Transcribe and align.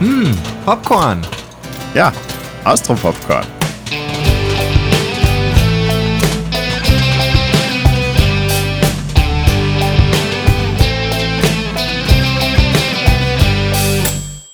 Hm, 0.00 0.32
Popcorn. 0.64 1.26
Ja, 1.92 2.12
Austro-Popcorn. 2.62 3.44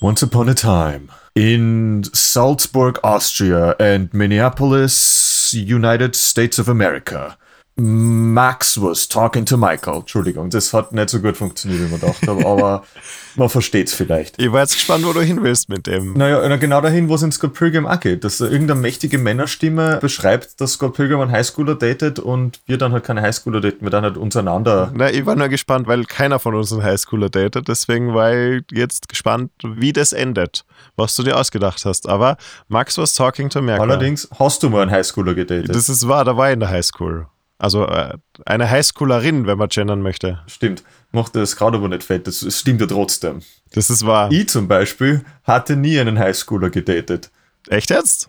Once 0.01 0.23
upon 0.23 0.49
a 0.49 0.55
time, 0.55 1.11
in 1.35 2.05
Salzburg, 2.15 2.99
Austria, 3.05 3.77
and 3.79 4.15
Minneapolis, 4.15 5.53
United 5.53 6.17
States 6.17 6.59
of 6.59 6.71
America, 6.71 7.37
Max 7.77 8.81
was 8.81 9.09
talking 9.09 9.45
to 9.47 9.57
Michael. 9.57 9.97
Entschuldigung, 9.97 10.49
das 10.49 10.73
hat 10.73 10.93
nicht 10.93 11.11
so 11.11 11.21
gut 11.21 11.37
funktioniert, 11.37 11.83
wie 11.83 11.91
man 11.91 12.01
dachte, 12.01 12.31
aber 12.31 12.85
man 13.35 13.49
versteht 13.49 13.89
es 13.89 13.95
vielleicht. 13.95 14.41
Ich 14.41 14.53
war 14.53 14.61
jetzt 14.61 14.75
gespannt, 14.75 15.05
wo 15.05 15.13
du 15.13 15.21
hin 15.21 15.43
willst 15.43 15.69
mit 15.69 15.89
dem. 15.89 16.13
Naja, 16.13 16.55
genau 16.57 16.81
dahin, 16.81 17.09
wo 17.09 17.17
es 17.17 17.23
in 17.23 17.33
Scott 17.33 17.55
Pilgrim 17.55 17.85
auch 17.85 17.99
geht, 17.99 18.23
dass 18.23 18.41
irgendeine 18.41 18.79
mächtige 18.81 19.19
Männerstimme 19.19 19.99
beschreibt, 20.01 20.61
dass 20.61 20.75
Scott 20.75 20.95
Pilgrim 20.95 21.21
einen 21.21 21.33
Highschooler 21.33 21.75
datet 21.75 22.21
und 22.21 22.61
wir 22.67 22.79
dann 22.79 22.93
halt 22.93 23.03
keine 23.03 23.23
Highschooler 23.23 23.61
daten, 23.61 23.83
wir 23.85 23.91
dann 23.91 24.05
halt 24.05 24.19
untereinander. 24.19 24.93
Na, 24.95 25.11
ich 25.11 25.27
war 25.27 25.35
nur 25.35 25.49
gespannt, 25.49 25.89
weil 25.89 26.05
keiner 26.05 26.39
von 26.39 26.55
uns 26.55 26.73
einen 26.73 26.85
Highschooler 26.85 27.29
datet, 27.29 27.67
deswegen 27.67 28.15
war 28.15 28.33
ich 28.33 28.63
jetzt 28.71 29.09
gespannt, 29.09 29.51
wie 29.65 29.93
das 29.93 30.13
endet, 30.13 30.65
was 30.95 31.17
du 31.17 31.25
dir 31.25 31.37
ausgedacht 31.37 31.85
hast. 31.85 32.09
Aber 32.09 32.37
Max 32.69 32.99
was 32.99 33.15
talking 33.15 33.49
to 33.49 33.59
America. 33.59 33.83
Allerdings 33.83 34.29
hast 34.39 34.63
du 34.63 34.71
mal 34.71 34.83
einen 34.83 34.93
Highschooler 34.93 35.35
gedatet. 35.35 35.75
Das 35.75 35.89
ist 35.89 36.07
wahr, 36.07 36.25
da 36.25 36.37
war 36.37 36.51
ich 36.51 36.55
in 36.55 36.61
der 36.61 36.71
Highschool. 36.71 37.27
Also 37.59 37.87
äh, 37.87 38.15
eine 38.45 38.69
Highschoolerin, 38.71 39.47
wenn 39.47 39.59
man 39.59 39.69
gendern 39.69 40.03
möchte. 40.03 40.41
Stimmt. 40.47 40.83
Macht 41.13 41.37
das 41.37 41.57
gerade 41.57 41.77
aber 41.77 41.89
nicht 41.89 42.03
fett. 42.03 42.27
Das 42.27 42.45
stimmt 42.59 42.81
ja 42.81 42.87
trotzdem. 42.87 43.41
Das 43.73 43.91
ist 43.91 44.05
wahr. 44.05 44.31
Ich 44.33 44.49
zum 44.49 44.69
Beispiel 44.69 45.25
hatte 45.45 45.77
nie 45.77 45.99
einen 45.99 46.19
Highschooler 46.19 46.71
gedatet. 46.71 47.31
Echt 47.69 47.91
jetzt? 47.91 48.29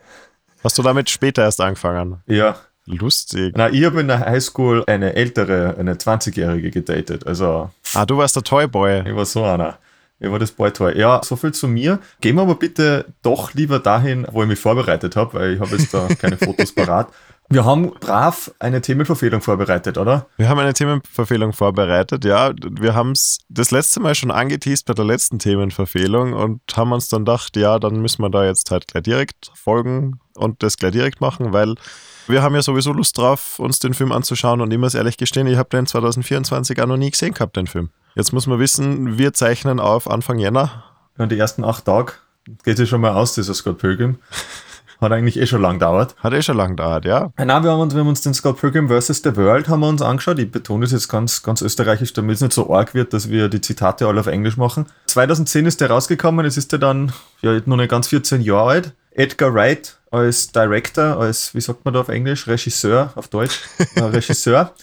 Hast 0.64 0.78
du 0.78 0.84
damit 0.84 1.10
später 1.10 1.44
erst 1.44 1.62
angefangen? 1.62 2.22
Ja. 2.28 2.58
Lustig. 2.88 3.54
Na, 3.58 3.70
ich 3.70 3.84
habe 3.84 4.02
in 4.02 4.08
der 4.08 4.20
Highschool 4.20 4.84
eine 4.86 5.16
ältere, 5.16 5.76
eine 5.78 5.96
20-Jährige 5.96 6.70
gedatet. 6.70 7.26
Also. 7.26 7.72
Ah, 7.96 8.06
du 8.06 8.18
warst 8.18 8.36
der 8.36 8.44
Toyboy. 8.44 9.10
Ich 9.10 9.16
war 9.16 9.26
so 9.26 9.44
einer. 9.44 9.80
Ich 10.20 10.32
war 10.32 10.40
das 10.40 10.52
Boy-Toy. 10.52 10.98
Ja, 10.98 11.22
so 11.24 11.36
viel 11.36 11.52
zu 11.52 11.68
mir. 11.68 12.00
Gehen 12.22 12.36
wir 12.36 12.44
aber 12.44 12.56
bitte 12.56 13.06
doch 13.22 13.54
lieber 13.54 13.80
dahin, 13.80 14.26
wo 14.32 14.44
ich 14.44 14.48
mich 14.48 14.60
vorbereitet 14.60 15.16
habe, 15.16 15.34
weil 15.34 15.54
ich 15.54 15.60
habe 15.60 15.76
jetzt 15.76 15.94
da 15.94 16.08
keine 16.20 16.38
Fotos 16.38 16.74
parat. 16.74 17.10
Wir 17.50 17.64
haben 17.64 17.92
brav 17.92 18.52
eine 18.60 18.82
Themenverfehlung 18.82 19.42
vorbereitet, 19.42 19.98
oder? 19.98 20.26
Wir 20.38 20.50
haben 20.50 20.60
eine 20.60 20.74
Themenverfehlung 20.74 21.54
vorbereitet, 21.54 22.26
ja. 22.26 22.52
Wir 22.58 22.96
haben 22.96 23.12
es 23.12 23.40
das 23.50 23.70
letzte 23.72 24.00
Mal 24.00 24.16
schon 24.16 24.32
angeteased 24.32 24.86
bei 24.86 24.94
der 24.94 25.06
letzten 25.06 25.38
Themenverfehlung 25.38 26.34
und 26.34 26.62
haben 26.76 26.92
uns 26.92 27.08
dann 27.08 27.24
gedacht, 27.24 27.56
ja, 27.56 27.78
dann 27.78 28.02
müssen 28.02 28.24
wir 28.24 28.30
da 28.30 28.44
jetzt 28.46 28.72
halt 28.72 28.88
gleich 28.88 29.04
direkt 29.04 29.52
folgen 29.54 30.20
und 30.36 30.64
das 30.64 30.78
gleich 30.78 30.94
direkt 30.94 31.22
machen, 31.22 31.54
weil 31.54 31.76
wir 32.28 32.42
haben 32.42 32.56
ja 32.56 32.64
sowieso 32.64 32.92
Lust 32.92 33.18
drauf, 33.18 33.60
uns 33.60 33.78
den 33.78 33.94
Film 33.94 34.12
anzuschauen 34.12 34.60
und 34.62 34.72
ich 34.72 34.80
muss 34.80 34.96
ehrlich 34.96 35.18
gestehen, 35.18 35.46
ich 35.46 35.58
habe 35.58 35.70
den 35.70 35.86
2024 35.86 36.82
auch 36.82 36.88
noch 36.88 36.98
nie 36.98 37.12
gesehen 37.12 37.34
gehabt, 37.34 37.56
den 37.56 37.68
Film. 37.68 37.92
Jetzt 38.16 38.34
muss 38.34 38.48
man 38.48 38.60
wissen, 38.60 39.20
wir 39.20 39.34
zeichnen 39.34 39.80
auf 39.80 40.10
Anfang 40.10 40.40
Jänner. 40.40 40.86
Und 41.18 41.32
die 41.32 41.38
ersten 41.38 41.64
acht 41.64 41.86
Tage 41.86 42.14
geht 42.64 42.80
es 42.80 42.90
schon 42.90 43.02
mal 43.02 43.14
aus, 43.14 43.36
dieser 43.36 43.54
Scott 43.54 43.78
Pilgrim. 43.78 44.18
Hat 45.02 45.12
eigentlich 45.12 45.40
eh 45.40 45.46
schon 45.46 45.62
lang 45.62 45.74
gedauert. 45.80 46.16
Hat 46.20 46.34
eh 46.34 46.42
schon 46.42 46.58
lang 46.58 46.72
gedauert, 46.72 47.06
ja. 47.06 47.32
Nein, 47.38 47.64
wir 47.64 47.72
haben 47.72 47.80
uns, 47.80 47.94
wir 47.94 48.02
haben 48.02 48.08
uns 48.08 48.22
den 48.22 48.34
Scott 48.34 48.60
Pilgrim 48.60 48.90
vs. 48.90 49.22
The 49.24 49.36
World 49.36 49.68
haben 49.68 49.82
wir 49.82 49.90
uns 49.90 50.02
angeschaut. 50.02 50.40
Ich 50.40 50.52
betone 50.52 50.86
es 50.86 50.92
jetzt 50.92 51.08
ganz, 51.08 51.44
ganz 51.44 51.62
österreichisch, 51.62 52.14
damit 52.14 52.36
es 52.36 52.42
nicht 52.42 52.54
so 52.54 52.74
arg 52.74 52.94
wird, 52.94 53.14
dass 53.14 53.30
wir 53.30 53.50
die 53.50 53.62
Zitate 53.62 54.08
alle 54.08 54.20
auf 54.20 54.28
Englisch 54.28 54.58
machen. 54.58 54.86
2010 55.08 55.66
ist 55.66 55.82
der 55.82 55.90
rausgekommen, 55.90 56.46
es 56.46 56.58
ist 56.58 56.72
der 56.72 56.80
dann 56.80 57.12
ja 57.42 57.60
noch 57.66 57.78
nicht 57.78 57.90
ganz 57.90 58.08
14 58.08 58.42
Jahre 58.42 58.70
alt. 58.70 58.94
Edgar 59.12 59.54
Wright 59.54 59.98
als 60.12 60.52
Director, 60.52 61.18
als, 61.18 61.56
wie 61.56 61.62
sagt 61.62 61.86
man 61.86 61.94
da 61.94 62.02
auf 62.02 62.10
Englisch? 62.10 62.48
Regisseur, 62.48 63.12
auf 63.16 63.28
Deutsch, 63.30 63.62
äh, 63.96 64.02
Regisseur. 64.02 64.74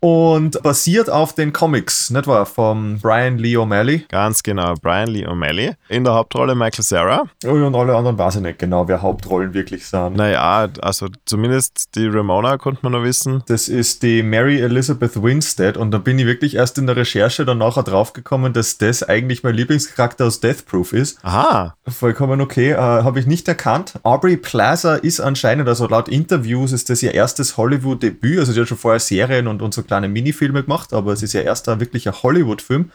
Und 0.00 0.62
basiert 0.62 1.08
auf 1.08 1.34
den 1.34 1.52
Comics, 1.52 2.10
nicht 2.10 2.26
wahr? 2.26 2.44
Vom 2.44 2.98
Brian 3.00 3.38
Lee 3.38 3.56
O'Malley. 3.56 4.06
Ganz 4.08 4.42
genau, 4.42 4.74
Brian 4.80 5.08
Lee 5.08 5.26
O'Malley. 5.26 5.74
In 5.88 6.04
der 6.04 6.14
Hauptrolle 6.14 6.54
Michael 6.54 6.84
Sarah. 6.84 7.24
Oh, 7.44 7.50
und 7.50 7.74
alle 7.74 7.96
anderen 7.96 8.18
weiß 8.18 8.36
ich 8.36 8.42
nicht 8.42 8.58
genau, 8.58 8.86
wer 8.88 9.00
Hauptrollen 9.00 9.54
wirklich 9.54 9.86
sind. 9.86 10.16
Naja, 10.16 10.68
also 10.82 11.08
zumindest 11.24 11.94
die 11.94 12.06
Ramona 12.06 12.58
konnte 12.58 12.80
man 12.82 12.92
noch 12.92 13.02
wissen. 13.02 13.42
Das 13.46 13.68
ist 13.68 14.02
die 14.02 14.22
Mary 14.22 14.60
Elizabeth 14.60 15.22
Winstead 15.22 15.76
und 15.76 15.90
da 15.90 15.98
bin 15.98 16.18
ich 16.18 16.26
wirklich 16.26 16.56
erst 16.56 16.76
in 16.76 16.86
der 16.86 16.96
Recherche 16.96 17.46
dann 17.46 17.58
nachher 17.58 17.82
draufgekommen, 17.82 18.52
dass 18.52 18.76
das 18.76 19.02
eigentlich 19.02 19.42
mein 19.42 19.54
Lieblingscharakter 19.54 20.26
aus 20.26 20.40
Death 20.40 20.66
Proof 20.66 20.92
ist. 20.92 21.18
Aha. 21.22 21.74
Vollkommen 21.88 22.40
okay, 22.40 22.72
äh, 22.72 22.76
habe 22.76 23.18
ich 23.18 23.26
nicht 23.26 23.48
erkannt. 23.48 23.94
Aubrey 24.02 24.36
Plaza 24.36 24.96
ist 24.96 25.20
anscheinend, 25.20 25.68
also 25.68 25.88
laut 25.88 26.08
Interviews 26.08 26.72
ist 26.72 26.90
das 26.90 27.02
ihr 27.02 27.14
erstes 27.14 27.56
Hollywood-Debüt, 27.56 28.40
also 28.40 28.52
sie 28.52 28.60
hat 28.60 28.68
schon 28.68 28.76
vorher 28.76 29.00
Serien 29.00 29.46
und, 29.46 29.62
und 29.62 29.72
so 29.72 29.85
kleine 29.86 30.08
Minifilme 30.08 30.62
gemacht, 30.62 30.92
aber 30.92 31.12
es 31.12 31.22
ist 31.22 31.34
ihr 31.34 31.44
erster 31.44 31.80
wirklicher 31.80 32.22
Hollywood-Film. 32.22 32.90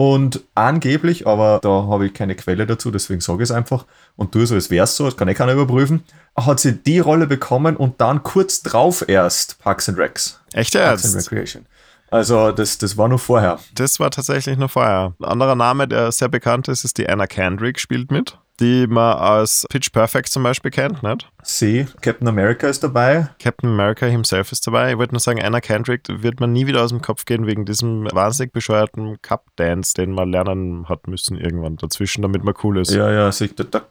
Und 0.00 0.44
angeblich, 0.54 1.26
aber 1.26 1.58
da 1.60 1.68
habe 1.88 2.06
ich 2.06 2.14
keine 2.14 2.36
Quelle 2.36 2.66
dazu, 2.66 2.92
deswegen 2.92 3.20
sage 3.20 3.42
ich 3.42 3.50
es 3.50 3.50
einfach 3.50 3.84
und 4.14 4.30
tue 4.30 4.46
so, 4.46 4.54
als 4.54 4.70
wäre 4.70 4.84
es 4.84 4.94
so, 4.94 5.06
das 5.06 5.16
kann 5.16 5.26
eh 5.26 5.34
keiner 5.34 5.54
überprüfen, 5.54 6.04
hat 6.36 6.60
sie 6.60 6.72
die 6.74 7.00
Rolle 7.00 7.26
bekommen 7.26 7.76
und 7.76 8.00
dann 8.00 8.22
kurz 8.22 8.62
drauf 8.62 9.04
erst 9.08 9.58
Parks 9.58 9.88
and 9.88 9.98
Recs. 9.98 10.40
Echt 10.52 10.74
Parks 10.74 11.02
jetzt? 11.02 11.16
and 11.16 11.26
Recreation. 11.26 11.66
Also 12.10 12.52
das, 12.52 12.78
das 12.78 12.96
war 12.96 13.08
noch 13.08 13.20
vorher. 13.20 13.58
Das 13.74 13.98
war 13.98 14.10
tatsächlich 14.10 14.56
noch 14.56 14.70
vorher. 14.70 15.14
Ein 15.18 15.24
anderer 15.24 15.56
Name, 15.56 15.88
der 15.88 16.12
sehr 16.12 16.28
bekannt 16.28 16.68
ist, 16.68 16.84
ist 16.84 16.96
die 16.98 17.08
Anna 17.08 17.26
Kendrick, 17.26 17.80
spielt 17.80 18.12
mit 18.12 18.38
die 18.60 18.86
man 18.86 19.18
aus 19.18 19.66
Pitch 19.70 19.92
Perfect 19.92 20.28
zum 20.28 20.42
Beispiel 20.42 20.70
kennt, 20.70 21.02
nicht? 21.02 21.28
Sie, 21.42 21.86
Captain 22.02 22.28
America 22.28 22.66
ist 22.68 22.82
dabei. 22.84 23.28
Captain 23.38 23.70
America 23.70 24.04
himself 24.06 24.52
ist 24.52 24.66
dabei. 24.66 24.92
Ich 24.92 24.98
würde 24.98 25.14
nur 25.14 25.20
sagen, 25.20 25.42
Anna 25.42 25.60
Kendrick 25.60 26.02
wird 26.08 26.40
man 26.40 26.52
nie 26.52 26.66
wieder 26.66 26.82
aus 26.82 26.90
dem 26.90 27.00
Kopf 27.00 27.24
gehen 27.24 27.46
wegen 27.46 27.64
diesem 27.64 28.04
wahnsinnig 28.12 28.52
bescheuerten 28.52 29.22
Cup-Dance, 29.22 29.94
den 29.94 30.12
man 30.12 30.30
lernen 30.30 30.88
hat 30.88 31.06
müssen 31.06 31.38
irgendwann 31.38 31.76
dazwischen, 31.76 32.22
damit 32.22 32.44
man 32.44 32.54
cool 32.62 32.78
ist. 32.78 32.90
Ja, 32.92 33.10
ja, 33.10 33.32
sich 33.32 33.54
duck. 33.54 33.86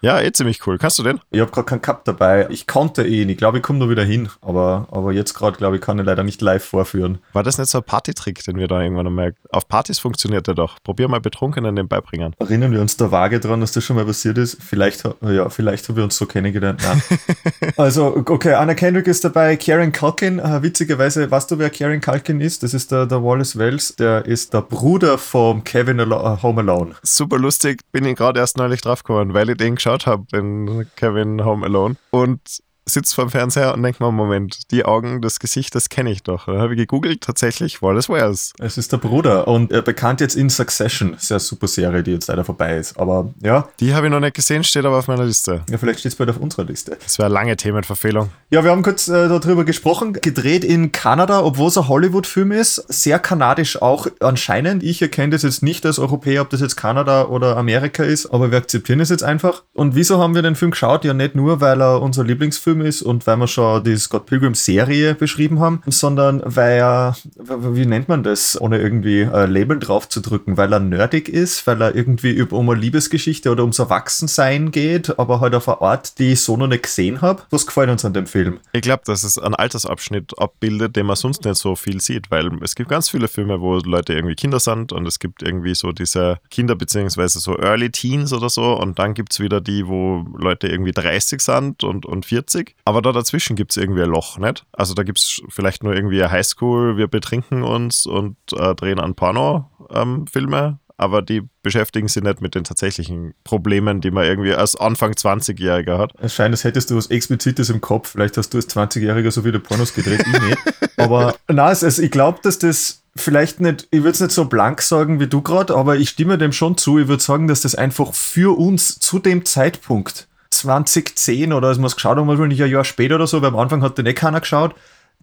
Ja, 0.00 0.20
eh 0.20 0.32
ziemlich 0.32 0.66
cool. 0.66 0.78
Kannst 0.78 0.98
du 0.98 1.02
den? 1.02 1.20
Ich 1.30 1.40
habe 1.40 1.50
gerade 1.50 1.66
keinen 1.66 1.82
Cup 1.82 2.04
dabei. 2.04 2.46
Ich 2.50 2.66
konnte 2.66 3.06
ihn. 3.06 3.28
Ich 3.28 3.36
glaube, 3.36 3.58
ich 3.58 3.62
komme 3.62 3.78
nur 3.78 3.90
wieder 3.90 4.04
hin. 4.04 4.28
Aber, 4.40 4.88
aber 4.90 5.12
jetzt 5.12 5.34
gerade, 5.34 5.58
glaube 5.58 5.76
ich, 5.76 5.82
kann 5.82 5.98
ich 5.98 6.06
leider 6.06 6.22
nicht 6.22 6.40
live 6.40 6.64
vorführen. 6.64 7.18
War 7.32 7.42
das 7.42 7.58
nicht 7.58 7.68
so 7.68 7.78
ein 7.78 7.84
Partytrick, 7.84 8.42
den 8.44 8.56
wir 8.56 8.68
da 8.68 8.80
irgendwann 8.80 9.12
merken? 9.14 9.38
Auf 9.50 9.68
Partys 9.68 9.98
funktioniert 9.98 10.48
er 10.48 10.54
doch. 10.54 10.76
Probier 10.82 11.08
mal 11.08 11.20
Betrunkenen 11.20 11.76
den 11.76 11.88
beibringen. 11.88 12.34
Erinnern 12.38 12.72
wir 12.72 12.80
uns 12.80 12.96
da 12.96 13.10
vage 13.16 13.40
dran, 13.40 13.60
dass 13.60 13.72
das 13.72 13.84
schon 13.84 13.96
mal 13.96 14.04
passiert 14.04 14.36
ist? 14.36 14.58
Vielleicht, 14.62 15.02
ja, 15.22 15.48
vielleicht 15.48 15.88
haben 15.88 15.96
wir 15.96 16.04
uns 16.04 16.16
so 16.16 16.26
kennengelernt. 16.26 16.82
Nein. 16.82 17.02
also, 17.76 18.14
okay, 18.14 18.52
Anna 18.54 18.74
Kendrick 18.74 19.06
ist 19.06 19.24
dabei, 19.24 19.56
Kieran 19.56 19.92
Culkin. 19.92 20.38
Äh, 20.38 20.62
witzigerweise, 20.62 21.30
weißt 21.30 21.50
du, 21.50 21.58
wer 21.58 21.70
Kieran 21.70 22.00
Culkin 22.00 22.40
ist? 22.40 22.62
Das 22.62 22.74
ist 22.74 22.92
der, 22.92 23.06
der 23.06 23.22
Wallace 23.22 23.56
Wells. 23.56 23.96
Der 23.96 24.26
ist 24.26 24.52
der 24.52 24.60
Bruder 24.60 25.16
vom 25.16 25.64
Kevin 25.64 26.00
Alo 26.00 26.16
äh, 26.16 26.42
Home 26.42 26.60
Alone. 26.60 26.94
Super 27.02 27.38
lustig, 27.38 27.80
bin 27.90 28.04
ich 28.04 28.16
gerade 28.16 28.40
erst 28.40 28.58
neulich 28.58 28.82
draufgekommen, 28.82 29.32
weil 29.32 29.48
ich 29.48 29.56
den 29.56 29.76
geschaut 29.76 30.06
habe, 30.06 30.26
den 30.32 30.86
Kevin 30.96 31.44
Home 31.44 31.64
Alone. 31.64 31.96
Und 32.10 32.40
sitze 32.88 33.14
vorm 33.14 33.30
Fernseher 33.30 33.74
und 33.74 33.82
denke 33.82 34.02
mir, 34.02 34.12
Moment, 34.12 34.70
die 34.70 34.84
Augen, 34.84 35.20
das 35.20 35.40
Gesicht, 35.40 35.74
das 35.74 35.88
kenne 35.88 36.10
ich 36.12 36.22
doch. 36.22 36.46
Dann 36.46 36.58
habe 36.58 36.74
ich 36.74 36.78
gegoogelt, 36.78 37.20
tatsächlich 37.20 37.82
Wallace 37.82 38.08
Wells. 38.08 38.52
Es 38.60 38.78
ist 38.78 38.92
der 38.92 38.98
Bruder 38.98 39.48
und 39.48 39.72
äh, 39.72 39.82
bekannt 39.82 40.20
jetzt 40.20 40.36
in 40.36 40.48
Succession. 40.48 41.16
Sehr 41.18 41.40
super 41.40 41.66
Serie, 41.66 42.04
die 42.04 42.12
jetzt 42.12 42.28
leider 42.28 42.44
vorbei 42.44 42.76
ist. 42.76 42.98
Aber 42.98 43.34
ja, 43.42 43.68
Die 43.80 43.92
habe 43.92 44.06
ich 44.06 44.12
noch 44.12 44.20
nicht 44.20 44.34
gesehen, 44.34 44.62
steht 44.62 44.84
aber 44.84 44.98
auf 44.98 45.08
meiner 45.08 45.24
Liste. 45.24 45.62
ja 45.68 45.78
vielleicht 45.78 45.98
steht 46.00 46.12
es 46.12 46.16
bald 46.16 46.30
auf 46.30 46.38
unserer 46.38 46.64
Liste. 46.64 46.96
Das 47.02 47.18
wäre 47.18 47.26
eine 47.26 47.34
lange 47.34 47.56
Themenverfehlung. 47.56 48.30
Ja, 48.50 48.62
wir 48.62 48.70
haben 48.70 48.82
kurz 48.82 49.08
äh, 49.08 49.28
darüber 49.28 49.64
gesprochen. 49.64 50.12
Gedreht 50.12 50.62
in 50.64 50.92
Kanada, 50.92 51.42
obwohl 51.42 51.68
es 51.68 51.76
ein 51.78 51.88
Hollywood-Film 51.88 52.52
ist. 52.52 52.76
Sehr 52.88 53.18
kanadisch 53.18 53.82
auch 53.82 54.06
anscheinend. 54.20 54.84
Ich 54.84 55.02
erkenne 55.02 55.30
das 55.30 55.42
jetzt 55.42 55.62
nicht 55.62 55.84
als 55.84 55.98
Europäer, 55.98 56.42
ob 56.42 56.50
das 56.50 56.60
jetzt 56.60 56.76
Kanada 56.76 57.24
oder 57.26 57.56
Amerika 57.56 58.04
ist, 58.04 58.26
aber 58.26 58.52
wir 58.52 58.58
akzeptieren 58.58 59.00
es 59.00 59.08
jetzt 59.10 59.24
einfach. 59.24 59.64
Und 59.72 59.96
wieso 59.96 60.18
haben 60.22 60.36
wir 60.36 60.42
den 60.42 60.54
Film 60.54 60.70
geschaut? 60.70 61.04
Ja, 61.04 61.14
nicht 61.14 61.34
nur, 61.34 61.60
weil 61.60 61.80
er 61.82 62.00
unser 62.00 62.22
Lieblingsfilm 62.22 62.75
ist 62.80 63.02
und 63.02 63.26
weil 63.26 63.36
wir 63.36 63.46
schon 63.46 63.84
die 63.84 63.96
Scott 63.96 64.26
Pilgrim-Serie 64.26 65.14
beschrieben 65.14 65.60
haben, 65.60 65.82
sondern 65.86 66.42
weil 66.44 66.78
er, 66.78 67.16
wie 67.36 67.86
nennt 67.86 68.08
man 68.08 68.22
das, 68.22 68.60
ohne 68.60 68.78
irgendwie 68.78 69.24
ein 69.24 69.50
Label 69.50 69.78
drauf 69.78 70.08
zu 70.08 70.20
drücken, 70.20 70.56
weil 70.56 70.72
er 70.72 70.80
nerdig 70.80 71.28
ist, 71.28 71.66
weil 71.66 71.80
er 71.82 71.94
irgendwie 71.94 72.40
um 72.42 72.70
eine 72.70 72.80
Liebesgeschichte 72.80 73.50
oder 73.50 73.62
ums 73.62 73.78
Erwachsensein 73.78 74.70
geht, 74.70 75.18
aber 75.18 75.40
halt 75.40 75.54
auf 75.54 75.68
eine 75.68 75.80
Art, 75.80 76.18
die 76.18 76.32
ich 76.32 76.40
so 76.40 76.56
noch 76.56 76.66
nicht 76.66 76.84
gesehen 76.84 77.20
habe. 77.22 77.42
Was 77.50 77.66
gefällt 77.66 77.90
uns 77.90 78.04
an 78.04 78.12
dem 78.12 78.26
Film? 78.26 78.58
Ich 78.72 78.82
glaube, 78.82 79.02
dass 79.06 79.24
es 79.24 79.38
einen 79.38 79.54
Altersabschnitt 79.54 80.38
abbildet, 80.38 80.96
den 80.96 81.06
man 81.06 81.16
sonst 81.16 81.44
nicht 81.44 81.56
so 81.56 81.76
viel 81.76 82.00
sieht, 82.00 82.30
weil 82.30 82.50
es 82.62 82.74
gibt 82.74 82.88
ganz 82.88 83.08
viele 83.08 83.28
Filme, 83.28 83.60
wo 83.60 83.76
Leute 83.78 84.14
irgendwie 84.14 84.34
Kinder 84.34 84.60
sind 84.60 84.92
und 84.92 85.06
es 85.06 85.18
gibt 85.18 85.42
irgendwie 85.42 85.74
so 85.74 85.92
diese 85.92 86.38
Kinder 86.50 86.74
beziehungsweise 86.74 87.40
so 87.40 87.58
Early 87.58 87.90
Teens 87.90 88.32
oder 88.32 88.50
so 88.50 88.76
und 88.78 88.98
dann 88.98 89.14
gibt 89.14 89.32
es 89.32 89.40
wieder 89.40 89.60
die, 89.60 89.86
wo 89.86 90.24
Leute 90.36 90.68
irgendwie 90.68 90.92
30 90.92 91.40
sind 91.40 91.84
und, 91.84 92.06
und 92.06 92.26
40. 92.26 92.65
Aber 92.84 93.02
da 93.02 93.12
dazwischen 93.12 93.56
gibt 93.56 93.72
es 93.72 93.76
irgendwie 93.76 94.02
ein 94.02 94.10
Loch, 94.10 94.38
nicht? 94.38 94.64
Also 94.72 94.94
da 94.94 95.02
gibt 95.02 95.18
es 95.18 95.40
vielleicht 95.48 95.82
nur 95.82 95.94
irgendwie 95.94 96.22
eine 96.22 96.32
Highschool, 96.32 96.96
wir 96.96 97.08
betrinken 97.08 97.62
uns 97.62 98.06
und 98.06 98.36
äh, 98.52 98.74
drehen 98.74 98.98
an 99.00 99.14
Porno-Filme. 99.14 100.78
aber 100.96 101.22
die 101.22 101.42
beschäftigen 101.62 102.08
sich 102.08 102.22
nicht 102.22 102.40
mit 102.40 102.54
den 102.54 102.64
tatsächlichen 102.64 103.34
Problemen, 103.44 104.00
die 104.00 104.10
man 104.10 104.24
irgendwie 104.24 104.54
als 104.54 104.76
Anfang 104.76 105.12
20-Jähriger 105.12 105.98
hat. 105.98 106.12
Es 106.18 106.34
scheint, 106.34 106.52
als 106.52 106.64
hättest 106.64 106.90
du 106.90 106.96
was 106.96 107.08
Explizites 107.08 107.70
im 107.70 107.80
Kopf. 107.80 108.10
Vielleicht 108.10 108.36
hast 108.36 108.54
du 108.54 108.58
als 108.58 108.68
20-Jähriger 108.68 109.30
so 109.30 109.42
viele 109.42 109.60
Pornos 109.60 109.92
gedreht, 109.92 110.24
ich 110.26 110.40
nicht. 110.40 110.58
Aber 110.96 111.34
na, 111.48 111.66
also 111.66 112.02
ich 112.02 112.10
glaube, 112.10 112.38
dass 112.42 112.58
das 112.58 113.02
vielleicht 113.14 113.60
nicht, 113.60 113.88
ich 113.90 114.00
würde 114.00 114.10
es 114.10 114.20
nicht 114.20 114.32
so 114.32 114.46
blank 114.46 114.82
sagen 114.82 115.20
wie 115.20 115.26
du 115.26 115.42
gerade, 115.42 115.74
aber 115.74 115.96
ich 115.96 116.10
stimme 116.10 116.38
dem 116.38 116.52
schon 116.52 116.76
zu. 116.76 116.98
Ich 116.98 117.08
würde 117.08 117.22
sagen, 117.22 117.48
dass 117.48 117.62
das 117.62 117.74
einfach 117.74 118.14
für 118.14 118.56
uns 118.58 118.98
zu 118.98 119.18
dem 119.18 119.44
Zeitpunkt 119.44 120.28
2010 120.50 121.52
oder 121.52 121.68
als 121.68 121.78
wir 121.78 121.86
es 121.86 121.96
geschaut 121.96 122.16
haben, 122.16 122.28
wahrscheinlich 122.28 122.62
ein 122.62 122.70
Jahr 122.70 122.84
später 122.84 123.16
oder 123.16 123.26
so, 123.26 123.42
weil 123.42 123.48
am 123.48 123.56
Anfang 123.56 123.82
hat 123.82 123.98
den 123.98 124.06
eh 124.06 124.14
keiner 124.14 124.40
geschaut, 124.40 124.74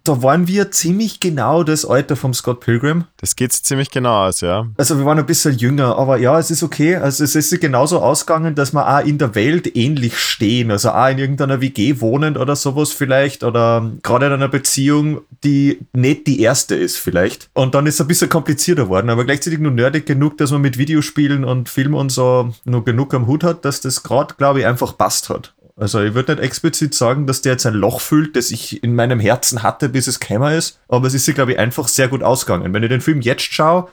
da 0.04 0.22
waren 0.22 0.48
wir 0.48 0.70
ziemlich 0.72 1.22
genau 1.22 1.64
das 1.64 1.86
Alter 1.86 2.18
vom 2.18 2.34
Scott 2.34 2.60
Pilgrim. 2.60 3.06
Das 3.18 3.38
geht 3.38 3.54
ziemlich 3.54 3.90
genau 3.90 4.28
aus, 4.28 4.42
ja. 4.42 4.68
Also 4.78 4.98
wir 4.98 5.06
waren 5.06 5.18
ein 5.18 5.26
bisschen 5.26 5.58
jünger, 5.58 5.98
aber 5.98 6.18
ja, 6.18 6.38
es 6.38 6.52
ist 6.52 6.62
okay. 6.62 6.98
Also 6.98 7.24
es 7.24 7.36
ist 7.36 7.58
genauso 7.62 8.02
ausgegangen, 8.02 8.54
dass 8.54 8.74
wir 8.74 8.86
auch 8.86 9.06
in 9.06 9.18
der 9.18 9.34
Welt 9.34 9.78
ähnlich 9.78 10.18
stehen. 10.18 10.72
Also 10.72 10.92
auch 10.92 11.08
in 11.08 11.20
irgendeiner 11.20 11.62
WG 11.62 12.02
wohnend 12.02 12.38
oder 12.38 12.58
sowas 12.58 12.92
vielleicht 12.92 13.44
oder 13.44 13.92
gerade 14.04 14.26
in 14.26 14.34
einer 14.34 14.50
Beziehung, 14.50 15.22
die 15.44 15.80
nicht 15.94 16.28
die 16.28 16.42
erste 16.42 16.76
ist 16.76 16.98
vielleicht. 16.98 17.50
Und 17.54 17.74
dann 17.74 17.86
ist 17.86 17.96
es 17.96 18.02
ein 18.02 18.08
bisschen 18.08 18.30
komplizierter 18.30 18.90
worden, 18.90 19.10
aber 19.10 19.24
gleichzeitig 19.24 19.60
nur 19.60 19.72
nerdig 19.72 20.06
genug, 20.06 20.38
dass 20.38 20.52
man 20.52 20.62
mit 20.62 20.78
Videospielen 20.78 21.46
und 21.46 21.70
Film 21.70 21.94
und 21.94 22.12
so 22.12 22.54
nur 22.66 22.84
genug 22.84 23.14
am 23.14 23.28
Hut 23.28 23.46
hat, 23.46 23.64
dass 23.64 23.80
das 23.80 24.04
gerade, 24.04 24.36
glaube 24.36 24.60
ich, 24.60 24.66
einfach 24.66 24.98
passt 24.98 25.30
hat. 25.30 25.54
Also 25.76 26.02
ich 26.02 26.14
würde 26.14 26.36
nicht 26.36 26.44
explizit 26.44 26.94
sagen, 26.94 27.26
dass 27.26 27.42
der 27.42 27.54
jetzt 27.54 27.66
ein 27.66 27.74
Loch 27.74 28.00
füllt, 28.00 28.36
das 28.36 28.52
ich 28.52 28.84
in 28.84 28.96
meinem 28.96 29.20
Herzen 29.20 29.64
hatte, 29.64 29.90
bis 29.90 30.08
es 30.08 30.20
kämer 30.20 30.54
ist, 30.54 30.80
aber 30.88 31.08
es 31.08 31.14
ist 31.14 31.26
sich, 31.26 31.34
glaube 31.34 31.54
ich, 31.54 31.60
einfach 31.60 31.88
sehr 31.88 32.08
gut 32.08 32.22
ausgegangen. 32.22 32.74
Wenn 32.74 32.84
ich 32.84 32.90
den 32.90 33.02
Film 33.02 33.22
jetzt 33.22 33.42
schaue, 33.42 33.90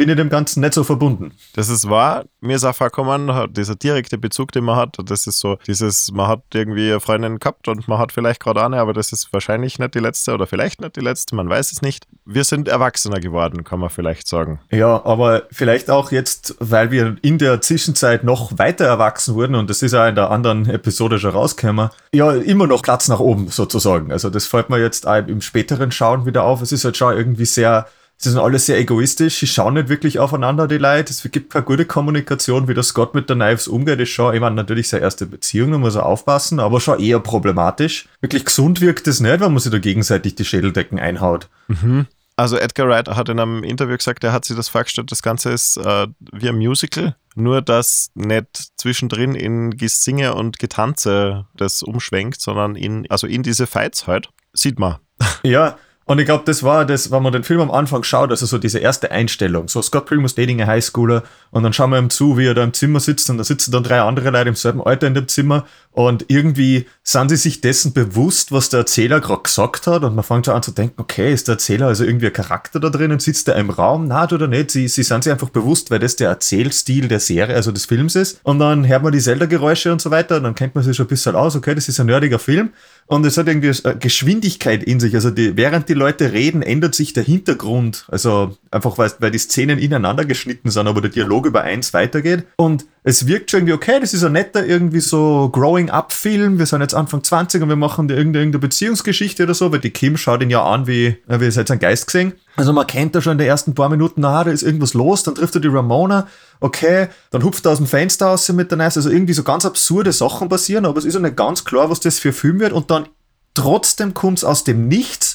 bin 0.00 0.08
ich 0.08 0.16
dem 0.16 0.30
Ganzen 0.30 0.62
nicht 0.62 0.72
so 0.72 0.82
verbunden. 0.82 1.32
Das 1.52 1.68
ist 1.68 1.90
wahr. 1.90 2.24
Mir 2.40 2.56
ist 2.56 2.64
auch 2.64 2.74
vorgekommen, 2.74 3.52
dieser 3.52 3.74
direkte 3.74 4.16
Bezug, 4.16 4.50
den 4.50 4.64
man 4.64 4.76
hat, 4.76 4.96
das 5.04 5.26
ist 5.26 5.40
so 5.40 5.58
dieses, 5.66 6.10
man 6.10 6.26
hat 6.26 6.40
irgendwie 6.54 6.90
eine 6.90 7.00
Freundin 7.00 7.38
gehabt 7.38 7.68
und 7.68 7.86
man 7.86 7.98
hat 7.98 8.10
vielleicht 8.10 8.40
gerade 8.40 8.64
eine, 8.64 8.78
aber 8.78 8.94
das 8.94 9.12
ist 9.12 9.30
wahrscheinlich 9.34 9.78
nicht 9.78 9.94
die 9.94 9.98
letzte 9.98 10.32
oder 10.32 10.46
vielleicht 10.46 10.80
nicht 10.80 10.96
die 10.96 11.00
letzte, 11.00 11.36
man 11.36 11.50
weiß 11.50 11.70
es 11.70 11.82
nicht. 11.82 12.06
Wir 12.24 12.44
sind 12.44 12.66
Erwachsener 12.66 13.20
geworden, 13.20 13.62
kann 13.62 13.78
man 13.78 13.90
vielleicht 13.90 14.26
sagen. 14.26 14.58
Ja, 14.70 15.04
aber 15.04 15.42
vielleicht 15.52 15.90
auch 15.90 16.12
jetzt, 16.12 16.54
weil 16.60 16.90
wir 16.90 17.16
in 17.20 17.36
der 17.36 17.60
Zwischenzeit 17.60 18.24
noch 18.24 18.56
weiter 18.56 18.86
erwachsen 18.86 19.34
wurden 19.34 19.54
und 19.54 19.68
das 19.68 19.82
ist 19.82 19.92
ja 19.92 20.08
in 20.08 20.14
der 20.14 20.30
anderen 20.30 20.66
Episode 20.66 21.18
schon 21.18 21.32
rausgekommen, 21.32 21.90
ja, 22.14 22.32
immer 22.32 22.66
noch 22.66 22.80
Platz 22.80 23.08
nach 23.08 23.20
oben 23.20 23.48
sozusagen. 23.48 24.12
Also 24.12 24.30
das 24.30 24.46
fällt 24.46 24.70
mir 24.70 24.78
jetzt 24.78 25.04
im 25.04 25.42
späteren 25.42 25.92
Schauen 25.92 26.24
wieder 26.24 26.44
auf. 26.44 26.62
Es 26.62 26.72
ist 26.72 26.86
halt 26.86 26.96
schon 26.96 27.14
irgendwie 27.14 27.44
sehr 27.44 27.86
Sie 28.22 28.28
sind 28.28 28.38
alle 28.38 28.58
sehr 28.58 28.78
egoistisch, 28.78 29.38
sie 29.38 29.46
schauen 29.46 29.72
nicht 29.74 29.88
wirklich 29.88 30.18
aufeinander, 30.18 30.68
die 30.68 30.76
Leute. 30.76 31.10
Es 31.10 31.22
gibt 31.32 31.50
keine 31.50 31.64
gute 31.64 31.86
Kommunikation, 31.86 32.68
wie 32.68 32.74
der 32.74 32.82
Scott 32.82 33.14
mit 33.14 33.30
der 33.30 33.36
Knives 33.36 33.66
umgeht, 33.66 33.98
ist 33.98 34.10
schon, 34.10 34.34
ich 34.34 34.40
meine, 34.42 34.56
natürlich 34.56 34.90
seine 34.90 35.04
erste 35.04 35.24
Beziehung, 35.24 35.72
da 35.72 35.78
muss 35.78 35.94
er 35.94 36.04
aufpassen, 36.04 36.60
aber 36.60 36.82
schon 36.82 37.00
eher 37.00 37.18
problematisch. 37.18 38.10
Wirklich 38.20 38.44
gesund 38.44 38.82
wirkt 38.82 39.08
es 39.08 39.20
nicht, 39.20 39.40
wenn 39.40 39.52
man 39.52 39.58
sich 39.58 39.72
da 39.72 39.78
gegenseitig 39.78 40.34
die 40.34 40.44
Schädeldecken 40.44 40.98
einhaut. 40.98 41.48
Mhm. 41.68 42.08
Also 42.36 42.58
Edgar 42.58 42.88
Wright 42.88 43.08
hat 43.08 43.30
in 43.30 43.40
einem 43.40 43.64
Interview 43.64 43.96
gesagt, 43.96 44.22
er 44.22 44.34
hat 44.34 44.44
sich 44.44 44.54
das 44.54 44.68
vorgestellt, 44.68 45.10
das 45.10 45.22
Ganze 45.22 45.50
ist 45.52 45.78
äh, 45.78 46.06
wie 46.30 46.50
ein 46.50 46.58
Musical, 46.58 47.16
nur 47.34 47.62
dass 47.62 48.10
nicht 48.14 48.78
zwischendrin 48.78 49.34
in 49.34 49.70
Gesinge 49.78 50.34
und 50.34 50.58
Getanze 50.58 51.46
das 51.56 51.82
umschwenkt, 51.82 52.42
sondern 52.42 52.76
in, 52.76 53.10
also 53.10 53.26
in 53.26 53.42
diese 53.42 53.66
Fights 53.66 54.06
halt, 54.06 54.28
sieht 54.52 54.78
man. 54.78 54.96
Ja, 55.42 55.78
und 56.10 56.18
ich 56.18 56.24
glaube, 56.24 56.42
das 56.44 56.64
war 56.64 56.84
das, 56.84 57.12
wenn 57.12 57.22
man 57.22 57.32
den 57.32 57.44
Film 57.44 57.60
am 57.60 57.70
Anfang 57.70 58.02
schaut, 58.02 58.30
also 58.30 58.44
so 58.44 58.58
diese 58.58 58.80
erste 58.80 59.12
Einstellung. 59.12 59.68
So 59.68 59.80
Scott 59.80 60.06
Pilgrim 60.06 60.24
ist 60.24 60.36
dating 60.36 60.60
a 60.60 60.66
Highschooler 60.66 61.22
und 61.52 61.62
dann 61.62 61.72
schauen 61.72 61.90
wir 61.90 62.00
ihm 62.00 62.10
zu, 62.10 62.36
wie 62.36 62.46
er 62.46 62.54
da 62.54 62.64
im 62.64 62.72
Zimmer 62.72 62.98
sitzt 62.98 63.30
und 63.30 63.38
da 63.38 63.44
sitzen 63.44 63.70
dann 63.70 63.84
drei 63.84 64.00
andere 64.00 64.30
Leute 64.30 64.48
im 64.48 64.56
selben 64.56 64.82
Alter 64.82 65.06
in 65.06 65.14
dem 65.14 65.28
Zimmer 65.28 65.66
und 65.92 66.24
irgendwie 66.26 66.86
sind 67.04 67.28
sie 67.28 67.36
sich 67.36 67.60
dessen 67.60 67.92
bewusst, 67.92 68.50
was 68.50 68.70
der 68.70 68.80
Erzähler 68.80 69.20
gerade 69.20 69.42
gesagt 69.42 69.86
hat 69.86 70.02
und 70.02 70.16
man 70.16 70.24
fängt 70.24 70.46
schon 70.46 70.56
an 70.56 70.64
zu 70.64 70.72
denken, 70.72 71.00
okay, 71.00 71.32
ist 71.32 71.46
der 71.46 71.52
Erzähler 71.52 71.86
also 71.86 72.02
irgendwie 72.02 72.26
ein 72.26 72.32
Charakter 72.32 72.80
da 72.80 72.88
drin 72.88 73.12
und 73.12 73.22
sitzt 73.22 73.46
er 73.46 73.54
im 73.54 73.70
Raum? 73.70 74.08
Na, 74.08 74.24
oder 74.24 74.48
nicht? 74.48 74.72
Sie, 74.72 74.88
sie 74.88 75.04
sind 75.04 75.22
sich 75.22 75.32
einfach 75.32 75.50
bewusst, 75.50 75.92
weil 75.92 76.00
das 76.00 76.16
der 76.16 76.30
Erzählstil 76.30 77.06
der 77.06 77.20
Serie, 77.20 77.54
also 77.54 77.70
des 77.70 77.84
Films 77.84 78.16
ist. 78.16 78.40
Und 78.42 78.58
dann 78.58 78.84
hört 78.88 79.04
man 79.04 79.12
die 79.12 79.20
Zelda-Geräusche 79.20 79.92
und 79.92 80.02
so 80.02 80.10
weiter 80.10 80.38
und 80.38 80.42
dann 80.42 80.56
kennt 80.56 80.74
man 80.74 80.82
sich 80.82 80.96
schon 80.96 81.06
ein 81.06 81.10
bisschen 81.10 81.36
aus, 81.36 81.54
okay, 81.54 81.76
das 81.76 81.88
ist 81.88 82.00
ein 82.00 82.06
nerdiger 82.06 82.40
Film 82.40 82.70
und 83.06 83.26
es 83.26 83.36
hat 83.36 83.48
irgendwie 83.48 83.72
Geschwindigkeit 83.98 84.82
in 84.82 85.00
sich. 85.00 85.14
Also 85.14 85.30
die, 85.30 85.56
während 85.56 85.88
die 85.88 85.94
Leute 85.94 86.32
reden, 86.32 86.62
ändert 86.62 86.94
sich 86.94 87.12
der 87.12 87.24
Hintergrund. 87.24 88.06
Also 88.08 88.56
einfach, 88.70 88.98
weil, 88.98 89.10
weil 89.18 89.30
die 89.30 89.38
Szenen 89.38 89.78
ineinander 89.78 90.24
geschnitten 90.24 90.70
sind, 90.70 90.86
aber 90.86 91.00
der 91.00 91.10
Dialog 91.10 91.46
über 91.46 91.62
eins 91.62 91.92
weitergeht. 91.92 92.44
Und 92.56 92.86
es 93.02 93.26
wirkt 93.26 93.50
schon 93.50 93.60
irgendwie, 93.60 93.72
okay, 93.72 93.98
das 93.98 94.12
ist 94.12 94.24
ein 94.24 94.32
netter 94.32 94.66
irgendwie 94.66 95.00
so 95.00 95.48
Growing-Up-Film. 95.50 96.58
Wir 96.58 96.66
sind 96.66 96.82
jetzt 96.82 96.94
Anfang 96.94 97.24
20 97.24 97.62
und 97.62 97.70
wir 97.70 97.76
machen 97.76 98.08
irgendeine, 98.10 98.44
irgendeine 98.44 98.60
Beziehungsgeschichte 98.60 99.44
oder 99.44 99.54
so, 99.54 99.72
weil 99.72 99.78
die 99.78 99.90
Kim 99.90 100.18
schaut 100.18 100.42
ihn 100.42 100.50
ja 100.50 100.62
an, 100.62 100.86
wie, 100.86 101.16
wie 101.26 101.44
es 101.46 101.56
jetzt 101.56 101.70
ein 101.70 101.78
Geist 101.78 102.06
gesehen. 102.06 102.34
Also 102.56 102.74
man 102.74 102.86
kennt 102.86 103.14
da 103.14 103.22
schon 103.22 103.32
in 103.32 103.38
den 103.38 103.46
ersten 103.46 103.74
paar 103.74 103.88
Minuten, 103.88 104.20
na, 104.20 104.44
da 104.44 104.50
ist 104.50 104.62
irgendwas 104.62 104.92
los, 104.92 105.22
dann 105.22 105.34
trifft 105.34 105.54
er 105.54 105.62
die 105.62 105.68
Ramona, 105.68 106.28
okay, 106.60 107.08
dann 107.30 107.42
hupft 107.42 107.64
er 107.64 107.72
aus 107.72 107.78
dem 107.78 107.86
Fenster 107.86 108.26
raus 108.26 108.50
mit 108.50 108.70
der 108.70 108.76
Nice, 108.76 108.98
also 108.98 109.08
irgendwie 109.08 109.32
so 109.32 109.44
ganz 109.44 109.64
absurde 109.64 110.12
Sachen 110.12 110.50
passieren, 110.50 110.84
aber 110.84 110.98
es 110.98 111.06
ist 111.06 111.14
ja 111.14 111.20
nicht 111.20 111.36
ganz 111.36 111.64
klar, 111.64 111.88
was 111.88 112.00
das 112.00 112.18
für 112.18 112.30
ein 112.30 112.34
Film 112.34 112.60
wird 112.60 112.72
und 112.72 112.90
dann 112.90 113.08
trotzdem 113.54 114.12
kommt 114.12 114.38
es 114.38 114.44
aus 114.44 114.64
dem 114.64 114.88
Nichts, 114.88 115.29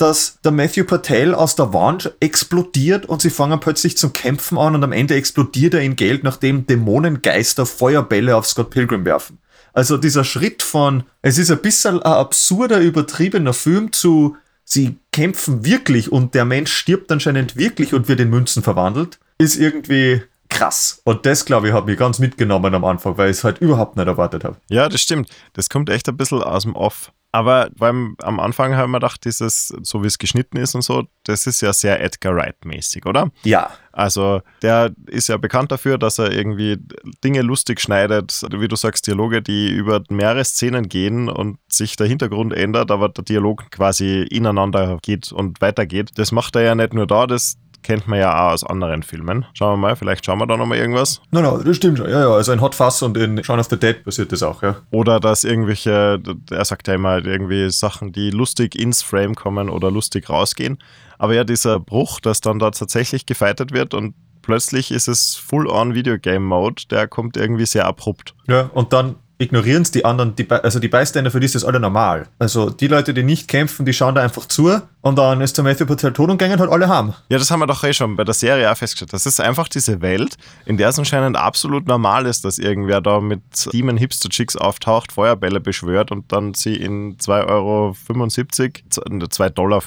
dass 0.00 0.40
der 0.42 0.52
Matthew 0.52 0.84
Patel 0.84 1.34
aus 1.34 1.56
der 1.56 1.74
Wand 1.74 2.14
explodiert 2.20 3.06
und 3.06 3.20
sie 3.20 3.28
fangen 3.28 3.60
plötzlich 3.60 3.98
zum 3.98 4.12
Kämpfen 4.12 4.56
an 4.56 4.74
und 4.74 4.82
am 4.82 4.92
Ende 4.92 5.14
explodiert 5.14 5.74
er 5.74 5.82
in 5.82 5.94
Geld, 5.96 6.24
nachdem 6.24 6.66
Dämonengeister 6.66 7.66
Feuerbälle 7.66 8.34
auf 8.34 8.46
Scott 8.46 8.70
Pilgrim 8.70 9.04
werfen. 9.04 9.38
Also 9.72 9.98
dieser 9.98 10.24
Schritt 10.24 10.62
von, 10.62 11.04
es 11.22 11.38
ist 11.38 11.50
ein 11.50 11.60
bisschen 11.60 11.96
ein 11.96 12.12
absurder, 12.12 12.80
übertriebener 12.80 13.52
Film 13.52 13.92
zu, 13.92 14.36
sie 14.64 14.98
kämpfen 15.12 15.64
wirklich 15.64 16.10
und 16.10 16.34
der 16.34 16.46
Mensch 16.46 16.72
stirbt 16.72 17.12
anscheinend 17.12 17.56
wirklich 17.56 17.92
und 17.92 18.08
wird 18.08 18.20
in 18.20 18.30
Münzen 18.30 18.62
verwandelt, 18.62 19.18
ist 19.38 19.56
irgendwie 19.56 20.22
krass. 20.48 21.02
Und 21.04 21.26
das, 21.26 21.44
glaube 21.44 21.68
ich, 21.68 21.74
hat 21.74 21.86
mich 21.86 21.98
ganz 21.98 22.18
mitgenommen 22.18 22.74
am 22.74 22.84
Anfang, 22.84 23.18
weil 23.18 23.30
ich 23.30 23.36
es 23.36 23.44
halt 23.44 23.58
überhaupt 23.58 23.96
nicht 23.96 24.06
erwartet 24.06 24.44
habe. 24.44 24.56
Ja, 24.70 24.88
das 24.88 25.02
stimmt. 25.02 25.28
Das 25.52 25.68
kommt 25.68 25.90
echt 25.90 26.08
ein 26.08 26.16
bisschen 26.16 26.42
aus 26.42 26.62
dem 26.62 26.74
Off. 26.74 27.12
Aber 27.32 27.70
beim, 27.76 28.16
am 28.22 28.40
Anfang 28.40 28.74
habe 28.74 28.86
ich 28.86 28.90
mir 28.90 28.98
gedacht, 28.98 29.24
dieses, 29.24 29.68
so 29.68 30.02
wie 30.02 30.08
es 30.08 30.18
geschnitten 30.18 30.56
ist 30.56 30.74
und 30.74 30.82
so, 30.82 31.04
das 31.24 31.46
ist 31.46 31.60
ja 31.60 31.72
sehr 31.72 32.02
Edgar 32.02 32.34
Wright-mäßig, 32.34 33.06
oder? 33.06 33.30
Ja. 33.44 33.70
Also 33.92 34.42
der 34.62 34.92
ist 35.06 35.28
ja 35.28 35.36
bekannt 35.36 35.70
dafür, 35.70 35.96
dass 35.96 36.18
er 36.18 36.32
irgendwie 36.32 36.78
Dinge 37.22 37.42
lustig 37.42 37.80
schneidet, 37.80 38.42
wie 38.50 38.66
du 38.66 38.74
sagst, 38.74 39.06
Dialoge, 39.06 39.42
die 39.42 39.70
über 39.70 40.02
mehrere 40.08 40.44
Szenen 40.44 40.88
gehen 40.88 41.28
und 41.28 41.58
sich 41.68 41.96
der 41.96 42.08
Hintergrund 42.08 42.52
ändert, 42.52 42.90
aber 42.90 43.08
der 43.08 43.24
Dialog 43.24 43.70
quasi 43.70 44.22
ineinander 44.22 44.98
geht 45.02 45.30
und 45.30 45.60
weitergeht. 45.60 46.10
Das 46.16 46.32
macht 46.32 46.56
er 46.56 46.62
ja 46.62 46.74
nicht 46.74 46.94
nur 46.94 47.06
da, 47.06 47.26
das 47.26 47.58
kennt 47.82 48.06
man 48.06 48.18
ja 48.18 48.32
auch 48.32 48.52
aus 48.52 48.64
anderen 48.64 49.02
Filmen. 49.02 49.46
Schauen 49.54 49.72
wir 49.72 49.88
mal, 49.88 49.96
vielleicht 49.96 50.24
schauen 50.24 50.38
wir 50.38 50.46
da 50.46 50.56
nochmal 50.56 50.78
irgendwas. 50.78 51.20
Nein, 51.30 51.44
no, 51.44 51.56
no, 51.56 51.62
das 51.62 51.76
stimmt 51.76 51.98
schon. 51.98 52.08
Ja, 52.08 52.20
ja, 52.20 52.30
also 52.30 52.52
in 52.52 52.60
Hot 52.60 52.74
Fuzz 52.74 53.02
und 53.02 53.16
in 53.16 53.42
Shaun 53.42 53.58
of 53.58 53.68
the 53.70 53.78
Dead 53.78 54.02
passiert 54.04 54.32
das 54.32 54.42
auch, 54.42 54.62
ja. 54.62 54.76
Oder 54.90 55.20
dass 55.20 55.44
irgendwelche, 55.44 56.20
er 56.50 56.64
sagt 56.64 56.88
ja 56.88 56.94
immer 56.94 57.24
irgendwie 57.24 57.70
Sachen, 57.70 58.12
die 58.12 58.30
lustig 58.30 58.74
ins 58.74 59.02
Frame 59.02 59.34
kommen 59.34 59.70
oder 59.70 59.90
lustig 59.90 60.28
rausgehen. 60.28 60.78
Aber 61.18 61.34
ja, 61.34 61.44
dieser 61.44 61.80
Bruch, 61.80 62.20
dass 62.20 62.40
dann 62.40 62.58
da 62.58 62.70
tatsächlich 62.70 63.26
gefightet 63.26 63.72
wird 63.72 63.94
und 63.94 64.14
plötzlich 64.42 64.90
ist 64.90 65.08
es 65.08 65.36
Full-on 65.36 65.94
Videogame 65.94 66.44
Mode, 66.44 66.82
der 66.90 67.08
kommt 67.08 67.36
irgendwie 67.36 67.66
sehr 67.66 67.86
abrupt. 67.86 68.34
Ja, 68.48 68.70
und 68.74 68.92
dann 68.92 69.16
ignorieren 69.40 69.82
es 69.82 69.90
die 69.90 70.04
anderen, 70.04 70.36
die, 70.36 70.48
also 70.50 70.78
die 70.78 70.88
Bystander, 70.88 71.30
für 71.30 71.40
die 71.40 71.46
ist 71.46 71.54
das 71.54 71.64
alle 71.64 71.80
normal. 71.80 72.26
Also 72.38 72.68
die 72.68 72.88
Leute, 72.88 73.14
die 73.14 73.22
nicht 73.22 73.48
kämpfen, 73.48 73.86
die 73.86 73.92
schauen 73.92 74.14
da 74.14 74.22
einfach 74.22 74.46
zu 74.46 74.80
und 75.00 75.18
dann 75.18 75.40
ist 75.40 75.56
der 75.56 75.64
Matthew 75.64 75.86
Patel 75.86 76.12
tot 76.12 76.28
und 76.28 76.36
gängen 76.36 76.60
halt 76.60 76.70
alle 76.70 76.88
haben. 76.88 77.14
Ja, 77.30 77.38
das 77.38 77.50
haben 77.50 77.60
wir 77.60 77.66
doch 77.66 77.82
eh 77.82 77.94
schon 77.94 78.16
bei 78.16 78.24
der 78.24 78.34
Serie 78.34 78.70
auch 78.70 78.76
festgestellt. 78.76 79.14
Das 79.14 79.24
ist 79.24 79.40
einfach 79.40 79.68
diese 79.68 80.02
Welt, 80.02 80.36
in 80.66 80.76
der 80.76 80.90
es 80.90 80.98
anscheinend 80.98 81.38
absolut 81.38 81.88
normal 81.88 82.26
ist, 82.26 82.44
dass 82.44 82.58
irgendwer 82.58 83.00
da 83.00 83.20
mit 83.20 83.40
Demon 83.72 83.96
Hipster 83.96 84.28
Chicks 84.28 84.56
auftaucht, 84.56 85.12
Feuerbälle 85.12 85.60
beschwört 85.60 86.12
und 86.12 86.30
dann 86.32 86.52
sie 86.52 86.76
in 86.76 87.16
2,75 87.16 87.48
Euro, 87.48 87.94
2,75 87.94 89.50
Dollar 89.50 89.82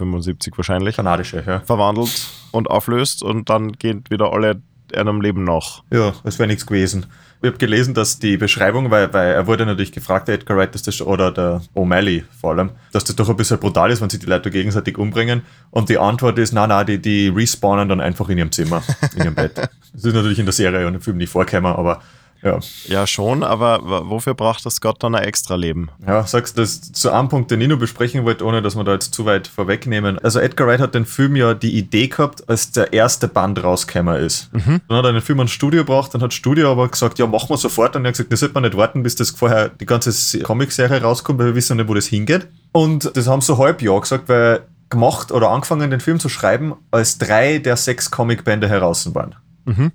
wahrscheinlich, 0.58 0.96
kanadische, 0.96 1.44
ja. 1.46 1.60
verwandelt 1.60 2.28
und 2.52 2.70
auflöst 2.72 3.22
und 3.22 3.50
dann 3.50 3.74
gehen 3.74 4.04
wieder 4.10 4.34
alle 4.34 4.62
einem 4.96 5.22
Leben 5.22 5.44
nach. 5.44 5.84
Ja, 5.92 6.14
das 6.24 6.40
wäre 6.40 6.48
nichts 6.48 6.66
gewesen. 6.66 7.06
Ich 7.42 7.48
habe 7.48 7.58
gelesen, 7.58 7.94
dass 7.94 8.20
die 8.20 8.38
Beschreibung, 8.38 8.90
weil, 8.90 9.14
weil 9.14 9.34
er 9.34 9.48
wurde 9.48 9.66
natürlich 9.66 9.92
gefragt, 9.92 10.30
der 10.30 10.36
Edgar 10.36 10.58
Wright, 10.58 10.74
dass 10.74 10.84
das, 10.84 11.02
oder 11.02 11.30
der 11.32 11.62
O'Malley 11.76 12.24
vor 12.40 12.52
allem, 12.52 12.70
dass 12.94 13.04
das 13.04 13.18
doch 13.18 13.30
ein 13.30 13.36
bisschen 13.36 13.60
brutal 13.60 13.92
ist, 13.92 14.02
wenn 14.02 14.10
sich 14.10 14.22
die 14.22 14.28
Leute 14.28 14.50
gegenseitig 14.50 14.98
umbringen. 14.98 15.42
Und 15.70 15.90
die 15.90 15.98
Antwort 15.98 16.40
ist, 16.40 16.54
na, 16.54 16.68
na, 16.68 16.86
die, 16.86 17.00
die 17.00 17.28
respawnen 17.28 17.90
dann 17.90 18.00
einfach 18.00 18.30
in 18.30 18.38
ihrem 18.38 18.52
Zimmer, 18.52 18.82
in 19.16 19.24
ihrem 19.24 19.36
Bett. 19.36 19.54
Das 19.94 20.06
ist 20.06 20.16
natürlich 20.16 20.40
in 20.40 20.46
der 20.48 20.54
Serie 20.54 20.88
und 20.88 20.96
im 20.96 21.02
Film 21.02 21.18
nicht 21.18 21.30
vorgekommen, 21.30 21.72
aber 21.72 22.02
Ja. 22.44 22.60
Ja, 22.88 23.08
schon, 23.08 23.42
aber 23.44 23.80
wofür 24.10 24.34
braucht 24.34 24.66
das 24.66 24.76
Scott 24.76 25.02
dann 25.02 25.16
ein 25.16 25.24
extra 25.24 25.56
Leben? 25.56 25.90
Ja, 26.06 26.28
sagst 26.28 26.58
du 26.58 26.62
das 26.62 26.92
zu 26.92 27.10
einem 27.12 27.30
Punkt, 27.30 27.50
den 27.52 27.62
ich 27.62 27.68
noch 27.70 27.78
besprechen 27.80 28.26
wollte, 28.26 28.44
ohne 28.46 28.62
dass 28.62 28.76
wir 28.76 28.84
da 28.84 28.94
jetzt 28.94 29.14
zu 29.14 29.26
weit 29.26 29.48
vorwegnehmen. 29.48 30.20
Also 30.20 30.40
Edgar 30.40 30.68
Wright 30.68 30.82
hat 30.82 30.94
den 30.94 31.06
Film 31.06 31.36
ja 31.38 31.54
die 31.54 31.78
Idee 31.78 32.08
gehabt, 32.08 32.50
als 32.50 32.72
der 32.72 32.92
erste 32.92 33.28
Band 33.30 33.64
rausgekommen 33.64 34.18
ist. 34.18 34.50
Dann 34.54 34.98
hat 34.98 35.06
er 35.06 35.14
den 35.14 35.22
Film 35.22 35.40
ans 35.40 35.52
Studio 35.52 35.82
gebracht, 35.86 36.14
dann 36.14 36.22
hat 36.22 36.32
das 36.32 36.36
Studio 36.36 36.72
aber 36.72 36.90
gesagt, 36.90 37.18
ja, 37.20 37.28
machen 37.28 37.50
wir 37.50 37.58
sofort. 37.58 37.96
Und 37.96 38.04
er 38.06 38.10
hat 38.10 38.14
gesagt, 38.16 38.32
das 38.34 38.42
sollte 38.42 38.54
man 38.56 38.64
nicht 38.64 38.76
warten, 38.76 39.04
bis 39.04 39.16
das 39.16 39.30
vorher 39.32 39.70
die 39.70 39.86
ganze 39.86 40.12
Se- 40.12 40.40
Comicserie 40.40 41.02
rauskommt, 41.02 41.40
weil 41.40 41.48
wir 41.48 41.56
wissen 41.56 41.78
nicht, 41.78 41.88
wo 41.88 41.94
das 41.94 42.08
hingeht. 42.08 42.48
Und 42.74 43.16
das 43.16 43.28
haben 43.28 43.40
sie 43.42 43.48
so 43.48 43.58
halb 43.58 43.82
Jahr 43.82 44.02
gesagt, 44.02 44.28
weil 44.28 44.62
gemacht 44.90 45.32
oder 45.32 45.50
angefangen, 45.50 45.90
den 45.90 46.00
Film 46.02 46.20
zu 46.20 46.30
schreiben, 46.30 46.74
als 46.92 47.18
drei 47.18 47.58
der 47.58 47.78
sechs 47.78 48.12
Comicbände 48.12 48.68
heraus 48.70 49.14
waren. 49.16 49.34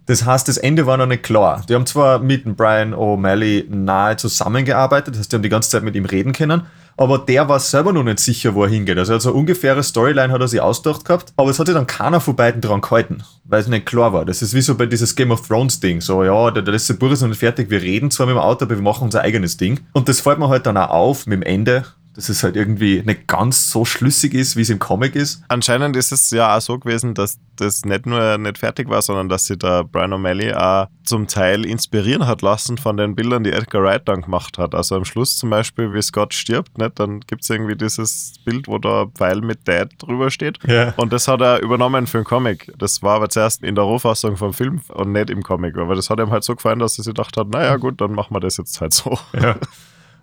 Das 0.06 0.24
heißt, 0.24 0.48
das 0.48 0.56
Ende 0.56 0.86
war 0.86 0.96
noch 0.96 1.06
nicht 1.06 1.22
klar. 1.22 1.62
Die 1.68 1.74
haben 1.74 1.86
zwar 1.86 2.18
mit 2.20 2.44
Brian 2.56 2.94
O'Malley 2.94 3.68
nahe 3.68 4.16
zusammengearbeitet, 4.16 5.14
das 5.14 5.20
heißt, 5.20 5.32
die 5.32 5.36
haben 5.36 5.42
die 5.42 5.48
ganze 5.48 5.70
Zeit 5.70 5.82
mit 5.82 5.94
ihm 5.94 6.06
reden 6.06 6.32
können, 6.32 6.62
aber 6.96 7.18
der 7.18 7.48
war 7.48 7.60
selber 7.60 7.92
noch 7.92 8.02
nicht 8.02 8.18
sicher, 8.18 8.54
wo 8.54 8.64
er 8.64 8.70
hingeht. 8.70 8.98
Also, 8.98 9.12
also 9.12 9.30
eine 9.30 9.38
ungefähre 9.38 9.82
Storyline 9.82 10.32
hat 10.32 10.40
er 10.40 10.48
sich 10.48 10.60
ausgedacht 10.60 11.04
gehabt, 11.04 11.32
aber 11.36 11.50
es 11.50 11.58
hat 11.58 11.66
sich 11.66 11.76
dann 11.76 11.86
keiner 11.86 12.20
von 12.20 12.34
beiden 12.34 12.60
dran 12.60 12.80
gehalten, 12.80 13.22
weil 13.44 13.60
es 13.60 13.68
nicht 13.68 13.86
klar 13.86 14.12
war. 14.12 14.24
Das 14.24 14.42
ist 14.42 14.54
wie 14.54 14.62
so 14.62 14.74
bei 14.74 14.86
dieses 14.86 15.14
Game 15.14 15.30
of 15.30 15.46
Thrones 15.46 15.80
Ding. 15.80 16.00
So, 16.00 16.24
ja, 16.24 16.50
der, 16.50 16.62
der 16.62 16.72
letzte 16.72 16.94
Buch 16.94 17.12
ist 17.12 17.20
noch 17.20 17.28
nicht 17.28 17.38
fertig, 17.38 17.70
wir 17.70 17.82
reden 17.82 18.10
zwar 18.10 18.26
mit 18.26 18.34
dem 18.34 18.40
Auto, 18.40 18.64
aber 18.64 18.74
wir 18.74 18.82
machen 18.82 19.04
unser 19.04 19.20
eigenes 19.20 19.56
Ding. 19.56 19.80
Und 19.92 20.08
das 20.08 20.20
fällt 20.20 20.38
mir 20.38 20.48
halt 20.48 20.66
dann 20.66 20.76
auch 20.76 20.90
auf 20.90 21.26
mit 21.26 21.36
dem 21.36 21.42
Ende, 21.42 21.84
dass 22.18 22.28
es 22.28 22.42
halt 22.42 22.56
irgendwie 22.56 23.00
nicht 23.06 23.28
ganz 23.28 23.70
so 23.70 23.84
schlüssig 23.84 24.34
ist, 24.34 24.56
wie 24.56 24.62
es 24.62 24.70
im 24.70 24.80
Comic 24.80 25.14
ist. 25.14 25.40
Anscheinend 25.46 25.94
ist 25.94 26.10
es 26.10 26.32
ja 26.32 26.56
auch 26.56 26.60
so 26.60 26.76
gewesen, 26.76 27.14
dass 27.14 27.38
das 27.54 27.84
nicht 27.84 28.06
nur 28.06 28.36
nicht 28.38 28.58
fertig 28.58 28.88
war, 28.88 29.02
sondern 29.02 29.28
dass 29.28 29.46
sich 29.46 29.56
der 29.56 29.84
Brian 29.84 30.12
O'Malley 30.12 30.52
auch 30.52 30.88
zum 31.04 31.28
Teil 31.28 31.64
inspirieren 31.64 32.26
hat 32.26 32.42
lassen 32.42 32.76
von 32.76 32.96
den 32.96 33.14
Bildern, 33.14 33.44
die 33.44 33.52
Edgar 33.52 33.84
Wright 33.84 34.08
dann 34.08 34.22
gemacht 34.22 34.58
hat. 34.58 34.74
Also 34.74 34.96
am 34.96 35.04
Schluss 35.04 35.38
zum 35.38 35.50
Beispiel, 35.50 35.94
wie 35.94 36.02
Scott 36.02 36.34
stirbt, 36.34 36.76
nicht? 36.76 36.98
dann 36.98 37.20
gibt 37.20 37.44
es 37.44 37.50
irgendwie 37.50 37.76
dieses 37.76 38.34
Bild, 38.44 38.66
wo 38.66 38.78
da 38.78 39.06
Pfeil 39.14 39.40
mit 39.40 39.68
Dad 39.68 39.92
drüber 39.98 40.32
steht. 40.32 40.58
Ja. 40.66 40.94
Und 40.96 41.12
das 41.12 41.28
hat 41.28 41.40
er 41.40 41.62
übernommen 41.62 42.08
für 42.08 42.18
den 42.18 42.24
Comic. 42.24 42.72
Das 42.78 43.00
war 43.00 43.14
aber 43.14 43.28
zuerst 43.28 43.62
in 43.62 43.76
der 43.76 43.84
Rohfassung 43.84 44.36
vom 44.36 44.52
Film 44.52 44.80
und 44.88 45.12
nicht 45.12 45.30
im 45.30 45.44
Comic. 45.44 45.76
Aber 45.76 45.94
das 45.94 46.10
hat 46.10 46.18
ihm 46.18 46.32
halt 46.32 46.42
so 46.42 46.56
gefallen, 46.56 46.80
dass 46.80 46.98
er 46.98 47.04
sich 47.04 47.14
gedacht 47.14 47.36
hat, 47.36 47.48
naja 47.50 47.76
gut, 47.76 48.00
dann 48.00 48.10
machen 48.10 48.34
wir 48.34 48.40
das 48.40 48.56
jetzt 48.56 48.80
halt 48.80 48.92
so. 48.92 49.16
Ja. 49.40 49.54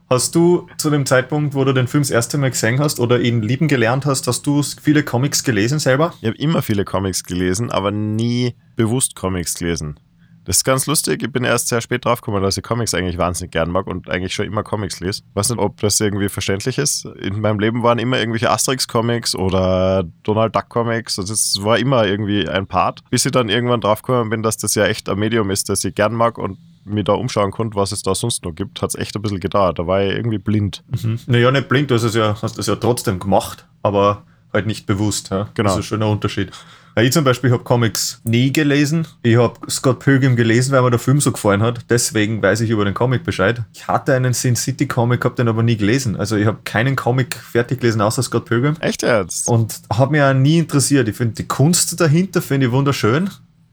Hast 0.08 0.36
du 0.36 0.68
zu 0.78 0.92
dem 0.92 1.08
Zeitpunkt, 1.08 1.56
wo 1.56 1.64
du 1.64 1.74
den 1.74 1.88
Film 1.88 2.04
das 2.04 2.12
erste 2.12 2.38
Mal 2.38 2.52
gesehen 2.52 2.80
hast 2.80 3.00
oder 3.00 3.20
ihn 3.20 3.42
lieben 3.42 3.68
gelernt 3.68 4.06
hast, 4.06 4.28
hast 4.28 4.46
du 4.46 4.62
viele 4.62 5.02
Comics 5.02 5.44
gelesen 5.44 5.80
selber? 5.80 6.14
Ich 6.22 6.28
habe 6.28 6.38
immer 6.38 6.62
viele 6.62 6.86
Comics 6.86 7.24
gelesen, 7.24 7.72
aber 7.72 7.90
nie 7.90 8.54
bewusst 8.76 9.16
Comics 9.16 9.56
gelesen. 9.56 10.00
Das 10.46 10.58
ist 10.58 10.64
ganz 10.64 10.86
lustig. 10.86 11.24
Ich 11.24 11.32
bin 11.32 11.44
erst 11.44 11.70
sehr 11.70 11.82
spät 11.82 12.06
draufgekommen, 12.06 12.44
dass 12.44 12.56
ich 12.56 12.62
Comics 12.62 12.94
eigentlich 12.94 13.18
wahnsinnig 13.18 13.52
gern 13.52 13.72
mag 13.72 13.88
und 13.88 14.08
eigentlich 14.08 14.36
schon 14.36 14.46
immer 14.46 14.62
Comics 14.62 15.00
lese. 15.00 15.24
Weiß 15.34 15.50
nicht, 15.50 15.58
ob 15.58 15.82
das 15.82 16.00
irgendwie 16.00 16.30
verständlich 16.30 16.78
ist. 16.78 17.06
In 17.06 17.42
meinem 17.42 17.58
Leben 17.58 17.82
waren 17.82 17.98
immer 17.98 18.20
irgendwelche 18.20 18.52
Asterix-Comics 18.52 19.36
oder 19.36 20.04
Donald 20.22 20.56
Duck-Comics. 20.56 21.18
Also 21.18 21.34
es 21.34 21.64
war 21.64 21.80
immer 21.80 22.06
irgendwie 22.06 22.48
ein 22.48 22.68
Part, 22.68 23.02
bis 23.10 23.26
ich 23.26 23.32
dann 23.32 23.50
irgendwann 23.50 23.82
draufgekommen 23.82 24.30
bin, 24.30 24.44
dass 24.44 24.58
das 24.58 24.76
ja 24.76 24.86
echt 24.86 25.10
ein 25.10 25.18
Medium 25.18 25.50
ist, 25.50 25.68
das 25.68 25.84
ich 25.84 25.96
gern 25.96 26.14
mag 26.14 26.38
und 26.38 26.60
mir 26.86 27.04
da 27.04 27.13
umschauen 27.13 27.51
konnte, 27.51 27.75
was 27.75 27.92
es 27.92 28.04
da 28.04 28.15
sonst 28.15 28.46
noch 28.46 28.54
gibt, 28.54 28.82
hat 28.82 28.89
es 28.89 28.96
echt 28.96 29.15
ein 29.15 29.22
bisschen 29.22 29.39
gedauert. 29.39 29.80
Da 29.80 29.88
war 29.88 30.04
ich 30.04 30.13
irgendwie 30.13 30.38
blind. 30.38 30.84
Mhm. 31.04 31.20
Naja, 31.27 31.51
nicht 31.51 31.68
blind, 31.68 31.92
du 31.92 31.96
hast 31.96 32.04
es 32.04 32.15
ja, 32.15 32.38
hast 32.42 32.58
es 32.58 32.68
ja 32.68 32.75
trotzdem 32.75 33.20
gemacht, 33.20 33.65
aber 33.84 34.24
halt 34.54 34.68
nicht 34.68 34.86
bewusst. 34.86 35.30
Ja? 35.32 35.50
Genau. 35.54 35.70
Das 35.70 35.80
ist 35.80 35.86
schon 35.86 36.01
ein 36.01 36.10
Unterschied. 36.10 36.51
Ja, 36.96 37.04
ich 37.04 37.12
zum 37.12 37.25
Beispiel 37.25 37.51
habe 37.51 37.63
Comics 37.63 38.22
nie 38.24 38.54
gelesen. 38.54 39.06
Ich 39.22 39.36
habe 39.36 39.60
Scott 39.70 40.00
Pilgrim 40.00 40.38
gelesen, 40.38 40.72
weil 40.72 40.82
mir 40.82 40.92
der 40.92 41.00
Film 41.00 41.20
so 41.20 41.34
gefallen 41.34 41.62
hat. 41.62 41.82
Deswegen 41.89 42.42
weiß 42.42 42.62
ich 42.62 42.70
über 42.70 42.86
den 42.86 42.94
Comic 42.94 43.25
Bescheid. 43.25 43.63
Ich 43.74 43.86
hatte 43.88 44.13
einen 44.13 44.34
Sin 44.34 44.56
City 44.56 44.88
Comic, 44.88 45.25
habe 45.25 45.36
den 45.36 45.50
aber 45.50 45.62
nie 45.62 45.75
gelesen. 45.75 46.15
Also 46.15 46.38
ich 46.38 46.46
habe 46.46 46.60
keinen 46.63 46.96
Comic 46.96 47.36
fertig 47.36 47.82
gelesen, 47.82 48.00
außer 48.00 48.24
Scott 48.24 48.46
Pilgrim. 48.46 48.75
Echt 48.80 49.01
jetzt? 49.01 49.50
Und 49.50 49.82
hat 49.92 50.10
mich 50.12 50.22
auch 50.22 50.34
nie 50.34 50.60
interessiert. 50.60 51.10
Ich 51.10 51.18
finde 51.18 51.34
die 51.34 51.48
Kunst 51.48 52.00
dahinter 52.00 52.42
finde 52.42 52.68
ich 52.68 52.72
wunderschön, 52.72 53.30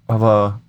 aber 0.08 0.60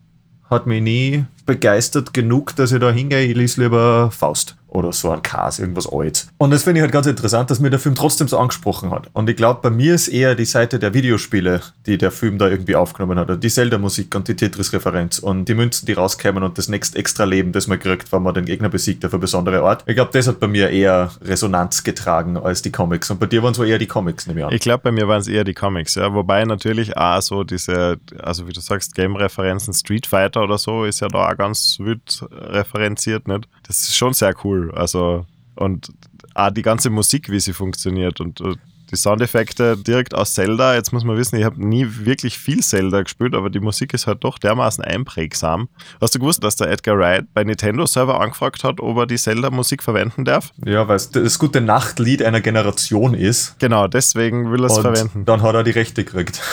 hat 0.53 0.67
mich 0.67 0.81
nie 0.81 1.25
begeistert 1.45 2.13
genug, 2.13 2.55
dass 2.55 2.71
ich 2.71 2.79
da 2.79 2.91
hingehe. 2.91 3.25
Ich 3.25 3.35
lese 3.35 3.61
lieber 3.61 4.11
Faust 4.11 4.55
oder 4.73 4.91
so 4.91 5.11
ein 5.11 5.21
Kas, 5.21 5.59
irgendwas 5.59 5.87
Altes. 5.91 6.27
Und 6.37 6.51
das 6.51 6.63
finde 6.63 6.79
ich 6.79 6.81
halt 6.81 6.91
ganz 6.91 7.07
interessant, 7.07 7.51
dass 7.51 7.59
mir 7.59 7.69
der 7.69 7.79
Film 7.79 7.95
trotzdem 7.95 8.27
so 8.27 8.37
angesprochen 8.37 8.91
hat. 8.91 9.09
Und 9.13 9.29
ich 9.29 9.35
glaube, 9.35 9.61
bei 9.61 9.69
mir 9.69 9.95
ist 9.95 10.07
eher 10.07 10.35
die 10.35 10.45
Seite 10.45 10.79
der 10.79 10.93
Videospiele, 10.93 11.61
die 11.85 11.97
der 11.97 12.11
Film 12.11 12.37
da 12.37 12.49
irgendwie 12.49 12.75
aufgenommen 12.75 13.19
hat. 13.19 13.43
Die 13.43 13.49
Zelda-Musik 13.49 14.13
und 14.15 14.27
die 14.27 14.35
Tetris-Referenz 14.35 15.19
und 15.19 15.45
die 15.45 15.53
Münzen, 15.53 15.85
die 15.85 15.93
rauskämen 15.93 16.43
und 16.43 16.57
das 16.57 16.67
nächste 16.67 16.97
extra 16.97 17.23
Leben, 17.23 17.51
das 17.51 17.67
man 17.67 17.79
kriegt, 17.79 18.11
wenn 18.11 18.23
man 18.23 18.33
den 18.33 18.45
Gegner 18.45 18.69
besiegt 18.69 19.05
auf 19.05 19.13
eine 19.13 19.19
besondere 19.19 19.61
Art. 19.61 19.83
Ich 19.85 19.95
glaube, 19.95 20.11
das 20.11 20.27
hat 20.27 20.39
bei 20.39 20.47
mir 20.47 20.69
eher 20.69 21.11
Resonanz 21.21 21.83
getragen 21.83 22.37
als 22.37 22.61
die 22.61 22.71
Comics. 22.71 23.11
Und 23.11 23.19
bei 23.19 23.27
dir 23.27 23.43
waren 23.43 23.53
es 23.53 23.59
eher 23.59 23.77
die 23.77 23.87
Comics, 23.87 24.27
nehme 24.27 24.39
ich 24.39 24.45
an. 24.45 24.53
Ich 24.53 24.61
glaube, 24.61 24.83
bei 24.83 24.91
mir 24.91 25.07
waren 25.07 25.21
es 25.21 25.27
eher 25.27 25.43
die 25.43 25.53
Comics, 25.53 25.95
ja. 25.95 26.13
Wobei 26.13 26.43
natürlich 26.45 26.97
auch 26.97 27.21
so 27.21 27.43
diese, 27.43 27.97
also 28.21 28.47
wie 28.47 28.53
du 28.53 28.59
sagst, 28.59 28.95
Game-Referenzen, 28.95 29.73
Street 29.73 30.07
Fighter 30.07 30.43
oder 30.43 30.57
so 30.57 30.85
ist 30.85 30.99
ja 30.99 31.07
da 31.07 31.29
auch 31.29 31.37
ganz 31.37 31.77
wild 31.79 32.25
referenziert, 32.31 33.27
nicht? 33.27 33.47
Das 33.67 33.81
ist 33.81 33.95
schon 33.95 34.13
sehr 34.13 34.33
cool. 34.43 34.62
Also, 34.71 35.25
und 35.55 35.91
auch 36.35 36.51
die 36.51 36.61
ganze 36.61 36.89
Musik, 36.89 37.29
wie 37.29 37.39
sie 37.39 37.53
funktioniert 37.53 38.19
und 38.19 38.41
äh, 38.41 38.55
die 38.93 38.97
Soundeffekte 38.97 39.75
direkt 39.75 40.13
aus 40.13 40.35
Zelda. 40.35 40.75
Jetzt 40.75 40.93
muss 40.93 41.03
man 41.03 41.17
wissen, 41.17 41.35
ich 41.35 41.43
habe 41.43 41.65
nie 41.65 41.87
wirklich 41.89 42.37
viel 42.37 42.61
Zelda 42.61 43.01
gespielt, 43.01 43.33
aber 43.33 43.49
die 43.49 43.59
Musik 43.59 43.93
ist 43.93 44.05
halt 44.05 44.23
doch 44.23 44.37
dermaßen 44.37 44.83
einprägsam. 44.83 45.67
Hast 45.99 46.13
du 46.13 46.19
gewusst, 46.19 46.43
dass 46.43 46.55
der 46.55 46.69
Edgar 46.69 46.97
Wright 46.97 47.25
bei 47.33 47.43
Nintendo 47.43 47.87
selber 47.87 48.21
angefragt 48.21 48.63
hat, 48.63 48.79
ob 48.79 48.97
er 48.97 49.07
die 49.07 49.17
Zelda-Musik 49.17 49.81
verwenden 49.81 50.25
darf? 50.25 50.51
Ja, 50.63 50.87
weil 50.87 50.97
es 50.97 51.09
das 51.09 51.39
gute 51.39 51.59
Nachtlied 51.59 52.21
einer 52.21 52.41
Generation 52.41 53.15
ist. 53.15 53.57
Genau, 53.59 53.87
deswegen 53.87 54.51
will 54.51 54.61
er 54.61 54.67
es 54.67 54.77
verwenden. 54.77 55.25
dann 55.25 55.41
hat 55.41 55.55
er 55.55 55.63
die 55.63 55.71
Rechte 55.71 56.03
gekriegt. 56.03 56.39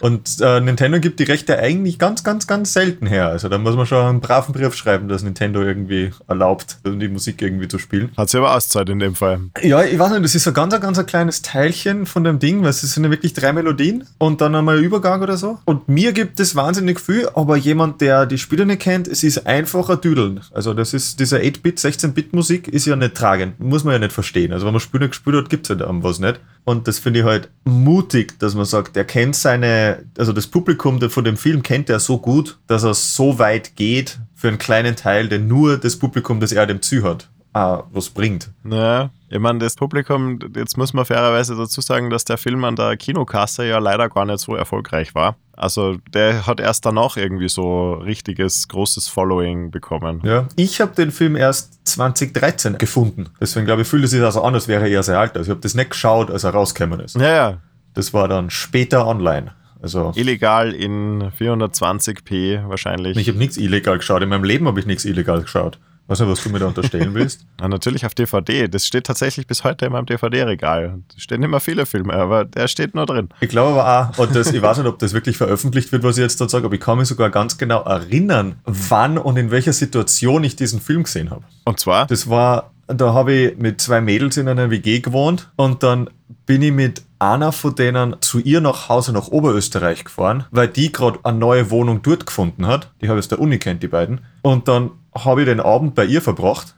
Und 0.00 0.40
äh, 0.40 0.60
Nintendo 0.60 1.00
gibt 1.00 1.20
die 1.20 1.24
Rechte 1.24 1.58
eigentlich 1.58 1.98
ganz, 1.98 2.24
ganz, 2.24 2.46
ganz 2.46 2.72
selten 2.72 3.06
her. 3.06 3.28
Also 3.28 3.48
da 3.48 3.58
muss 3.58 3.76
man 3.76 3.86
schon 3.86 4.04
einen 4.04 4.20
braven 4.20 4.52
Brief 4.52 4.74
schreiben, 4.74 5.08
dass 5.08 5.22
Nintendo 5.22 5.62
irgendwie 5.62 6.10
erlaubt, 6.26 6.78
die 6.84 7.08
Musik 7.08 7.42
irgendwie 7.42 7.68
zu 7.68 7.78
spielen. 7.78 8.10
Hat 8.16 8.30
sie 8.30 8.38
aber 8.38 8.54
Auszeit 8.54 8.88
in 8.88 8.98
dem 8.98 9.14
Fall. 9.14 9.40
Ja, 9.62 9.82
ich 9.82 9.98
weiß 9.98 10.10
nicht, 10.10 10.24
das 10.24 10.34
ist 10.34 10.44
so 10.44 10.52
ganz, 10.52 10.78
ganz 10.80 10.98
ein 10.98 11.06
kleines 11.06 11.42
Teilchen 11.42 12.06
von 12.06 12.24
dem 12.24 12.38
Ding, 12.38 12.62
weil 12.62 12.70
es 12.70 12.80
sind 12.80 13.04
ja 13.04 13.10
wirklich 13.10 13.32
drei 13.32 13.52
Melodien 13.52 14.04
und 14.18 14.40
dann 14.40 14.54
einmal 14.54 14.78
ein 14.78 14.84
Übergang 14.84 15.22
oder 15.22 15.36
so. 15.36 15.58
Und 15.64 15.88
mir 15.88 16.12
gibt 16.12 16.40
es 16.40 16.54
wahnsinnig 16.54 17.00
viel, 17.00 17.28
aber 17.34 17.56
jemand, 17.56 18.00
der 18.00 18.26
die 18.26 18.38
Spiele 18.38 18.66
nicht 18.66 18.80
kennt, 18.80 19.08
es 19.08 19.22
ist 19.22 19.46
einfacher 19.46 19.96
Düdeln. 19.96 20.40
Also 20.52 20.74
das 20.74 20.94
ist, 20.94 21.20
diese 21.20 21.38
8-Bit, 21.38 21.78
16-Bit-Musik 21.78 22.68
ist 22.68 22.86
ja 22.86 22.96
nicht 22.96 23.14
tragend. 23.14 23.58
Muss 23.60 23.84
man 23.84 23.94
ja 23.94 23.98
nicht 23.98 24.12
verstehen. 24.12 24.52
Also 24.52 24.66
wenn 24.66 24.72
man 24.72 24.80
Spiele 24.80 25.08
gespielt 25.08 25.36
hat, 25.36 25.50
gibt 25.50 25.68
es 25.68 25.70
halt 25.70 25.82
was 25.88 26.18
nicht. 26.18 26.40
Und 26.68 26.86
das 26.86 26.98
finde 26.98 27.20
ich 27.20 27.24
halt 27.24 27.48
mutig, 27.64 28.38
dass 28.40 28.54
man 28.54 28.66
sagt, 28.66 28.94
er 28.98 29.06
kennt 29.06 29.34
seine, 29.34 30.04
also 30.18 30.34
das 30.34 30.46
Publikum 30.46 31.00
von 31.08 31.24
dem 31.24 31.38
Film 31.38 31.62
kennt 31.62 31.88
er 31.88 31.98
so 31.98 32.18
gut, 32.18 32.58
dass 32.66 32.84
er 32.84 32.92
so 32.92 33.38
weit 33.38 33.74
geht 33.74 34.18
für 34.34 34.48
einen 34.48 34.58
kleinen 34.58 34.94
Teil, 34.94 35.30
der 35.30 35.38
nur 35.38 35.78
das 35.78 35.96
Publikum, 35.96 36.40
das 36.40 36.52
er 36.52 36.66
dem 36.66 36.82
Zü 36.82 37.00
hat, 37.00 37.30
ah, 37.52 37.82
was 37.92 38.10
bringt. 38.10 38.50
Naja, 38.62 39.10
ich 39.30 39.38
meine, 39.38 39.58
das 39.58 39.74
Publikum, 39.74 40.38
jetzt 40.54 40.76
muss 40.76 40.94
man 40.94 41.04
fairerweise 41.04 41.56
dazu 41.56 41.80
sagen, 41.80 42.10
dass 42.10 42.24
der 42.24 42.38
Film 42.38 42.64
an 42.64 42.76
der 42.76 42.96
Kinokasse 42.96 43.66
ja 43.66 43.78
leider 43.78 44.08
gar 44.08 44.24
nicht 44.24 44.40
so 44.40 44.54
erfolgreich 44.54 45.14
war. 45.14 45.36
Also 45.52 45.96
der 46.14 46.46
hat 46.46 46.60
erst 46.60 46.86
danach 46.86 47.16
irgendwie 47.16 47.48
so 47.48 47.94
richtiges, 47.94 48.68
großes 48.68 49.08
Following 49.08 49.70
bekommen. 49.70 50.22
Ja. 50.24 50.46
Ich 50.56 50.80
habe 50.80 50.94
den 50.94 51.10
Film 51.10 51.36
erst 51.36 51.86
2013 51.88 52.78
gefunden. 52.78 53.26
Deswegen 53.40 53.66
glaube 53.66 53.82
ich, 53.82 53.88
fühlt 53.88 54.04
es 54.04 54.12
sich 54.12 54.22
also 54.22 54.42
an, 54.42 54.54
als 54.54 54.68
wäre 54.68 54.82
er 54.84 54.88
eher 54.88 55.02
sehr 55.02 55.18
alt. 55.18 55.36
Also 55.36 55.50
ich 55.50 55.50
habe 55.50 55.60
das 55.60 55.74
nicht 55.74 55.90
geschaut, 55.90 56.30
als 56.30 56.44
er 56.44 56.50
rausgekommen 56.50 57.00
ist. 57.00 57.16
Ja, 57.16 57.34
ja. 57.34 57.58
Das 57.94 58.14
war 58.14 58.28
dann 58.28 58.50
später 58.50 59.06
online. 59.06 59.52
Also 59.82 60.12
Illegal 60.14 60.72
in 60.72 61.30
420p 61.38 62.68
wahrscheinlich. 62.68 63.16
ich 63.16 63.28
habe 63.28 63.38
nichts 63.38 63.56
illegal 63.56 63.98
geschaut. 63.98 64.22
In 64.22 64.28
meinem 64.28 64.44
Leben 64.44 64.66
habe 64.66 64.80
ich 64.80 64.86
nichts 64.86 65.04
illegal 65.04 65.40
geschaut. 65.42 65.78
Weiß 66.08 66.20
nicht, 66.20 66.28
was 66.30 66.42
du 66.42 66.48
mir 66.48 66.58
da 66.58 66.66
unterstellen 66.66 67.14
willst. 67.14 67.44
Ja, 67.60 67.66
natürlich 67.68 68.06
auf 68.06 68.14
DVD. 68.14 68.68
Das 68.68 68.86
steht 68.86 69.04
tatsächlich 69.04 69.46
bis 69.48 69.64
heute 69.64 69.86
in 69.86 69.92
meinem 69.92 70.06
DVD-Regal. 70.06 71.00
Da 71.08 71.20
stehen 71.20 71.42
immer 71.42 71.58
viele 71.58 71.86
Filme, 71.86 72.14
aber 72.14 72.44
der 72.44 72.68
steht 72.68 72.94
nur 72.94 73.04
drin. 73.04 73.28
Ich 73.40 73.48
glaube 73.48 73.80
aber 73.80 74.10
auch, 74.14 74.18
und 74.18 74.34
das, 74.34 74.52
ich 74.52 74.62
weiß 74.62 74.78
nicht, 74.78 74.86
ob 74.86 74.98
das 75.00 75.12
wirklich 75.12 75.36
veröffentlicht 75.36 75.90
wird, 75.90 76.04
was 76.04 76.16
ich 76.16 76.22
jetzt 76.22 76.40
da 76.40 76.48
sage, 76.48 76.66
aber 76.66 76.74
ich 76.74 76.80
kann 76.80 76.98
mich 76.98 77.08
sogar 77.08 77.30
ganz 77.30 77.58
genau 77.58 77.82
erinnern, 77.82 78.60
wann 78.64 79.18
und 79.18 79.36
in 79.36 79.50
welcher 79.50 79.72
Situation 79.72 80.44
ich 80.44 80.54
diesen 80.54 80.80
Film 80.80 81.02
gesehen 81.02 81.30
habe. 81.30 81.42
Und 81.64 81.80
zwar, 81.80 82.06
Das 82.06 82.30
war, 82.30 82.70
da 82.88 83.12
habe 83.12 83.32
ich 83.32 83.58
mit 83.58 83.80
zwei 83.80 84.00
Mädels 84.00 84.36
in 84.36 84.48
einer 84.48 84.70
WG 84.70 85.00
gewohnt 85.00 85.50
und 85.56 85.82
dann 85.82 86.10
bin 86.46 86.62
ich 86.62 86.72
mit 86.72 87.02
einer 87.18 87.52
von 87.52 87.74
denen 87.74 88.16
zu 88.20 88.38
ihr 88.38 88.60
nach 88.60 88.88
Hause 88.88 89.12
nach 89.12 89.28
Oberösterreich 89.28 90.04
gefahren, 90.04 90.44
weil 90.50 90.68
die 90.68 90.90
gerade 90.92 91.18
eine 91.22 91.38
neue 91.38 91.70
Wohnung 91.70 92.02
dort 92.02 92.26
gefunden 92.26 92.66
hat. 92.66 92.90
Die 93.00 93.08
habe 93.08 93.18
ich 93.18 93.24
aus 93.24 93.28
der 93.28 93.40
Uni 93.40 93.58
kennt, 93.58 93.82
die 93.82 93.88
beiden. 93.88 94.20
Und 94.42 94.68
dann 94.68 94.90
habe 95.14 95.42
ich 95.42 95.46
den 95.46 95.60
Abend 95.60 95.94
bei 95.94 96.04
ihr 96.04 96.22
verbracht. 96.22 96.74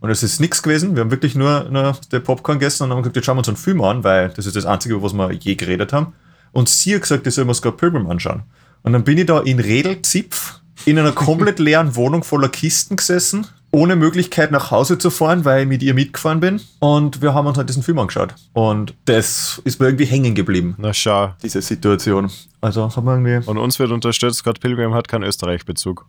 Und 0.00 0.10
es 0.10 0.22
ist 0.22 0.40
nichts 0.40 0.62
gewesen. 0.62 0.96
Wir 0.96 1.00
haben 1.00 1.10
wirklich 1.10 1.34
nur, 1.34 1.64
nur 1.70 1.96
der 2.12 2.20
Popcorn 2.20 2.58
gegessen 2.58 2.84
und 2.84 2.90
haben 2.90 2.98
gesagt, 2.98 3.16
jetzt 3.16 3.24
schauen 3.24 3.36
wir 3.36 3.40
uns 3.40 3.48
einen 3.48 3.56
Film 3.56 3.80
an, 3.80 4.04
weil 4.04 4.28
das 4.30 4.44
ist 4.44 4.56
das 4.56 4.66
Einzige, 4.66 5.02
was 5.02 5.14
wir 5.14 5.32
je 5.32 5.54
geredet 5.54 5.92
haben. 5.94 6.12
Und 6.52 6.68
sie 6.68 6.94
hat 6.94 7.02
gesagt, 7.02 7.26
ich 7.26 7.34
soll 7.34 7.46
mir 7.46 7.54
Scott 7.54 7.78
Pilgrim 7.78 8.10
anschauen. 8.10 8.42
Und 8.82 8.92
dann 8.92 9.04
bin 9.04 9.16
ich 9.16 9.26
da 9.26 9.40
in 9.40 9.60
Redelzipf 9.60 10.60
in 10.84 10.98
einer 10.98 11.12
komplett 11.12 11.58
leeren 11.58 11.96
Wohnung 11.96 12.22
voller 12.22 12.50
Kisten 12.50 12.96
gesessen, 12.96 13.46
ohne 13.74 13.96
Möglichkeit 13.96 14.50
nach 14.52 14.70
Hause 14.70 14.96
zu 14.98 15.10
fahren, 15.10 15.44
weil 15.44 15.62
ich 15.62 15.68
mit 15.68 15.82
ihr 15.82 15.94
mitgefahren 15.94 16.40
bin. 16.40 16.60
Und 16.78 17.20
wir 17.20 17.34
haben 17.34 17.46
uns 17.46 17.58
halt 17.58 17.68
diesen 17.68 17.82
Film 17.82 17.98
angeschaut. 17.98 18.34
Und 18.52 18.94
das 19.04 19.60
ist 19.64 19.80
mir 19.80 19.86
irgendwie 19.86 20.04
hängen 20.06 20.34
geblieben, 20.34 20.74
Na 20.78 20.94
schau. 20.94 21.34
diese 21.42 21.60
Situation. 21.60 22.30
Also 22.60 22.88
haben 22.96 23.04
wir 23.04 23.12
irgendwie, 23.20 23.50
Und 23.50 23.58
uns 23.58 23.78
wird 23.78 23.90
unterstützt, 23.90 24.38
Scott 24.38 24.60
Pilgrim 24.60 24.94
hat 24.94 25.08
keinen 25.08 25.24
Österreich-Bezug. 25.24 26.06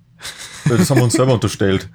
das 0.69 0.89
haben 0.89 0.98
wir 1.00 1.03
uns 1.03 1.13
selber 1.13 1.34
unterstellt. 1.34 1.89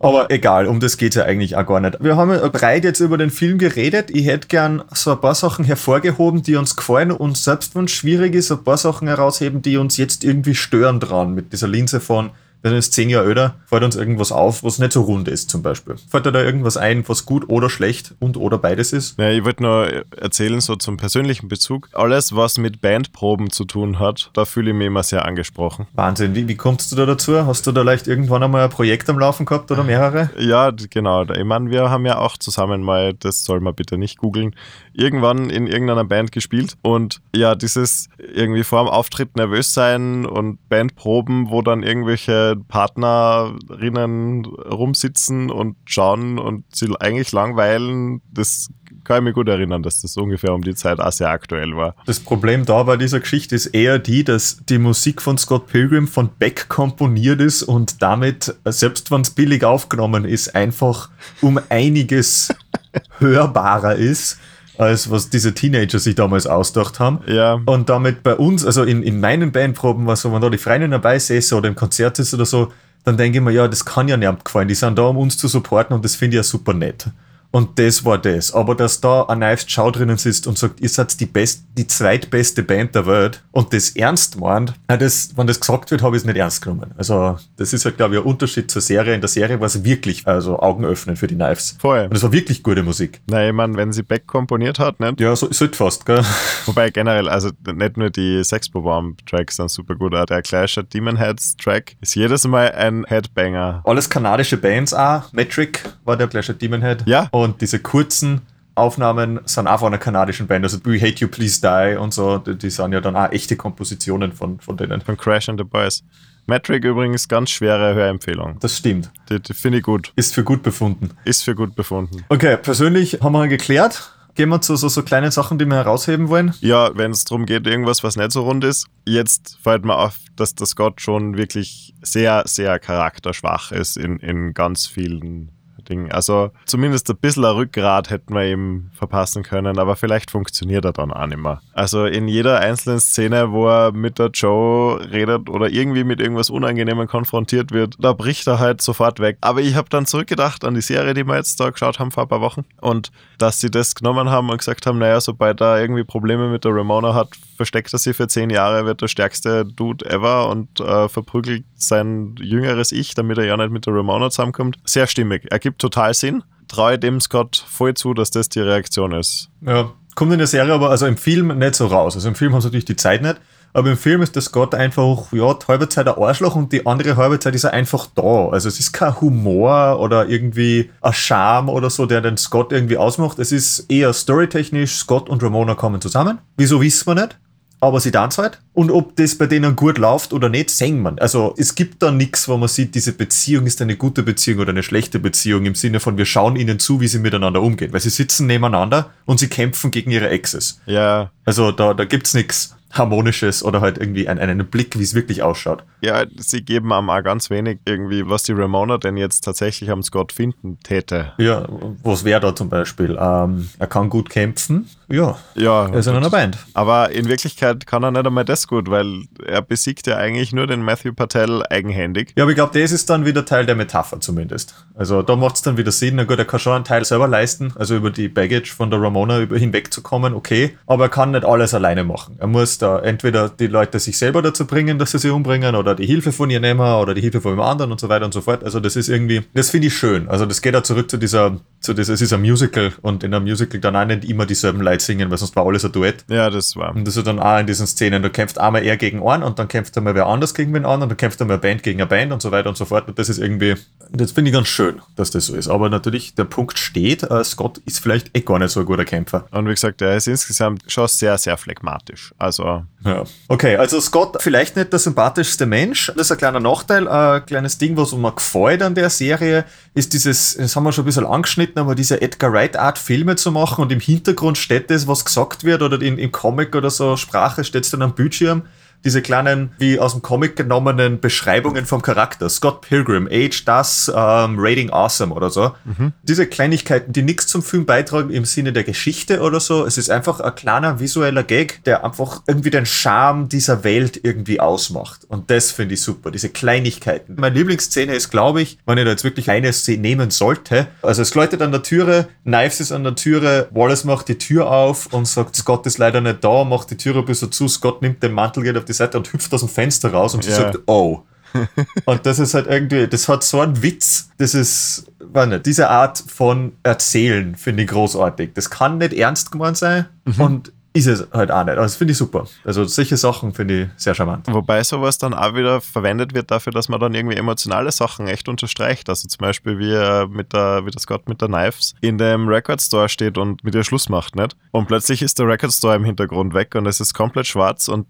Aber 0.00 0.30
egal, 0.30 0.66
um 0.66 0.80
das 0.80 0.98
geht's 0.98 1.16
ja 1.16 1.24
eigentlich 1.24 1.56
auch 1.56 1.64
gar 1.66 1.80
nicht. 1.80 1.96
Wir 2.02 2.16
haben 2.16 2.30
ja 2.30 2.46
breit 2.48 2.84
jetzt 2.84 3.00
über 3.00 3.16
den 3.16 3.30
Film 3.30 3.56
geredet. 3.56 4.10
Ich 4.10 4.26
hätte 4.26 4.48
gern 4.48 4.82
so 4.92 5.12
ein 5.12 5.20
paar 5.20 5.34
Sachen 5.34 5.64
hervorgehoben, 5.64 6.42
die 6.42 6.56
uns 6.56 6.76
gefallen 6.76 7.10
und 7.10 7.38
selbst 7.38 7.74
wenn 7.74 7.84
es 7.84 7.92
schwierig 7.92 8.34
ist, 8.34 8.52
ein 8.52 8.62
paar 8.64 8.76
Sachen 8.76 9.08
herausheben, 9.08 9.62
die 9.62 9.78
uns 9.78 9.96
jetzt 9.96 10.22
irgendwie 10.24 10.54
stören 10.54 11.00
dran 11.00 11.32
mit 11.32 11.52
dieser 11.54 11.68
Linse 11.68 12.00
von 12.00 12.30
sind 12.70 12.76
jetzt 12.76 12.92
zehn 12.94 13.10
Jahre 13.10 13.28
älter, 13.28 13.56
fällt 13.66 13.84
uns 13.84 13.96
irgendwas 13.96 14.32
auf, 14.32 14.64
was 14.64 14.78
nicht 14.78 14.92
so 14.92 15.02
rund 15.02 15.28
ist 15.28 15.50
zum 15.50 15.62
Beispiel. 15.62 15.96
Fällt 16.08 16.26
dir 16.26 16.32
da 16.32 16.42
irgendwas 16.42 16.76
ein, 16.76 17.06
was 17.08 17.26
gut 17.26 17.48
oder 17.48 17.68
schlecht 17.68 18.14
und 18.20 18.36
oder 18.36 18.58
beides 18.58 18.92
ist? 18.92 19.18
Ja, 19.18 19.30
ich 19.30 19.44
wollte 19.44 19.62
nur 19.62 19.86
erzählen, 20.16 20.60
so 20.60 20.76
zum 20.76 20.96
persönlichen 20.96 21.48
Bezug. 21.48 21.88
Alles, 21.92 22.34
was 22.34 22.58
mit 22.58 22.80
Bandproben 22.80 23.50
zu 23.50 23.64
tun 23.64 23.98
hat, 23.98 24.30
da 24.32 24.44
fühle 24.44 24.70
ich 24.70 24.76
mich 24.76 24.86
immer 24.86 25.02
sehr 25.02 25.24
angesprochen. 25.24 25.86
Wahnsinn, 25.92 26.34
wie, 26.34 26.48
wie 26.48 26.56
kommst 26.56 26.90
du 26.90 26.96
da 26.96 27.04
dazu? 27.04 27.46
Hast 27.46 27.66
du 27.66 27.72
da 27.72 27.82
leicht 27.82 28.06
irgendwann 28.06 28.42
einmal 28.42 28.64
ein 28.64 28.70
Projekt 28.70 29.10
am 29.10 29.18
Laufen 29.18 29.44
gehabt 29.44 29.70
oder 29.70 29.84
mehrere? 29.84 30.30
Ja, 30.38 30.70
genau. 30.70 31.24
Ich 31.24 31.44
meine, 31.44 31.70
wir 31.70 31.90
haben 31.90 32.06
ja 32.06 32.18
auch 32.18 32.38
zusammen 32.38 32.82
mal, 32.82 33.12
das 33.14 33.44
soll 33.44 33.60
man 33.60 33.74
bitte 33.74 33.98
nicht 33.98 34.18
googeln, 34.18 34.54
irgendwann 34.94 35.50
in 35.50 35.66
irgendeiner 35.66 36.04
Band 36.04 36.32
gespielt. 36.32 36.76
Und 36.82 37.20
ja, 37.34 37.54
dieses 37.54 38.08
irgendwie 38.18 38.64
vor 38.64 38.84
dem 38.84 38.88
Auftritt 38.88 39.36
nervös 39.36 39.74
sein 39.74 40.24
und 40.24 40.66
Bandproben, 40.68 41.50
wo 41.50 41.60
dann 41.60 41.82
irgendwelche 41.82 42.53
Partnerinnen 42.56 44.44
rumsitzen 44.44 45.50
und 45.50 45.76
schauen 45.84 46.38
und 46.38 46.64
sie 46.74 46.94
eigentlich 47.00 47.32
langweilen, 47.32 48.22
das 48.32 48.68
kann 49.04 49.18
ich 49.18 49.24
mir 49.24 49.32
gut 49.32 49.48
erinnern, 49.48 49.82
dass 49.82 50.00
das 50.00 50.16
ungefähr 50.16 50.54
um 50.54 50.62
die 50.62 50.74
Zeit 50.74 50.98
auch 50.98 51.12
sehr 51.12 51.28
aktuell 51.28 51.76
war. 51.76 51.94
Das 52.06 52.20
Problem 52.20 52.64
da 52.64 52.82
bei 52.84 52.96
dieser 52.96 53.20
Geschichte 53.20 53.54
ist 53.54 53.66
eher 53.66 53.98
die, 53.98 54.24
dass 54.24 54.64
die 54.68 54.78
Musik 54.78 55.20
von 55.20 55.36
Scott 55.36 55.66
Pilgrim 55.66 56.08
von 56.08 56.30
Beck 56.38 56.68
komponiert 56.68 57.40
ist 57.40 57.62
und 57.62 58.02
damit, 58.02 58.54
selbst 58.64 59.10
wenn 59.10 59.20
es 59.20 59.30
billig 59.30 59.64
aufgenommen 59.64 60.24
ist, 60.24 60.54
einfach 60.54 61.10
um 61.42 61.60
einiges 61.68 62.54
hörbarer 63.18 63.96
ist, 63.96 64.38
als 64.78 65.10
was 65.10 65.30
diese 65.30 65.54
Teenager 65.54 65.98
sich 65.98 66.14
damals 66.14 66.46
ausgedacht 66.46 66.98
haben. 67.00 67.20
Ja, 67.26 67.60
Und 67.66 67.88
damit 67.88 68.22
bei 68.22 68.34
uns, 68.34 68.64
also 68.64 68.82
in, 68.82 69.02
in 69.02 69.20
meinen 69.20 69.52
Bandproben, 69.52 70.06
was 70.06 70.22
so, 70.22 70.32
wenn 70.32 70.40
da 70.40 70.50
die 70.50 70.58
Freunde 70.58 70.88
dabei 70.88 71.18
säße 71.18 71.54
oder 71.54 71.68
im 71.68 71.74
Konzert 71.74 72.18
ist 72.18 72.34
oder 72.34 72.46
so, 72.46 72.72
dann 73.04 73.16
denke 73.16 73.38
ich 73.38 73.44
mir, 73.44 73.52
ja, 73.52 73.68
das 73.68 73.84
kann 73.84 74.08
ja 74.08 74.16
niemand 74.16 74.44
gefallen. 74.44 74.68
Die 74.68 74.74
sind 74.74 74.98
da, 74.98 75.02
um 75.02 75.18
uns 75.18 75.36
zu 75.36 75.46
supporten 75.46 75.94
und 75.94 76.04
das 76.04 76.16
finde 76.16 76.36
ich 76.36 76.38
ja 76.38 76.42
super 76.42 76.72
nett. 76.72 77.06
Und 77.54 77.78
das 77.78 78.04
war 78.04 78.18
das. 78.18 78.52
Aber 78.52 78.74
dass 78.74 79.00
da 79.00 79.22
ein 79.26 79.38
Knives 79.38 79.64
Chow 79.72 79.92
drinnen 79.92 80.18
sitzt 80.18 80.48
und 80.48 80.58
sagt, 80.58 80.80
ihr 80.80 80.88
seid 80.88 81.20
die 81.20 81.26
best, 81.26 81.62
die 81.78 81.86
zweitbeste 81.86 82.64
Band 82.64 82.96
der 82.96 83.06
Welt 83.06 83.44
und 83.52 83.72
das 83.72 83.90
ernst 83.90 84.40
meint, 84.40 84.74
das, 84.88 85.30
wenn 85.36 85.46
das 85.46 85.60
gesagt 85.60 85.92
wird, 85.92 86.02
habe 86.02 86.16
ich 86.16 86.22
es 86.22 86.26
nicht 86.26 86.36
ernst 86.36 86.62
genommen. 86.62 86.90
Also, 86.96 87.38
das 87.56 87.72
ist 87.72 87.84
halt, 87.84 87.96
glaube 87.96 88.16
ich, 88.16 88.20
ein 88.20 88.26
Unterschied 88.26 88.68
zur 88.72 88.82
Serie. 88.82 89.14
In 89.14 89.20
der 89.20 89.28
Serie 89.28 89.60
war 89.60 89.68
es 89.68 89.84
wirklich, 89.84 90.26
also 90.26 90.58
Augen 90.58 90.84
öffnen 90.84 91.14
für 91.14 91.28
die 91.28 91.36
Knives. 91.36 91.76
voll. 91.78 92.08
Und 92.10 92.16
es 92.16 92.24
war 92.24 92.32
wirklich 92.32 92.60
gute 92.64 92.82
Musik. 92.82 93.20
Nein, 93.28 93.50
ich 93.50 93.54
meine, 93.54 93.76
wenn 93.76 93.92
sie 93.92 94.02
Beck 94.02 94.26
komponiert 94.26 94.80
hat, 94.80 94.98
nicht? 94.98 95.20
Ja, 95.20 95.36
so, 95.36 95.52
sollte 95.52 95.76
fast, 95.76 96.06
gell? 96.06 96.24
Wobei 96.66 96.90
generell, 96.90 97.28
also 97.28 97.50
nicht 97.72 97.96
nur 97.96 98.10
die 98.10 98.42
Sexbomb-Tracks 98.42 99.56
sind 99.56 99.70
super 99.70 99.94
gut, 99.94 100.12
auch 100.16 100.26
der 100.26 100.42
gleiche 100.42 100.82
Demon 100.82 101.16
Heads-Track 101.16 101.94
ist 102.00 102.16
jedes 102.16 102.48
Mal 102.48 102.72
ein 102.72 103.04
Headbanger. 103.04 103.82
Alles 103.84 104.10
kanadische 104.10 104.56
Bands 104.56 104.92
auch. 104.92 105.32
Metric 105.32 105.84
war 106.04 106.16
der 106.16 106.26
gleiche 106.26 106.52
Demon 106.52 106.82
Head. 106.82 107.04
Ja. 107.06 107.28
Und 107.30 107.43
diese 107.52 107.78
kurzen 107.78 108.42
Aufnahmen 108.74 109.40
sind 109.44 109.68
auch 109.68 109.80
von 109.80 109.88
einer 109.88 109.98
kanadischen 109.98 110.46
Band. 110.46 110.64
Also 110.64 110.78
We 110.84 111.00
Hate 111.00 111.20
You, 111.20 111.28
Please 111.28 111.60
Die 111.60 111.96
und 111.96 112.12
so. 112.12 112.38
Die, 112.38 112.56
die 112.56 112.70
sind 112.70 112.92
ja 112.92 113.00
dann 113.00 113.16
auch 113.16 113.30
echte 113.30 113.56
Kompositionen 113.56 114.32
von, 114.32 114.58
von 114.60 114.76
denen. 114.76 115.00
Von 115.00 115.16
Crash 115.16 115.48
and 115.48 115.60
the 115.60 115.64
Boys. 115.64 116.02
Metric 116.46 116.84
übrigens 116.84 117.28
ganz 117.28 117.50
schwere 117.50 117.94
Hörempfehlung. 117.94 118.58
Das 118.60 118.76
stimmt. 118.76 119.10
Die, 119.30 119.40
die 119.40 119.54
finde 119.54 119.78
ich 119.78 119.84
gut. 119.84 120.12
Ist 120.16 120.34
für 120.34 120.44
gut 120.44 120.62
befunden. 120.62 121.10
Ist 121.24 121.42
für 121.42 121.54
gut 121.54 121.74
befunden. 121.74 122.24
Okay, 122.28 122.56
persönlich 122.56 123.20
haben 123.22 123.32
wir 123.32 123.48
geklärt. 123.48 124.10
Gehen 124.34 124.48
wir 124.48 124.60
zu 124.60 124.74
so, 124.74 124.88
so 124.88 125.04
kleinen 125.04 125.30
Sachen, 125.30 125.58
die 125.58 125.64
wir 125.64 125.76
herausheben 125.76 126.28
wollen. 126.28 126.52
Ja, 126.60 126.90
wenn 126.96 127.12
es 127.12 127.22
darum 127.22 127.46
geht, 127.46 127.68
irgendwas, 127.68 128.02
was 128.02 128.16
nicht 128.16 128.32
so 128.32 128.42
rund 128.42 128.64
ist. 128.64 128.88
Jetzt 129.06 129.58
fällt 129.62 129.84
mir 129.84 129.96
auf, 129.96 130.16
dass 130.34 130.56
der 130.56 130.66
Scott 130.66 131.00
schon 131.00 131.36
wirklich 131.36 131.94
sehr, 132.02 132.42
sehr 132.44 132.80
charakterschwach 132.80 133.70
ist 133.70 133.96
in, 133.96 134.18
in 134.18 134.52
ganz 134.52 134.88
vielen 134.88 135.52
Dingen. 135.84 136.12
Also 136.12 136.50
zumindest 136.66 137.10
ein 137.10 137.16
bisschen 137.16 137.44
ein 137.44 137.52
Rückgrat 137.52 138.10
hätten 138.10 138.34
wir 138.34 138.50
ihm 138.50 138.90
verpassen 138.92 139.42
können, 139.42 139.78
aber 139.78 139.96
vielleicht 139.96 140.30
funktioniert 140.30 140.84
er 140.84 140.92
dann 140.92 141.12
auch 141.12 141.26
nicht 141.26 141.38
mehr. 141.38 141.60
Also 141.72 142.06
in 142.06 142.28
jeder 142.28 142.60
einzelnen 142.60 143.00
Szene, 143.00 143.52
wo 143.52 143.68
er 143.68 143.92
mit 143.92 144.18
der 144.18 144.28
Joe 144.28 145.00
redet 145.10 145.48
oder 145.48 145.70
irgendwie 145.70 146.04
mit 146.04 146.20
irgendwas 146.20 146.50
Unangenehmem 146.50 147.06
konfrontiert 147.06 147.72
wird, 147.72 147.96
da 147.98 148.12
bricht 148.12 148.46
er 148.46 148.58
halt 148.58 148.82
sofort 148.82 149.20
weg. 149.20 149.38
Aber 149.40 149.60
ich 149.60 149.74
habe 149.74 149.88
dann 149.88 150.06
zurückgedacht 150.06 150.64
an 150.64 150.74
die 150.74 150.80
Serie, 150.80 151.14
die 151.14 151.26
wir 151.26 151.36
jetzt 151.36 151.60
da 151.60 151.70
geschaut 151.70 151.98
haben 151.98 152.10
vor 152.10 152.24
ein 152.24 152.28
paar 152.28 152.40
Wochen 152.40 152.64
und 152.80 153.10
dass 153.38 153.60
sie 153.60 153.70
das 153.70 153.94
genommen 153.94 154.30
haben 154.30 154.50
und 154.50 154.58
gesagt 154.58 154.86
haben, 154.86 154.98
naja, 154.98 155.20
sobald 155.20 155.60
er 155.60 155.80
irgendwie 155.80 156.04
Probleme 156.04 156.48
mit 156.48 156.64
der 156.64 156.74
Ramona 156.74 157.14
hat, 157.14 157.28
versteckt 157.56 157.92
er 157.92 157.98
sie 157.98 158.14
für 158.14 158.28
zehn 158.28 158.50
Jahre, 158.50 158.86
wird 158.86 159.02
der 159.02 159.08
stärkste 159.08 159.64
Dude 159.64 160.04
ever 160.06 160.48
und 160.48 160.80
äh, 160.80 161.08
verprügelt 161.08 161.64
sein 161.74 162.34
jüngeres 162.40 162.92
Ich, 162.92 163.14
damit 163.14 163.38
er 163.38 163.44
ja 163.44 163.56
nicht 163.56 163.70
mit 163.70 163.86
der 163.86 163.94
Ramona 163.94 164.30
zusammenkommt. 164.30 164.76
Sehr 164.84 165.06
stimmig. 165.06 165.50
Ergibt 165.50 165.80
total 165.80 166.14
Sinn. 166.14 166.42
Traue 166.68 166.98
dem 166.98 167.20
Scott 167.20 167.64
voll 167.68 167.94
zu, 167.94 168.14
dass 168.14 168.30
das 168.30 168.48
die 168.48 168.60
Reaktion 168.60 169.12
ist. 169.12 169.50
Ja, 169.60 169.92
kommt 170.14 170.32
in 170.32 170.38
der 170.38 170.46
Serie 170.46 170.72
aber, 170.72 170.90
also 170.90 171.06
im 171.06 171.16
Film 171.16 171.58
nicht 171.58 171.74
so 171.74 171.86
raus. 171.86 172.14
Also 172.14 172.28
im 172.28 172.34
Film 172.34 172.52
haben 172.52 172.60
sie 172.60 172.68
natürlich 172.68 172.84
die 172.84 172.96
Zeit 172.96 173.22
nicht. 173.22 173.40
Aber 173.76 173.90
im 173.90 173.96
Film 173.96 174.22
ist 174.22 174.36
der 174.36 174.42
Scott 174.42 174.72
einfach, 174.72 175.32
ja, 175.32 175.58
halbe 175.66 175.88
Zeit 175.88 176.06
ein 176.06 176.14
Arschloch 176.14 176.54
und 176.54 176.72
die 176.72 176.86
andere 176.86 177.16
halbe 177.16 177.40
Zeit 177.40 177.56
ist 177.56 177.64
er 177.64 177.72
einfach 177.72 178.06
da. 178.14 178.50
Also 178.50 178.68
es 178.68 178.78
ist 178.78 178.92
kein 178.92 179.20
Humor 179.20 179.98
oder 179.98 180.28
irgendwie 180.28 180.90
ein 181.00 181.12
Charme 181.12 181.68
oder 181.68 181.90
so, 181.90 182.06
der 182.06 182.20
den 182.20 182.36
Scott 182.36 182.70
irgendwie 182.70 182.96
ausmacht. 182.96 183.40
Es 183.40 183.50
ist 183.50 183.90
eher 183.90 184.12
storytechnisch, 184.12 184.94
Scott 184.94 185.28
und 185.28 185.42
Ramona 185.42 185.74
kommen 185.74 186.00
zusammen. 186.00 186.38
Wieso 186.56 186.80
wissen 186.80 187.08
wir 187.08 187.16
nicht? 187.16 187.36
Aber 187.84 188.00
sie 188.00 188.10
tanzt 188.10 188.38
halt. 188.38 188.60
Und 188.72 188.90
ob 188.90 189.14
das 189.16 189.36
bei 189.36 189.46
denen 189.46 189.76
gut 189.76 189.98
läuft 189.98 190.32
oder 190.32 190.48
nicht, 190.48 190.70
sehen 190.70 191.02
wir. 191.02 191.14
Also 191.20 191.54
es 191.58 191.74
gibt 191.74 192.02
da 192.02 192.10
nichts, 192.10 192.48
wo 192.48 192.56
man 192.56 192.68
sieht, 192.68 192.94
diese 192.94 193.12
Beziehung 193.12 193.66
ist 193.66 193.82
eine 193.82 193.96
gute 193.96 194.22
Beziehung 194.22 194.60
oder 194.60 194.70
eine 194.70 194.82
schlechte 194.82 195.18
Beziehung 195.18 195.66
im 195.66 195.74
Sinne 195.74 196.00
von, 196.00 196.16
wir 196.16 196.24
schauen 196.24 196.56
ihnen 196.56 196.78
zu, 196.78 197.02
wie 197.02 197.08
sie 197.08 197.18
miteinander 197.18 197.60
umgehen. 197.60 197.92
Weil 197.92 198.00
sie 198.00 198.08
sitzen 198.08 198.46
nebeneinander 198.46 199.10
und 199.26 199.38
sie 199.38 199.48
kämpfen 199.48 199.90
gegen 199.90 200.10
ihre 200.10 200.30
Exes. 200.30 200.80
Ja, 200.86 201.30
Also 201.44 201.72
da, 201.72 201.92
da 201.92 202.06
gibt's 202.06 202.32
nichts 202.32 202.74
Harmonisches 202.94 203.64
oder 203.64 203.80
halt 203.80 203.98
irgendwie 203.98 204.28
einen, 204.28 204.38
einen 204.40 204.66
Blick, 204.66 204.98
wie 204.98 205.02
es 205.02 205.14
wirklich 205.14 205.42
ausschaut. 205.42 205.82
ja, 206.00 206.24
sie 206.38 206.62
geben 206.62 206.92
am 206.92 207.10
auch 207.10 207.22
ganz 207.22 207.50
wenig 207.50 207.78
irgendwie, 207.84 208.28
was 208.28 208.44
die 208.44 208.52
Ramona 208.52 208.98
denn 208.98 209.16
jetzt 209.16 209.40
tatsächlich 209.42 209.90
am 209.90 210.02
Scott 210.02 210.32
finden 210.32 210.78
täte. 210.82 211.32
Ja, 211.38 211.66
was 212.02 212.24
wäre 212.24 212.40
da 212.40 212.54
zum 212.54 212.68
Beispiel? 212.68 213.18
Ähm, 213.20 213.68
er 213.78 213.86
kann 213.88 214.08
gut 214.10 214.30
kämpfen. 214.30 214.88
Ja, 215.14 215.38
Ja, 215.54 215.86
er 215.86 215.94
ist 215.94 216.06
in 216.06 216.14
einer 216.16 216.30
Band. 216.30 216.58
aber 216.74 217.10
in 217.12 217.28
Wirklichkeit 217.28 217.86
kann 217.86 218.02
er 218.02 218.10
nicht 218.10 218.26
einmal 218.26 218.44
das 218.44 218.66
gut, 218.66 218.90
weil 218.90 219.24
er 219.46 219.62
besiegt 219.62 220.06
ja 220.06 220.16
eigentlich 220.16 220.52
nur 220.52 220.66
den 220.66 220.82
Matthew 220.82 221.12
Patel 221.14 221.62
eigenhändig. 221.70 222.32
Ja, 222.36 222.44
aber 222.44 222.50
ich 222.50 222.56
glaube, 222.56 222.78
das 222.78 222.92
ist 222.92 223.08
dann 223.10 223.24
wieder 223.24 223.44
Teil 223.44 223.66
der 223.66 223.74
Metapher 223.76 224.20
zumindest. 224.20 224.74
Also 224.94 225.22
da 225.22 225.36
macht's 225.36 225.62
dann 225.62 225.76
wieder 225.76 225.92
Sinn. 225.92 226.16
Na 226.16 226.24
gut, 226.24 226.38
er 226.38 226.44
kann 226.44 226.60
schon 226.60 226.72
einen 226.74 226.84
Teil 226.84 227.04
selber 227.04 227.28
leisten, 227.28 227.72
also 227.76 227.96
über 227.96 228.10
die 228.10 228.28
Baggage 228.28 228.72
von 228.74 228.90
der 228.90 229.00
Ramona 229.00 229.40
über 229.40 229.56
hinwegzukommen, 229.56 230.34
okay. 230.34 230.76
Aber 230.86 231.04
er 231.04 231.08
kann 231.10 231.30
nicht 231.30 231.44
alles 231.44 231.74
alleine 231.74 232.04
machen. 232.04 232.36
Er 232.40 232.46
muss 232.46 232.78
da 232.78 232.98
entweder 233.00 233.48
die 233.48 233.66
Leute 233.66 233.98
sich 233.98 234.18
selber 234.18 234.42
dazu 234.42 234.66
bringen, 234.66 234.98
dass 234.98 235.12
sie 235.12 235.18
sie 235.18 235.30
umbringen, 235.30 235.74
oder 235.74 235.94
die 235.94 236.06
Hilfe 236.06 236.32
von 236.32 236.50
ihr 236.50 236.60
nehmen, 236.60 236.80
oder 236.80 237.14
die 237.14 237.20
Hilfe 237.20 237.40
von 237.40 237.52
dem 237.52 237.60
anderen 237.60 237.92
und 237.92 238.00
so 238.00 238.08
weiter 238.08 238.24
und 238.24 238.34
so 238.34 238.40
fort. 238.40 238.64
Also 238.64 238.80
das 238.80 238.96
ist 238.96 239.08
irgendwie, 239.08 239.42
das 239.54 239.70
finde 239.70 239.88
ich 239.88 239.96
schön. 239.96 240.28
Also 240.28 240.46
das 240.46 240.60
geht 240.62 240.74
auch 240.76 240.82
zurück 240.82 241.10
zu 241.10 241.16
dieser, 241.16 241.56
zu 241.80 241.94
dieser, 241.94 242.14
es 242.14 242.20
ist 242.20 242.32
ein 242.32 242.40
Musical 242.40 242.92
und 243.02 243.22
in 243.24 243.34
einem 243.34 243.44
Musical 243.44 243.80
dann 243.80 243.96
auch 243.96 244.04
nicht 244.04 244.24
immer 244.24 244.46
dieselben 244.46 244.80
Leute 244.80 245.03
singen, 245.04 245.30
weil 245.30 245.38
sonst 245.38 245.54
war 245.56 245.66
alles 245.66 245.84
ein 245.84 245.92
Duett. 245.92 246.24
Ja, 246.28 246.50
das 246.50 246.76
war. 246.76 246.94
Und 246.94 247.06
das 247.06 247.16
ist 247.16 247.26
dann 247.26 247.38
auch 247.38 247.58
in 247.58 247.66
diesen 247.66 247.86
Szenen, 247.86 248.22
da 248.22 248.28
kämpft 248.28 248.58
einmal 248.58 248.84
er 248.84 248.96
gegen 248.96 249.26
einen 249.26 249.42
und 249.42 249.58
dann 249.58 249.68
kämpft 249.68 249.96
einmal 249.96 250.14
wer 250.14 250.26
anders 250.26 250.54
gegen 250.54 250.72
wen 250.74 250.84
anderen, 250.84 251.08
dann 251.08 251.16
kämpft 251.16 251.40
einmal 251.40 251.56
eine 251.56 251.62
Band 251.62 251.82
gegen 251.82 252.00
eine 252.00 252.08
Band 252.08 252.32
und 252.32 252.42
so 252.42 252.50
weiter 252.50 252.68
und 252.68 252.76
so 252.76 252.84
fort. 252.84 253.08
Und 253.08 253.18
das 253.18 253.28
ist 253.28 253.38
irgendwie, 253.38 253.74
das 254.10 254.32
finde 254.32 254.50
ich 254.50 254.54
ganz 254.54 254.68
schön, 254.68 255.00
dass 255.16 255.30
das 255.30 255.46
so 255.46 255.54
ist. 255.54 255.68
Aber 255.68 255.88
natürlich, 255.88 256.34
der 256.34 256.44
Punkt 256.44 256.78
steht, 256.78 257.22
äh, 257.22 257.44
Scott 257.44 257.78
ist 257.86 258.00
vielleicht 258.00 258.36
eh 258.36 258.40
gar 258.40 258.58
nicht 258.58 258.70
so 258.70 258.80
ein 258.80 258.86
guter 258.86 259.04
Kämpfer. 259.04 259.46
Und 259.50 259.66
wie 259.66 259.74
gesagt, 259.74 260.02
er 260.02 260.16
ist 260.16 260.26
insgesamt 260.26 260.84
schon 260.88 261.08
sehr, 261.08 261.36
sehr 261.38 261.56
phlegmatisch. 261.56 262.34
Also, 262.38 262.84
Ja. 263.04 263.24
Okay, 263.48 263.76
also 263.76 264.00
Scott, 264.00 264.38
vielleicht 264.40 264.76
nicht 264.76 264.90
der 264.90 264.98
sympathischste 264.98 265.66
Mensch. 265.66 266.06
Das 266.16 266.26
ist 266.26 266.32
ein 266.32 266.38
kleiner 266.38 266.60
Nachteil, 266.60 267.06
ein 267.06 267.44
kleines 267.44 267.76
Ding, 267.76 267.96
was 267.98 268.12
mir 268.12 268.32
gefällt 268.32 268.82
an 268.82 268.94
der 268.94 269.10
Serie, 269.10 269.66
ist 269.94 270.14
dieses, 270.14 270.56
das 270.56 270.74
haben 270.74 270.84
wir 270.84 270.92
schon 270.92 271.04
ein 271.04 271.06
bisschen 271.06 271.26
angeschnitten, 271.26 271.78
aber 271.78 271.94
diese 271.94 272.22
Edgar 272.22 272.52
Wright-Art 272.52 272.98
Filme 272.98 273.36
zu 273.36 273.52
machen 273.52 273.82
und 273.82 273.92
im 273.92 274.00
Hintergrund 274.00 274.56
steht 274.56 274.90
das, 274.90 275.06
was 275.06 275.24
gesagt 275.24 275.64
wird 275.64 275.82
oder 275.82 276.00
in, 276.00 276.16
im 276.16 276.32
Comic 276.32 276.74
oder 276.74 276.88
so 276.88 277.16
Sprache 277.16 277.62
steht 277.62 277.84
es 277.84 277.90
dann 277.90 278.00
am 278.00 278.14
Bildschirm. 278.14 278.62
Diese 279.04 279.22
kleinen, 279.22 279.72
wie 279.78 279.98
aus 279.98 280.12
dem 280.12 280.22
Comic 280.22 280.56
genommenen 280.56 281.20
Beschreibungen 281.20 281.86
vom 281.86 282.02
Charakter. 282.02 282.48
Scott 282.48 282.82
Pilgrim, 282.82 283.28
Age, 283.30 283.64
das, 283.64 284.08
ähm, 284.14 284.56
Rating 284.58 284.90
Awesome 284.90 285.34
oder 285.34 285.50
so. 285.50 285.72
Mhm. 285.84 286.12
Diese 286.22 286.46
Kleinigkeiten, 286.46 287.12
die 287.12 287.22
nichts 287.22 287.46
zum 287.46 287.62
Film 287.62 287.86
beitragen 287.86 288.30
im 288.30 288.44
Sinne 288.44 288.72
der 288.72 288.84
Geschichte 288.84 289.40
oder 289.40 289.60
so. 289.60 289.84
Es 289.84 289.98
ist 289.98 290.10
einfach 290.10 290.40
ein 290.40 290.54
kleiner 290.54 291.00
visueller 291.00 291.42
Gag, 291.42 291.82
der 291.84 292.04
einfach 292.04 292.42
irgendwie 292.46 292.70
den 292.70 292.86
Charme 292.86 293.48
dieser 293.48 293.84
Welt 293.84 294.20
irgendwie 294.22 294.60
ausmacht. 294.60 295.22
Und 295.28 295.50
das 295.50 295.70
finde 295.70 295.94
ich 295.94 296.02
super, 296.02 296.30
diese 296.30 296.48
Kleinigkeiten. 296.48 297.36
Meine 297.38 297.56
Lieblingsszene 297.56 298.14
ist, 298.14 298.30
glaube 298.30 298.62
ich, 298.62 298.78
wenn 298.86 298.98
ich 298.98 299.04
da 299.04 299.10
jetzt 299.10 299.24
wirklich 299.24 299.50
eine 299.50 299.72
Szene 299.72 300.04
nehmen 300.04 300.30
sollte. 300.30 300.86
Also 301.02 301.22
es 301.22 301.34
läutet 301.34 301.62
an 301.62 301.72
der 301.72 301.82
Türe, 301.82 302.28
Knives 302.44 302.80
ist 302.80 302.92
an 302.92 303.04
der 303.04 303.14
Türe, 303.14 303.68
Wallace 303.70 304.04
macht 304.04 304.28
die 304.28 304.38
Tür 304.38 304.70
auf 304.70 305.12
und 305.12 305.26
sagt, 305.26 305.56
Scott 305.56 305.86
ist 305.86 305.98
leider 305.98 306.20
nicht 306.20 306.44
da, 306.44 306.64
macht 306.64 306.90
die 306.90 306.96
Tür 306.96 307.16
ein 307.16 307.24
bisschen 307.24 307.50
zu, 307.52 307.68
Scott 307.68 308.02
nimmt 308.02 308.22
den 308.22 308.32
Mantel, 308.32 308.62
geht 308.62 308.76
auf 308.76 308.84
die 308.84 308.92
Seite 308.94 309.18
und 309.18 309.32
hüpft 309.32 309.52
aus 309.52 309.60
dem 309.60 309.68
Fenster 309.68 310.12
raus 310.12 310.34
und 310.34 310.44
sie 310.44 310.50
yeah. 310.50 310.60
sagt, 310.60 310.80
oh. 310.86 311.22
und 312.06 312.26
das 312.26 312.40
ist 312.40 312.54
halt 312.54 312.66
irgendwie, 312.66 313.06
das 313.06 313.28
hat 313.28 313.44
so 313.44 313.60
einen 313.60 313.80
Witz, 313.82 314.30
das 314.38 314.54
ist, 314.54 315.06
war 315.20 315.46
nicht, 315.46 315.66
diese 315.66 315.88
Art 315.88 316.22
von 316.26 316.72
Erzählen 316.82 317.54
finde 317.54 317.84
ich 317.84 317.90
großartig. 317.90 318.50
Das 318.54 318.70
kann 318.70 318.98
nicht 318.98 319.12
ernst 319.12 319.52
gemeint 319.52 319.76
sein 319.76 320.06
mhm. 320.24 320.40
und 320.40 320.72
ist 320.96 321.08
es 321.08 321.26
halt 321.32 321.50
auch 321.50 321.64
nicht. 321.64 321.70
Also 321.70 321.82
das 321.82 321.96
finde 321.96 322.12
ich 322.12 322.18
super. 322.18 322.46
Also 322.64 322.84
solche 322.84 323.16
Sachen 323.16 323.52
finde 323.52 323.82
ich 323.82 323.88
sehr 323.96 324.14
charmant. 324.14 324.46
Wobei 324.48 324.82
sowas 324.84 325.18
dann 325.18 325.34
auch 325.34 325.54
wieder 325.54 325.80
verwendet 325.80 326.34
wird 326.34 326.52
dafür, 326.52 326.72
dass 326.72 326.88
man 326.88 327.00
dann 327.00 327.14
irgendwie 327.14 327.36
emotionale 327.36 327.90
Sachen 327.90 328.28
echt 328.28 328.48
unterstreicht. 328.48 329.08
Also 329.08 329.26
zum 329.26 329.38
Beispiel 329.38 329.78
wie 329.80 329.90
er 329.90 330.28
mit 330.28 330.52
der, 330.52 330.86
wie 330.86 330.92
das 330.92 331.08
Gott 331.08 331.28
mit 331.28 331.40
der 331.40 331.48
Knives 331.48 331.94
in 332.00 332.16
dem 332.16 332.46
Record 332.46 332.80
Store 332.80 333.08
steht 333.08 333.38
und 333.38 333.64
mit 333.64 333.74
ihr 333.74 333.82
Schluss 333.82 334.08
macht, 334.08 334.36
nicht? 334.36 334.56
Und 334.70 334.86
plötzlich 334.86 335.20
ist 335.20 335.40
der 335.40 335.48
Record 335.48 335.72
Store 335.72 335.96
im 335.96 336.04
Hintergrund 336.04 336.54
weg 336.54 336.76
und 336.76 336.86
es 336.86 337.00
ist 337.00 337.12
komplett 337.12 337.48
schwarz 337.48 337.88
und 337.88 338.06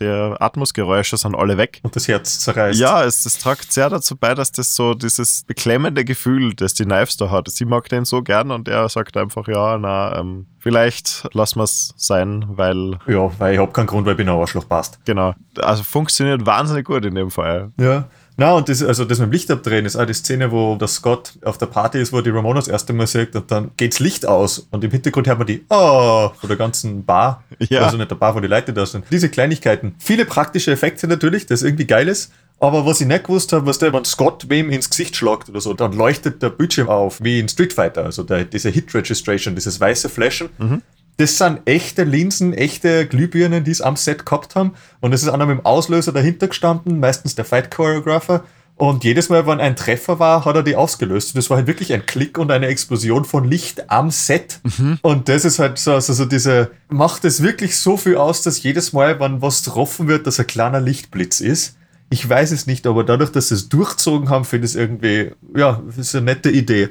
die 0.00 0.34
Atmosgeräusche 0.38 1.16
sind 1.16 1.34
alle 1.34 1.56
weg. 1.56 1.80
Und 1.82 1.96
das 1.96 2.08
Herz 2.08 2.40
zerreißt. 2.40 2.78
Ja, 2.78 3.04
es, 3.04 3.24
es 3.26 3.38
tragt 3.38 3.72
sehr 3.72 3.90
dazu 3.90 4.16
bei, 4.16 4.34
dass 4.34 4.52
das 4.52 4.74
so 4.74 4.94
dieses 4.94 5.44
beklemmende 5.44 6.04
Gefühl, 6.04 6.54
das 6.54 6.74
die 6.74 6.84
Knives 6.84 7.16
da 7.16 7.30
hat. 7.30 7.48
Sie 7.48 7.64
mag 7.64 7.88
den 7.88 8.04
so 8.04 8.22
gern 8.22 8.50
und 8.50 8.68
er 8.68 8.88
sagt 8.88 9.16
einfach, 9.16 9.48
ja, 9.48 9.78
na, 9.78 10.18
ähm, 10.18 10.46
vielleicht 10.58 11.28
lassen 11.32 11.58
wir 11.60 11.64
es 11.64 11.94
sein, 11.96 12.44
weil. 12.48 12.98
Ja, 13.06 13.30
weil 13.38 13.54
ich 13.54 13.60
habe 13.60 13.72
keinen 13.72 13.86
Grund, 13.86 14.06
weil 14.06 14.12
ich 14.12 14.18
bin 14.18 14.28
ein 14.28 14.38
Arschloch 14.38 14.68
passt. 14.68 14.98
Genau. 15.04 15.34
Also 15.58 15.82
funktioniert 15.82 16.44
wahnsinnig 16.46 16.84
gut 16.84 17.04
in 17.04 17.14
dem 17.14 17.30
Fall. 17.30 17.72
Ja. 17.80 18.08
Na, 18.38 18.52
und 18.52 18.68
das, 18.68 18.82
also 18.82 19.04
das 19.04 19.18
mit 19.18 19.28
dem 19.28 19.32
Licht 19.32 19.50
abdrehen 19.50 19.86
ist 19.86 19.96
auch 19.96 20.04
die 20.04 20.12
Szene, 20.12 20.50
wo 20.50 20.76
der 20.76 20.88
Scott 20.88 21.32
auf 21.42 21.56
der 21.56 21.66
Party 21.66 21.98
ist, 21.98 22.12
wo 22.12 22.20
die 22.20 22.30
Ramona 22.30 22.60
das 22.60 22.68
erste 22.68 22.92
Mal 22.92 23.06
sagt 23.06 23.34
und 23.34 23.50
dann 23.50 23.70
geht's 23.78 23.98
Licht 23.98 24.26
aus 24.26 24.66
und 24.70 24.84
im 24.84 24.90
Hintergrund 24.90 25.26
hört 25.26 25.38
man 25.38 25.46
die 25.46 25.64
Oh 25.70 26.30
von 26.38 26.48
der 26.48 26.56
ganzen 26.56 27.04
Bar. 27.04 27.42
Ja. 27.70 27.82
Also 27.82 27.96
nicht 27.96 28.10
der 28.10 28.16
Bar, 28.16 28.34
wo 28.34 28.40
die 28.40 28.48
Leute 28.48 28.72
da 28.74 28.84
sind. 28.84 29.06
Diese 29.10 29.30
Kleinigkeiten. 29.30 29.94
Viele 29.98 30.26
praktische 30.26 30.70
Effekte 30.70 31.08
natürlich, 31.08 31.46
das 31.46 31.62
irgendwie 31.62 31.86
geil 31.86 32.08
ist. 32.08 32.30
Aber 32.58 32.86
was 32.86 33.00
ich 33.00 33.06
nicht 33.06 33.24
gewusst 33.24 33.52
habe, 33.52 33.66
was 33.66 33.78
der, 33.78 33.92
wenn 33.92 34.04
Scott 34.04 34.48
wem 34.48 34.70
ins 34.70 34.88
Gesicht 34.88 35.16
schlagt 35.16 35.48
oder 35.48 35.60
so, 35.60 35.74
dann 35.74 35.92
leuchtet 35.92 36.42
der 36.42 36.50
Bildschirm 36.50 36.88
auf, 36.88 37.22
wie 37.22 37.38
in 37.38 37.48
Street 37.48 37.72
Fighter, 37.72 38.04
also 38.04 38.22
der, 38.22 38.44
diese 38.44 38.70
Hit 38.70 38.94
Registration, 38.94 39.54
dieses 39.54 39.78
weiße 39.78 40.08
Flashen. 40.08 40.48
Mhm. 40.58 40.82
Das 41.18 41.38
sind 41.38 41.60
echte 41.64 42.04
Linsen, 42.04 42.52
echte 42.52 43.06
Glühbirnen, 43.06 43.64
die 43.64 43.70
es 43.70 43.80
am 43.80 43.96
Set 43.96 44.26
gehabt 44.26 44.54
haben. 44.54 44.74
Und 45.00 45.14
es 45.14 45.22
ist 45.22 45.30
einer 45.30 45.46
mit 45.46 45.58
dem 45.58 45.64
Auslöser 45.64 46.12
dahinter 46.12 46.48
gestanden, 46.48 47.00
meistens 47.00 47.34
der 47.34 47.46
Fight 47.46 47.70
Choreographer. 47.70 48.44
Und 48.76 49.04
jedes 49.04 49.30
Mal, 49.30 49.46
wenn 49.46 49.58
ein 49.58 49.74
Treffer 49.74 50.18
war, 50.18 50.44
hat 50.44 50.54
er 50.54 50.62
die 50.62 50.76
ausgelöst. 50.76 51.30
Und 51.30 51.38
das 51.38 51.48
war 51.48 51.56
halt 51.56 51.66
wirklich 51.66 51.94
ein 51.94 52.04
Klick 52.04 52.36
und 52.36 52.50
eine 52.50 52.66
Explosion 52.66 53.24
von 53.24 53.48
Licht 53.48 53.90
am 53.90 54.10
Set. 54.10 54.60
Mhm. 54.64 54.98
Und 55.00 55.30
das 55.30 55.46
ist 55.46 55.58
halt 55.58 55.78
so, 55.78 55.94
also 55.94 56.12
so 56.12 56.26
diese, 56.26 56.70
macht 56.90 57.24
es 57.24 57.42
wirklich 57.42 57.78
so 57.78 57.96
viel 57.96 58.16
aus, 58.16 58.42
dass 58.42 58.62
jedes 58.62 58.92
Mal, 58.92 59.18
wenn 59.18 59.40
was 59.40 59.64
getroffen 59.64 60.08
wird, 60.08 60.26
dass 60.26 60.38
ein 60.38 60.46
kleiner 60.46 60.82
Lichtblitz 60.82 61.40
ist. 61.40 61.78
Ich 62.10 62.28
weiß 62.28 62.52
es 62.52 62.66
nicht, 62.66 62.86
aber 62.86 63.02
dadurch, 63.02 63.32
dass 63.32 63.48
sie 63.48 63.54
es 63.54 63.70
durchzogen 63.70 64.28
haben, 64.28 64.44
finde 64.44 64.66
ich 64.66 64.72
es 64.72 64.76
irgendwie, 64.76 65.32
ja, 65.56 65.82
ist 65.96 66.14
eine 66.14 66.26
nette 66.26 66.50
Idee 66.50 66.90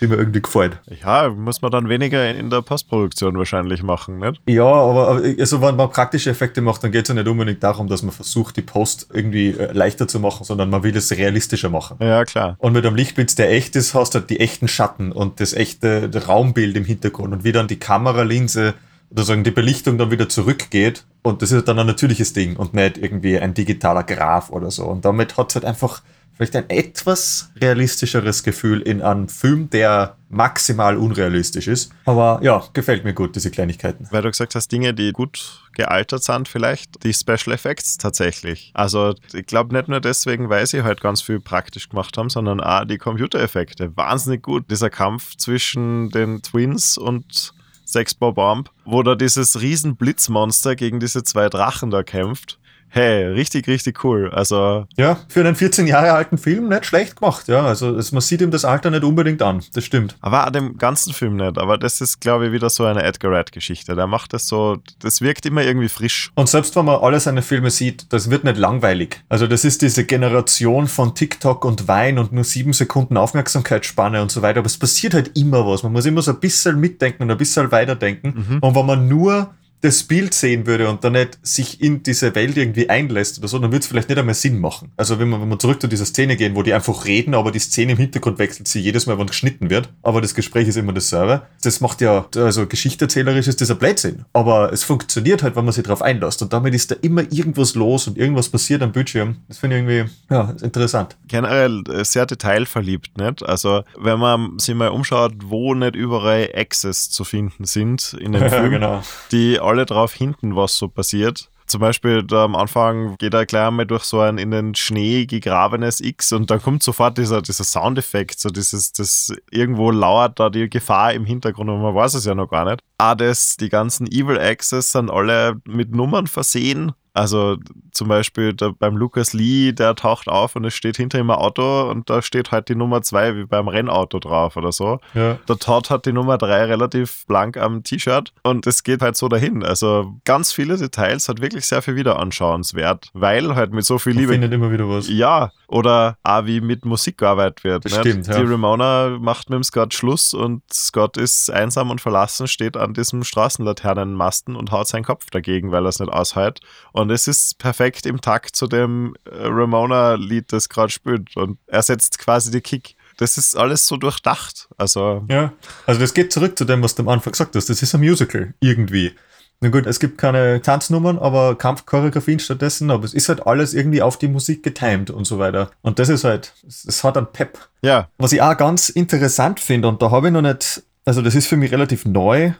die 0.00 0.06
mir 0.06 0.16
irgendwie 0.16 0.42
gefällt. 0.42 0.80
Ja, 1.02 1.28
muss 1.28 1.62
man 1.62 1.70
dann 1.70 1.88
weniger 1.88 2.28
in 2.34 2.50
der 2.50 2.62
Postproduktion 2.62 3.36
wahrscheinlich 3.36 3.82
machen, 3.82 4.18
nicht? 4.18 4.40
Ja, 4.46 4.64
aber 4.64 5.22
also 5.38 5.60
wenn 5.60 5.76
man 5.76 5.90
praktische 5.90 6.30
Effekte 6.30 6.60
macht, 6.60 6.82
dann 6.82 6.92
geht 6.92 7.02
es 7.02 7.08
ja 7.08 7.14
nicht 7.14 7.28
unbedingt 7.28 7.62
darum, 7.62 7.88
dass 7.88 8.02
man 8.02 8.12
versucht, 8.12 8.56
die 8.56 8.62
Post 8.62 9.08
irgendwie 9.12 9.50
äh, 9.50 9.72
leichter 9.72 10.08
zu 10.08 10.20
machen, 10.20 10.44
sondern 10.44 10.70
man 10.70 10.82
will 10.82 10.96
es 10.96 11.10
realistischer 11.12 11.68
machen. 11.68 11.96
Ja, 12.00 12.24
klar. 12.24 12.56
Und 12.58 12.72
mit 12.72 12.84
einem 12.84 12.96
Lichtblitz, 12.96 13.34
der 13.34 13.50
echt 13.50 13.76
ist, 13.76 13.94
hast 13.94 14.14
du 14.14 14.20
halt 14.20 14.30
die 14.30 14.40
echten 14.40 14.68
Schatten 14.68 15.12
und 15.12 15.40
das 15.40 15.52
echte 15.52 16.10
Raumbild 16.26 16.76
im 16.76 16.84
Hintergrund 16.84 17.32
und 17.32 17.44
wie 17.44 17.52
dann 17.52 17.68
die 17.68 17.78
Kameralinse 17.78 18.74
oder 19.10 19.24
sagen, 19.24 19.44
die 19.44 19.50
Belichtung 19.50 19.98
dann 19.98 20.10
wieder 20.10 20.28
zurückgeht. 20.28 21.04
Und 21.22 21.42
das 21.42 21.52
ist 21.52 21.68
dann 21.68 21.78
ein 21.78 21.86
natürliches 21.86 22.32
Ding 22.32 22.56
und 22.56 22.72
nicht 22.72 22.96
irgendwie 22.96 23.38
ein 23.38 23.52
digitaler 23.52 24.04
Graph 24.04 24.50
oder 24.50 24.70
so. 24.70 24.86
Und 24.86 25.04
damit 25.04 25.36
hat 25.36 25.50
es 25.50 25.56
halt 25.56 25.64
einfach 25.64 26.02
vielleicht 26.40 26.56
ein 26.56 26.70
etwas 26.70 27.50
realistischeres 27.60 28.42
Gefühl 28.42 28.80
in 28.80 29.02
einem 29.02 29.28
Film, 29.28 29.68
der 29.68 30.16
maximal 30.30 30.96
unrealistisch 30.96 31.68
ist. 31.68 31.92
Aber 32.06 32.40
ja, 32.42 32.64
gefällt 32.72 33.04
mir 33.04 33.12
gut, 33.12 33.36
diese 33.36 33.50
Kleinigkeiten. 33.50 34.08
Weil 34.10 34.22
du 34.22 34.30
gesagt 34.30 34.54
hast, 34.54 34.72
Dinge, 34.72 34.94
die 34.94 35.12
gut 35.12 35.68
gealtert 35.74 36.22
sind, 36.22 36.48
vielleicht 36.48 37.04
die 37.04 37.12
Special 37.12 37.52
Effects 37.52 37.98
tatsächlich. 37.98 38.70
Also 38.72 39.14
ich 39.34 39.44
glaube 39.44 39.74
nicht 39.74 39.88
nur 39.88 40.00
deswegen, 40.00 40.48
weil 40.48 40.66
sie 40.66 40.82
halt 40.82 41.02
ganz 41.02 41.20
viel 41.20 41.40
praktisch 41.40 41.90
gemacht 41.90 42.16
haben, 42.16 42.30
sondern 42.30 42.62
auch 42.62 42.86
die 42.86 42.96
Computereffekte. 42.96 43.94
Wahnsinnig 43.98 44.40
gut. 44.42 44.70
Dieser 44.70 44.88
Kampf 44.88 45.36
zwischen 45.36 46.08
den 46.08 46.40
Twins 46.40 46.96
und 46.96 47.52
Sexball 47.84 48.32
Bomb, 48.32 48.70
wo 48.86 49.02
da 49.02 49.14
dieses 49.14 49.60
riesen 49.60 49.96
Blitzmonster 49.96 50.74
gegen 50.74 51.00
diese 51.00 51.22
zwei 51.22 51.50
Drachen 51.50 51.90
da 51.90 52.02
kämpft 52.02 52.60
hey, 52.90 53.24
richtig, 53.26 53.66
richtig 53.68 54.04
cool. 54.04 54.30
Also. 54.32 54.86
Ja, 54.96 55.18
für 55.28 55.40
einen 55.40 55.54
14 55.54 55.86
Jahre 55.86 56.12
alten 56.12 56.38
Film 56.38 56.68
nicht 56.68 56.86
schlecht 56.86 57.16
gemacht, 57.16 57.48
ja. 57.48 57.64
Also 57.64 57.96
es, 57.96 58.12
man 58.12 58.20
sieht 58.20 58.40
ihm 58.40 58.50
das 58.50 58.64
Alter 58.64 58.90
nicht 58.90 59.04
unbedingt 59.04 59.42
an, 59.42 59.62
das 59.72 59.84
stimmt. 59.84 60.16
Aber 60.20 60.46
an 60.46 60.52
dem 60.52 60.78
ganzen 60.78 61.12
Film 61.12 61.36
nicht. 61.36 61.58
Aber 61.58 61.78
das 61.78 62.00
ist, 62.00 62.20
glaube 62.20 62.46
ich, 62.46 62.52
wieder 62.52 62.70
so 62.70 62.84
eine 62.84 63.02
Edgar 63.02 63.32
Wright-Geschichte. 63.32 63.94
Der 63.94 64.06
macht 64.06 64.32
das 64.32 64.46
so, 64.46 64.78
das 65.00 65.20
wirkt 65.20 65.46
immer 65.46 65.62
irgendwie 65.62 65.88
frisch. 65.88 66.30
Und 66.34 66.48
selbst 66.48 66.76
wenn 66.76 66.84
man 66.84 67.00
alle 67.00 67.20
seine 67.20 67.42
Filme 67.42 67.70
sieht, 67.70 68.12
das 68.12 68.30
wird 68.30 68.44
nicht 68.44 68.56
langweilig. 68.56 69.22
Also 69.28 69.46
das 69.46 69.64
ist 69.64 69.82
diese 69.82 70.04
Generation 70.04 70.86
von 70.88 71.14
TikTok 71.14 71.64
und 71.64 71.88
Wein 71.88 72.18
und 72.18 72.32
nur 72.32 72.44
sieben 72.44 72.72
Sekunden 72.72 73.16
Aufmerksamkeitsspanne 73.16 74.20
und 74.20 74.30
so 74.30 74.42
weiter. 74.42 74.58
Aber 74.58 74.66
es 74.66 74.78
passiert 74.78 75.14
halt 75.14 75.36
immer 75.38 75.66
was. 75.66 75.82
Man 75.82 75.92
muss 75.92 76.06
immer 76.06 76.22
so 76.22 76.32
ein 76.32 76.40
bisschen 76.40 76.80
mitdenken 76.80 77.22
und 77.22 77.30
ein 77.30 77.38
bisschen 77.38 77.70
weiterdenken. 77.70 78.46
Mhm. 78.48 78.58
Und 78.60 78.74
wenn 78.74 78.86
man 78.86 79.08
nur 79.08 79.54
das 79.82 80.02
Bild 80.02 80.34
sehen 80.34 80.66
würde 80.66 80.88
und 80.88 81.04
dann 81.04 81.12
nicht 81.12 81.38
sich 81.42 81.80
in 81.80 82.02
diese 82.02 82.34
Welt 82.34 82.56
irgendwie 82.56 82.88
einlässt 82.88 83.38
oder 83.38 83.48
so, 83.48 83.58
dann 83.58 83.72
würde 83.72 83.82
es 83.82 83.86
vielleicht 83.86 84.08
nicht 84.08 84.18
einmal 84.18 84.34
Sinn 84.34 84.58
machen. 84.58 84.92
Also 84.96 85.18
wenn 85.18 85.28
man, 85.28 85.40
wenn 85.40 85.48
man 85.48 85.58
zurück 85.58 85.80
zu 85.80 85.88
dieser 85.88 86.04
Szene 86.04 86.36
gehen, 86.36 86.54
wo 86.54 86.62
die 86.62 86.74
einfach 86.74 87.06
reden, 87.06 87.34
aber 87.34 87.50
die 87.50 87.58
Szene 87.58 87.92
im 87.92 87.98
Hintergrund 87.98 88.38
wechselt 88.38 88.68
sie 88.68 88.80
jedes 88.80 89.06
Mal, 89.06 89.18
wenn 89.18 89.26
geschnitten 89.26 89.70
wird, 89.70 89.88
aber 90.02 90.20
das 90.20 90.34
Gespräch 90.34 90.68
ist 90.68 90.76
immer 90.76 90.92
dasselbe. 90.92 91.42
Das 91.62 91.80
macht 91.80 92.00
ja, 92.00 92.26
also 92.36 92.66
geschichterzählerisch 92.66 93.48
ist 93.48 93.60
das 93.60 93.70
ein 93.70 93.78
Blödsinn. 93.78 94.24
Aber 94.32 94.72
es 94.72 94.84
funktioniert 94.84 95.42
halt, 95.42 95.56
wenn 95.56 95.64
man 95.64 95.72
sich 95.72 95.84
darauf 95.84 96.02
einlässt 96.02 96.42
und 96.42 96.52
damit 96.52 96.74
ist 96.74 96.90
da 96.90 96.96
immer 97.00 97.22
irgendwas 97.32 97.74
los 97.74 98.06
und 98.06 98.18
irgendwas 98.18 98.48
passiert 98.48 98.82
am 98.82 98.92
Bildschirm. 98.92 99.36
Das 99.48 99.58
finde 99.58 99.78
ich 99.78 99.84
irgendwie, 99.84 100.12
ja, 100.30 100.54
interessant. 100.62 101.16
Generell 101.28 101.82
äh, 101.88 102.04
sehr 102.04 102.26
detailverliebt, 102.26 103.16
nicht? 103.16 103.44
Also 103.44 103.82
wenn 103.98 104.18
man 104.18 104.58
sich 104.58 104.74
mal 104.74 104.88
umschaut, 104.88 105.32
wo 105.44 105.74
nicht 105.74 105.96
überall 105.96 106.50
Access 106.54 107.10
zu 107.10 107.24
finden 107.24 107.64
sind 107.64 108.16
in 108.20 108.32
den 108.32 108.48
Filmen, 108.50 108.70
genau. 108.72 109.02
die 109.32 109.60
alle 109.70 109.86
drauf 109.86 110.12
hinten, 110.12 110.56
was 110.56 110.76
so 110.76 110.88
passiert. 110.88 111.48
Zum 111.66 111.80
Beispiel 111.80 112.24
da 112.24 112.44
am 112.44 112.56
Anfang 112.56 113.14
geht 113.18 113.32
er 113.32 113.46
gleich 113.46 113.68
einmal 113.68 113.86
durch 113.86 114.02
so 114.02 114.18
ein 114.18 114.38
in 114.38 114.50
den 114.50 114.74
Schnee 114.74 115.26
gegrabenes 115.26 116.00
X 116.00 116.32
und 116.32 116.50
dann 116.50 116.60
kommt 116.60 116.82
sofort 116.82 117.16
dieser, 117.16 117.42
dieser 117.42 117.62
Soundeffekt, 117.62 118.40
so 118.40 118.48
dieses, 118.48 118.90
das 118.90 119.32
irgendwo 119.52 119.92
lauert 119.92 120.40
da 120.40 120.50
die 120.50 120.68
Gefahr 120.68 121.14
im 121.14 121.24
Hintergrund 121.24 121.70
und 121.70 121.80
man 121.80 121.94
weiß 121.94 122.14
es 122.14 122.24
ja 122.24 122.34
noch 122.34 122.50
gar 122.50 122.64
nicht. 122.64 122.80
Ah, 122.98 123.14
das, 123.14 123.56
die 123.56 123.68
ganzen 123.68 124.08
Evil 124.08 124.36
Axes 124.36 124.90
sind 124.90 125.12
alle 125.12 125.60
mit 125.64 125.94
Nummern 125.94 126.26
versehen 126.26 126.92
also 127.20 127.58
zum 127.92 128.08
Beispiel 128.08 128.54
beim 128.54 128.96
Lucas 128.96 129.34
Lee, 129.34 129.72
der 129.72 129.94
taucht 129.94 130.26
auf 130.26 130.56
und 130.56 130.64
es 130.64 130.72
steht 130.72 130.96
hinter 130.96 131.18
ihm 131.18 131.30
ein 131.30 131.36
Auto 131.36 131.90
und 131.90 132.08
da 132.08 132.22
steht 132.22 132.50
halt 132.50 132.70
die 132.70 132.74
Nummer 132.74 133.02
2 133.02 133.36
wie 133.36 133.44
beim 133.44 133.68
Rennauto 133.68 134.20
drauf 134.20 134.56
oder 134.56 134.72
so. 134.72 135.00
Ja. 135.12 135.34
Der 135.46 135.58
Todd 135.58 135.90
hat 135.90 136.06
die 136.06 136.12
Nummer 136.12 136.38
3 136.38 136.64
relativ 136.64 137.26
blank 137.26 137.58
am 137.58 137.82
T-Shirt 137.82 138.32
und 138.42 138.66
es 138.66 138.84
geht 138.84 139.02
halt 139.02 139.16
so 139.16 139.28
dahin. 139.28 139.62
Also 139.62 140.14
ganz 140.24 140.50
viele 140.50 140.78
Details 140.78 141.28
hat 141.28 141.42
wirklich 141.42 141.66
sehr 141.66 141.82
viel 141.82 141.94
Wiederanschauenswert, 141.94 143.10
weil 143.12 143.54
halt 143.54 143.74
mit 143.74 143.84
so 143.84 143.98
viel 143.98 144.14
Man 144.14 144.20
Liebe. 144.22 144.32
findet 144.32 144.52
immer 144.54 144.72
wieder 144.72 144.88
was. 144.88 145.06
Ja, 145.10 145.52
oder 145.68 146.16
auch 146.22 146.46
wie 146.46 146.62
mit 146.62 146.86
Musik 146.86 147.18
gearbeitet 147.18 147.64
wird. 147.64 147.84
Das 147.84 147.96
stimmt, 147.96 148.28
ja. 148.28 148.40
Die 148.40 148.46
Ramona 148.46 149.18
macht 149.20 149.50
mit 149.50 149.56
dem 149.58 149.62
Scott 149.62 149.92
Schluss 149.92 150.32
und 150.32 150.62
Scott 150.72 151.18
ist 151.18 151.50
einsam 151.50 151.90
und 151.90 152.00
verlassen, 152.00 152.48
steht 152.48 152.78
an 152.78 152.94
diesem 152.94 153.24
Straßenlaternenmasten 153.24 154.56
und 154.56 154.72
haut 154.72 154.88
seinen 154.88 155.04
Kopf 155.04 155.28
dagegen, 155.30 155.70
weil 155.70 155.84
er 155.84 155.90
es 155.90 156.00
nicht 156.00 156.10
aushält. 156.10 156.60
Und 156.92 157.09
es 157.10 157.28
ist 157.28 157.58
perfekt 157.58 158.06
im 158.06 158.20
Takt 158.20 158.56
zu 158.56 158.66
dem 158.66 159.14
äh, 159.24 159.46
Ramona-Lied, 159.46 160.52
das 160.52 160.68
gerade 160.68 160.92
spielt. 160.92 161.36
Und 161.36 161.58
er 161.66 161.82
setzt 161.82 162.18
quasi 162.18 162.50
die 162.50 162.60
Kick. 162.60 162.96
Das 163.18 163.36
ist 163.36 163.56
alles 163.56 163.86
so 163.86 163.96
durchdacht. 163.96 164.68
Also 164.78 165.24
ja, 165.28 165.52
also 165.86 166.00
das 166.00 166.14
geht 166.14 166.32
zurück 166.32 166.56
zu 166.56 166.64
dem, 166.64 166.82
was 166.82 166.94
du 166.94 167.02
am 167.02 167.08
Anfang 167.08 167.32
gesagt 167.32 167.54
hast. 167.54 167.68
Das 167.68 167.82
ist 167.82 167.94
ein 167.94 168.00
Musical 168.00 168.54
irgendwie. 168.60 169.14
Na 169.62 169.68
gut, 169.68 169.86
es 169.86 170.00
gibt 170.00 170.16
keine 170.16 170.62
Tanznummern, 170.62 171.18
aber 171.18 171.54
Kampfchoreografien 171.54 172.38
stattdessen, 172.38 172.90
aber 172.90 173.04
es 173.04 173.12
ist 173.12 173.28
halt 173.28 173.46
alles 173.46 173.74
irgendwie 173.74 174.00
auf 174.00 174.16
die 174.16 174.28
Musik 174.28 174.62
getimed 174.62 175.10
und 175.10 175.26
so 175.26 175.38
weiter. 175.38 175.70
Und 175.82 175.98
das 175.98 176.08
ist 176.08 176.24
halt, 176.24 176.54
es 176.66 177.04
hat 177.04 177.18
einen 177.18 177.26
Pep. 177.26 177.58
Ja. 177.82 178.08
Was 178.16 178.32
ich 178.32 178.40
auch 178.40 178.56
ganz 178.56 178.88
interessant 178.88 179.60
finde, 179.60 179.88
und 179.88 180.00
da 180.00 180.10
habe 180.10 180.28
ich 180.28 180.32
noch 180.32 180.40
nicht, 180.40 180.82
also 181.04 181.20
das 181.20 181.34
ist 181.34 181.46
für 181.46 181.58
mich 181.58 181.72
relativ 181.72 182.06
neu, 182.06 182.52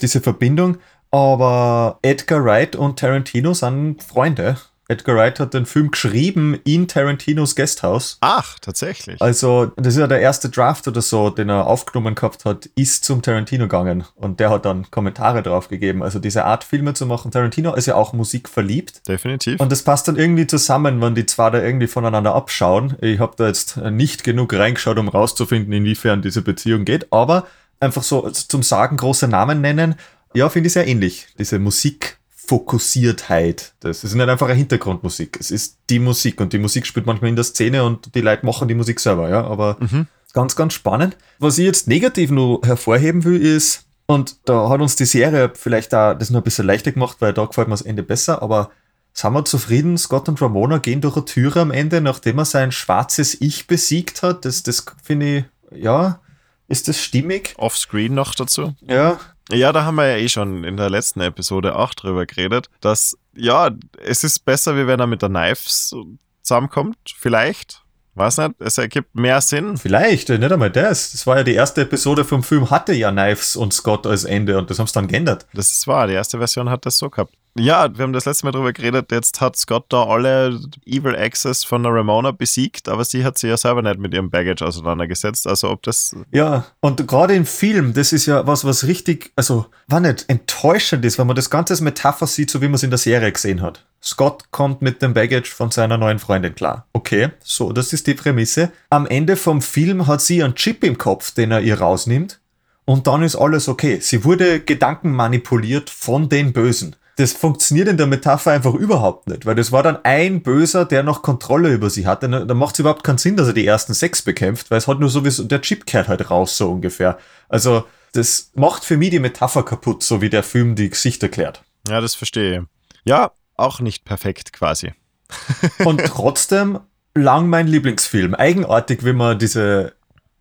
diese 0.00 0.20
Verbindung, 0.20 0.78
aber 1.10 1.98
Edgar 2.02 2.44
Wright 2.44 2.76
und 2.76 2.98
Tarantino 2.98 3.54
sind 3.54 4.02
Freunde. 4.02 4.56
Edgar 4.90 5.16
Wright 5.16 5.38
hat 5.38 5.52
den 5.52 5.66
Film 5.66 5.90
geschrieben 5.90 6.58
in 6.64 6.88
Tarantinos 6.88 7.54
Gasthaus. 7.54 8.16
Ach, 8.22 8.58
tatsächlich. 8.58 9.20
Also, 9.20 9.66
das 9.76 9.88
ist 9.88 10.00
ja 10.00 10.06
der 10.06 10.20
erste 10.20 10.48
Draft 10.48 10.88
oder 10.88 11.02
so, 11.02 11.28
den 11.28 11.50
er 11.50 11.66
aufgenommen 11.66 12.14
gehabt 12.14 12.46
hat, 12.46 12.70
ist 12.74 13.04
zum 13.04 13.20
Tarantino 13.20 13.64
gegangen. 13.64 14.04
Und 14.14 14.40
der 14.40 14.48
hat 14.48 14.64
dann 14.64 14.90
Kommentare 14.90 15.42
drauf 15.42 15.68
gegeben. 15.68 16.02
Also, 16.02 16.18
diese 16.18 16.46
Art 16.46 16.64
Filme 16.64 16.94
zu 16.94 17.04
machen. 17.04 17.30
Tarantino 17.30 17.74
ist 17.74 17.84
ja 17.84 17.96
auch 17.96 18.14
Musik 18.14 18.48
verliebt. 18.48 19.06
Definitiv. 19.06 19.60
Und 19.60 19.70
das 19.70 19.82
passt 19.82 20.08
dann 20.08 20.16
irgendwie 20.16 20.46
zusammen, 20.46 21.02
wenn 21.02 21.14
die 21.14 21.26
zwei 21.26 21.50
da 21.50 21.62
irgendwie 21.62 21.86
voneinander 21.86 22.34
abschauen. 22.34 22.96
Ich 23.02 23.20
habe 23.20 23.34
da 23.36 23.46
jetzt 23.46 23.76
nicht 23.76 24.24
genug 24.24 24.54
reingeschaut, 24.54 24.96
um 24.96 25.08
rauszufinden, 25.08 25.70
inwiefern 25.74 26.22
diese 26.22 26.40
Beziehung 26.40 26.86
geht. 26.86 27.12
Aber 27.12 27.46
einfach 27.78 28.02
so 28.02 28.30
zum 28.30 28.62
Sagen 28.62 28.96
große 28.96 29.28
Namen 29.28 29.60
nennen, 29.60 29.96
ja, 30.34 30.48
finde 30.48 30.68
ich 30.68 30.72
sehr 30.72 30.86
ähnlich. 30.86 31.26
Diese 31.38 31.58
Musik 31.58 32.18
Fokussiertheit. 32.48 33.74
Das 33.80 34.04
ist 34.04 34.14
nicht 34.14 34.28
einfach 34.28 34.48
eine 34.48 34.56
Hintergrundmusik. 34.56 35.36
Es 35.38 35.50
ist 35.50 35.78
die 35.90 35.98
Musik 35.98 36.40
und 36.40 36.54
die 36.54 36.58
Musik 36.58 36.86
spielt 36.86 37.04
manchmal 37.04 37.28
in 37.28 37.36
der 37.36 37.44
Szene 37.44 37.84
und 37.84 38.14
die 38.14 38.22
Leute 38.22 38.46
machen 38.46 38.68
die 38.68 38.74
Musik 38.74 39.00
selber, 39.00 39.28
ja. 39.28 39.44
Aber 39.44 39.76
mhm. 39.80 40.06
ganz, 40.32 40.56
ganz 40.56 40.72
spannend. 40.72 41.18
Was 41.38 41.58
ich 41.58 41.66
jetzt 41.66 41.88
negativ 41.88 42.30
nur 42.30 42.62
hervorheben 42.64 43.24
will, 43.24 43.40
ist, 43.40 43.84
und 44.06 44.36
da 44.46 44.70
hat 44.70 44.80
uns 44.80 44.96
die 44.96 45.04
Serie 45.04 45.52
vielleicht 45.54 45.92
da 45.92 46.14
das 46.14 46.30
noch 46.30 46.40
ein 46.40 46.44
bisschen 46.44 46.66
leichter 46.66 46.92
gemacht, 46.92 47.18
weil 47.20 47.34
da 47.34 47.44
gefällt 47.44 47.68
mir 47.68 47.74
das 47.74 47.82
Ende 47.82 48.02
besser, 48.02 48.40
aber 48.40 48.70
sind 49.12 49.34
wir 49.34 49.44
zufrieden? 49.44 49.98
Scott 49.98 50.28
und 50.30 50.40
Ramona 50.40 50.78
gehen 50.78 51.02
durch 51.02 51.16
eine 51.16 51.26
Türe 51.26 51.60
am 51.60 51.70
Ende, 51.70 52.00
nachdem 52.00 52.38
er 52.38 52.46
sein 52.46 52.72
schwarzes 52.72 53.38
Ich 53.40 53.66
besiegt 53.66 54.22
hat. 54.22 54.46
Das, 54.46 54.62
das 54.62 54.86
finde 55.02 55.38
ich, 55.38 55.44
ja, 55.82 56.20
ist 56.68 56.88
das 56.88 57.02
stimmig? 57.02 57.54
Offscreen 57.58 58.14
noch 58.14 58.34
dazu? 58.34 58.74
Ja, 58.80 59.18
ja, 59.50 59.72
da 59.72 59.84
haben 59.84 59.96
wir 59.96 60.06
ja 60.06 60.16
eh 60.16 60.28
schon 60.28 60.64
in 60.64 60.76
der 60.76 60.90
letzten 60.90 61.20
Episode 61.20 61.76
auch 61.76 61.94
drüber 61.94 62.26
geredet, 62.26 62.68
dass 62.80 63.16
ja, 63.34 63.70
es 63.98 64.24
ist 64.24 64.44
besser, 64.44 64.76
wie 64.76 64.86
wenn 64.86 65.00
er 65.00 65.06
mit 65.06 65.22
der 65.22 65.28
Knives 65.28 65.94
zusammenkommt, 66.42 66.96
vielleicht. 67.16 67.82
Weiß 68.18 68.38
nicht, 68.38 68.54
es 68.58 68.78
ergibt 68.78 69.14
mehr 69.14 69.40
Sinn. 69.40 69.76
Vielleicht, 69.76 70.28
nicht 70.28 70.52
einmal 70.52 70.70
das. 70.70 71.12
Das 71.12 71.26
war 71.26 71.38
ja 71.38 71.44
die 71.44 71.54
erste 71.54 71.82
Episode 71.82 72.24
vom 72.24 72.42
Film, 72.42 72.70
hatte 72.70 72.92
ja 72.92 73.10
Knives 73.10 73.56
und 73.56 73.72
Scott 73.72 74.06
als 74.06 74.24
Ende 74.24 74.58
und 74.58 74.70
das 74.70 74.78
haben 74.78 74.86
sie 74.86 74.94
dann 74.94 75.08
geändert. 75.08 75.46
Das 75.54 75.70
ist 75.70 75.86
wahr, 75.86 76.06
die 76.06 76.14
erste 76.14 76.38
Version 76.38 76.68
hat 76.68 76.84
das 76.84 76.98
so 76.98 77.08
gehabt. 77.10 77.32
Ja, 77.58 77.96
wir 77.96 78.04
haben 78.04 78.12
das 78.12 78.24
letzte 78.24 78.46
Mal 78.46 78.52
drüber 78.52 78.72
geredet, 78.72 79.10
jetzt 79.10 79.40
hat 79.40 79.56
Scott 79.56 79.86
da 79.88 80.04
alle 80.04 80.60
Evil 80.86 81.16
Access 81.16 81.64
von 81.64 81.82
der 81.82 81.92
Ramona 81.92 82.30
besiegt, 82.30 82.88
aber 82.88 83.04
sie 83.04 83.24
hat 83.24 83.36
sich 83.36 83.50
ja 83.50 83.56
selber 83.56 83.82
nicht 83.82 83.98
mit 83.98 84.14
ihrem 84.14 84.30
Baggage 84.30 84.64
auseinandergesetzt, 84.64 85.46
also 85.46 85.70
ob 85.70 85.82
das... 85.82 86.14
Ja, 86.30 86.66
und 86.80 87.08
gerade 87.08 87.34
im 87.34 87.46
Film, 87.46 87.94
das 87.94 88.12
ist 88.12 88.26
ja 88.26 88.46
was, 88.46 88.64
was 88.64 88.86
richtig, 88.86 89.32
also 89.34 89.66
war 89.88 90.00
nicht 90.00 90.26
enttäuschend 90.28 91.04
ist, 91.04 91.18
wenn 91.18 91.26
man 91.26 91.36
das 91.36 91.50
Ganze 91.50 91.72
als 91.72 91.80
Metapher 91.80 92.26
sieht, 92.26 92.50
so 92.50 92.60
wie 92.60 92.66
man 92.66 92.74
es 92.74 92.84
in 92.84 92.90
der 92.90 92.98
Serie 92.98 93.32
gesehen 93.32 93.60
hat. 93.60 93.84
Scott 94.02 94.50
kommt 94.50 94.82
mit 94.82 95.02
dem 95.02 95.14
Baggage 95.14 95.50
von 95.50 95.70
seiner 95.70 95.98
neuen 95.98 96.18
Freundin 96.18 96.54
klar. 96.54 96.86
Okay, 96.92 97.30
so, 97.42 97.72
das 97.72 97.92
ist 97.92 98.06
die 98.06 98.14
Prämisse. 98.14 98.70
Am 98.90 99.06
Ende 99.06 99.36
vom 99.36 99.60
Film 99.60 100.06
hat 100.06 100.20
sie 100.20 100.42
einen 100.42 100.54
Chip 100.54 100.84
im 100.84 100.98
Kopf, 100.98 101.32
den 101.32 101.50
er 101.50 101.60
ihr 101.60 101.80
rausnimmt. 101.80 102.40
Und 102.84 103.06
dann 103.06 103.22
ist 103.22 103.36
alles 103.36 103.68
okay. 103.68 103.98
Sie 104.00 104.24
wurde 104.24 104.60
gedankenmanipuliert 104.60 105.90
von 105.90 106.28
den 106.28 106.52
Bösen 106.52 106.96
das 107.18 107.32
funktioniert 107.32 107.88
in 107.88 107.96
der 107.96 108.06
Metapher 108.06 108.52
einfach 108.52 108.74
überhaupt 108.74 109.26
nicht, 109.26 109.44
weil 109.44 109.56
das 109.56 109.72
war 109.72 109.82
dann 109.82 109.98
ein 110.04 110.40
Böser, 110.40 110.84
der 110.84 111.02
noch 111.02 111.22
Kontrolle 111.22 111.72
über 111.72 111.90
sie 111.90 112.06
hatte. 112.06 112.28
Da 112.28 112.54
macht 112.54 112.74
es 112.74 112.78
überhaupt 112.78 113.02
keinen 113.02 113.18
Sinn, 113.18 113.36
dass 113.36 113.48
er 113.48 113.54
die 113.54 113.66
ersten 113.66 113.92
sechs 113.92 114.22
bekämpft, 114.22 114.70
weil 114.70 114.78
es 114.78 114.86
hat 114.86 115.00
nur 115.00 115.10
sowieso, 115.10 115.42
der 115.42 115.60
Chip 115.60 115.84
kehrt 115.84 116.06
halt 116.06 116.30
raus, 116.30 116.56
so 116.56 116.70
ungefähr. 116.70 117.18
Also, 117.48 117.84
das 118.12 118.52
macht 118.54 118.84
für 118.84 118.96
mich 118.96 119.10
die 119.10 119.18
Metapher 119.18 119.64
kaputt, 119.64 120.04
so 120.04 120.20
wie 120.20 120.30
der 120.30 120.44
Film 120.44 120.76
die 120.76 120.90
Gesichter 120.90 121.26
erklärt. 121.26 121.64
Ja, 121.88 122.00
das 122.00 122.14
verstehe 122.14 122.60
ich. 122.60 122.64
Ja, 123.04 123.32
auch 123.58 123.80
nicht 123.80 124.04
perfekt 124.04 124.52
quasi. 124.52 124.92
Und 125.84 126.02
trotzdem 126.04 126.80
lang 127.14 127.48
mein 127.48 127.66
Lieblingsfilm. 127.66 128.34
Eigenartig, 128.34 129.04
wenn 129.04 129.16
man 129.16 129.38
diese 129.38 129.94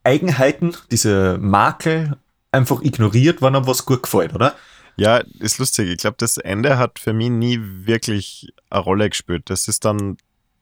Eigenheiten, 0.03 0.75
diese 0.91 1.37
Makel 1.39 2.17
einfach 2.51 2.81
ignoriert, 2.81 3.41
wann 3.41 3.55
einem 3.55 3.67
was 3.67 3.85
gut 3.85 4.03
gefällt, 4.03 4.33
oder? 4.33 4.55
Ja, 4.95 5.17
ist 5.39 5.59
lustig. 5.59 5.89
Ich 5.89 5.97
glaube, 5.97 6.17
das 6.17 6.37
Ende 6.37 6.77
hat 6.77 6.99
für 6.99 7.13
mich 7.13 7.29
nie 7.29 7.59
wirklich 7.61 8.53
eine 8.69 8.81
Rolle 8.81 9.09
gespielt. 9.09 9.49
Das 9.49 9.67
ist 9.67 9.85
dann, 9.85 10.17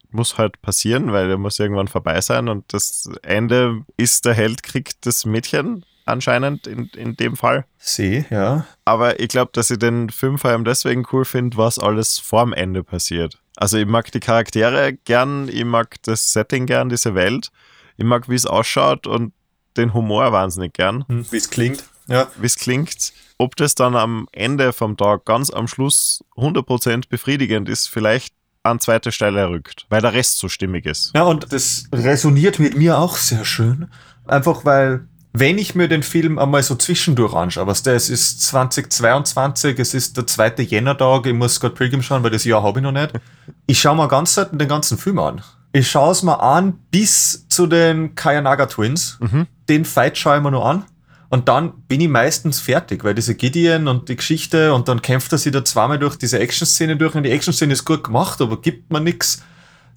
muss 0.10 0.38
halt 0.38 0.62
passieren, 0.62 1.14
weil 1.14 1.30
er 1.30 1.38
muss 1.38 1.60
irgendwann 1.60 1.88
vorbei 1.88 2.20
sein 2.22 2.50
und 2.50 2.66
das 2.74 3.10
Ende 3.22 3.84
ist, 3.98 4.26
der 4.26 4.34
Held 4.34 4.64
kriegt 4.64 5.06
das 5.06 5.26
Mädchen 5.26 5.86
anscheinend 6.06 6.68
in, 6.68 6.90
in 6.96 7.16
dem 7.16 7.36
Fall. 7.36 7.66
Sie, 7.78 8.26
ja. 8.30 8.66
Aber 8.86 9.20
ich 9.20 9.28
glaube, 9.28 9.52
dass 9.54 9.70
ich 9.72 9.80
den 9.80 10.10
Film 10.10 10.38
vor 10.38 10.52
allem 10.52 10.66
deswegen 10.66 11.06
cool 11.12 11.26
finde, 11.26 11.58
was 11.58 11.80
alles 11.80 12.20
vorm 12.20 12.54
Ende 12.54 12.84
passiert. 12.84 13.40
Also 13.58 13.78
ich 13.78 13.86
mag 13.86 14.12
die 14.12 14.20
Charaktere 14.20 14.94
gern, 14.94 15.48
ich 15.48 15.66
mag 15.66 15.96
das 16.04 16.34
Setting 16.34 16.66
gern, 16.66 16.90
diese 16.90 17.16
Welt. 17.16 17.50
Ich 17.98 18.06
mag, 18.06 18.30
wie 18.30 18.36
es 18.36 18.46
ausschaut 18.46 19.08
und 19.08 19.34
den 19.78 19.94
Humor 19.94 20.32
wahnsinnig 20.32 20.74
gern. 20.74 21.06
Hm, 21.08 21.26
wie 21.32 21.38
es 21.38 21.50
klingt. 21.50 21.84
Ja. 22.08 22.28
Wie 22.38 22.46
es 22.46 22.58
klingt. 22.58 23.14
Ob 23.38 23.56
das 23.56 23.76
dann 23.76 23.96
am 23.96 24.28
Ende 24.32 24.74
vom 24.74 24.96
Tag 24.96 25.26
ganz 25.26 25.50
am 25.50 25.68
Schluss 25.68 26.24
100% 26.38 27.10
befriedigend 27.10 27.68
ist, 27.68 27.88
vielleicht 27.88 28.34
an 28.64 28.80
zweite 28.80 29.12
Stelle 29.12 29.50
rückt, 29.50 29.86
weil 29.90 30.02
der 30.02 30.14
Rest 30.14 30.38
so 30.38 30.50
stimmig 30.50 30.86
ist. 30.86 31.12
Ja, 31.14 31.24
und 31.24 31.52
das 31.54 31.86
resoniert 31.94 32.60
mit 32.60 32.76
mir 32.76 32.98
auch 32.98 33.18
sehr 33.18 33.46
schön. 33.46 33.90
Einfach 34.26 34.66
weil, 34.66 35.08
wenn 35.38 35.58
ich 35.58 35.76
mir 35.76 35.88
den 35.88 36.02
Film 36.02 36.40
einmal 36.40 36.64
so 36.64 36.76
zwischendurch 36.76 37.34
anschaue, 37.34 37.68
was 37.68 37.84
der, 37.84 37.96
es 37.96 38.10
ist 38.10 38.42
2022, 38.42 39.78
es 39.80 39.94
ist 39.94 40.16
der 40.16 40.26
zweite 40.28 40.62
Jännertag, 40.62 41.26
ich 41.26 41.34
muss 41.34 41.56
Scott 41.56 41.76
Pilgrim 41.76 42.02
schauen, 42.02 42.24
weil 42.24 42.32
das 42.32 42.46
Jahr 42.46 42.64
habe 42.64 42.80
ich 42.80 42.84
noch 42.84 42.92
nicht. 42.92 43.12
Ich 43.68 43.82
schaue 43.82 43.98
mir 43.98 44.08
ganz 44.08 44.34
selten 44.34 44.58
den 44.58 44.70
ganzen 44.70 44.98
Film 44.98 45.20
an. 45.20 45.42
Ich 45.74 45.92
schaue 45.92 46.14
es 46.14 46.24
mir 46.24 46.40
an 46.40 46.80
bis 46.90 47.48
zu 47.50 47.68
den 47.68 48.16
Kayanaga 48.16 48.68
Twins. 48.68 49.18
Mhm. 49.20 49.48
Den 49.68 49.84
Fight 49.84 50.18
schaue 50.18 50.38
ich 50.38 50.44
mir 50.44 50.52
nur 50.52 50.66
an. 50.66 50.86
Und 51.28 51.50
dann 51.50 51.74
bin 51.90 52.00
ich 52.00 52.08
meistens 52.08 52.62
fertig, 52.62 53.04
weil 53.04 53.14
diese 53.14 53.36
Gideon 53.36 53.90
und 53.90 54.08
die 54.08 54.16
Geschichte 54.16 54.74
und 54.74 54.88
dann 54.88 55.02
kämpft 55.02 55.34
er 55.34 55.38
sich 55.38 55.52
da 55.52 55.66
zweimal 55.66 56.00
durch 56.00 56.16
diese 56.16 56.40
Action-Szene 56.40 56.96
durch 56.96 57.14
und 57.14 57.24
die 57.24 57.32
Action-Szene 57.32 57.74
ist 57.74 57.84
gut 57.84 58.06
gemacht, 58.06 58.40
aber 58.42 58.62
gibt 58.62 58.92
mir 58.94 59.02
nichts. 59.02 59.44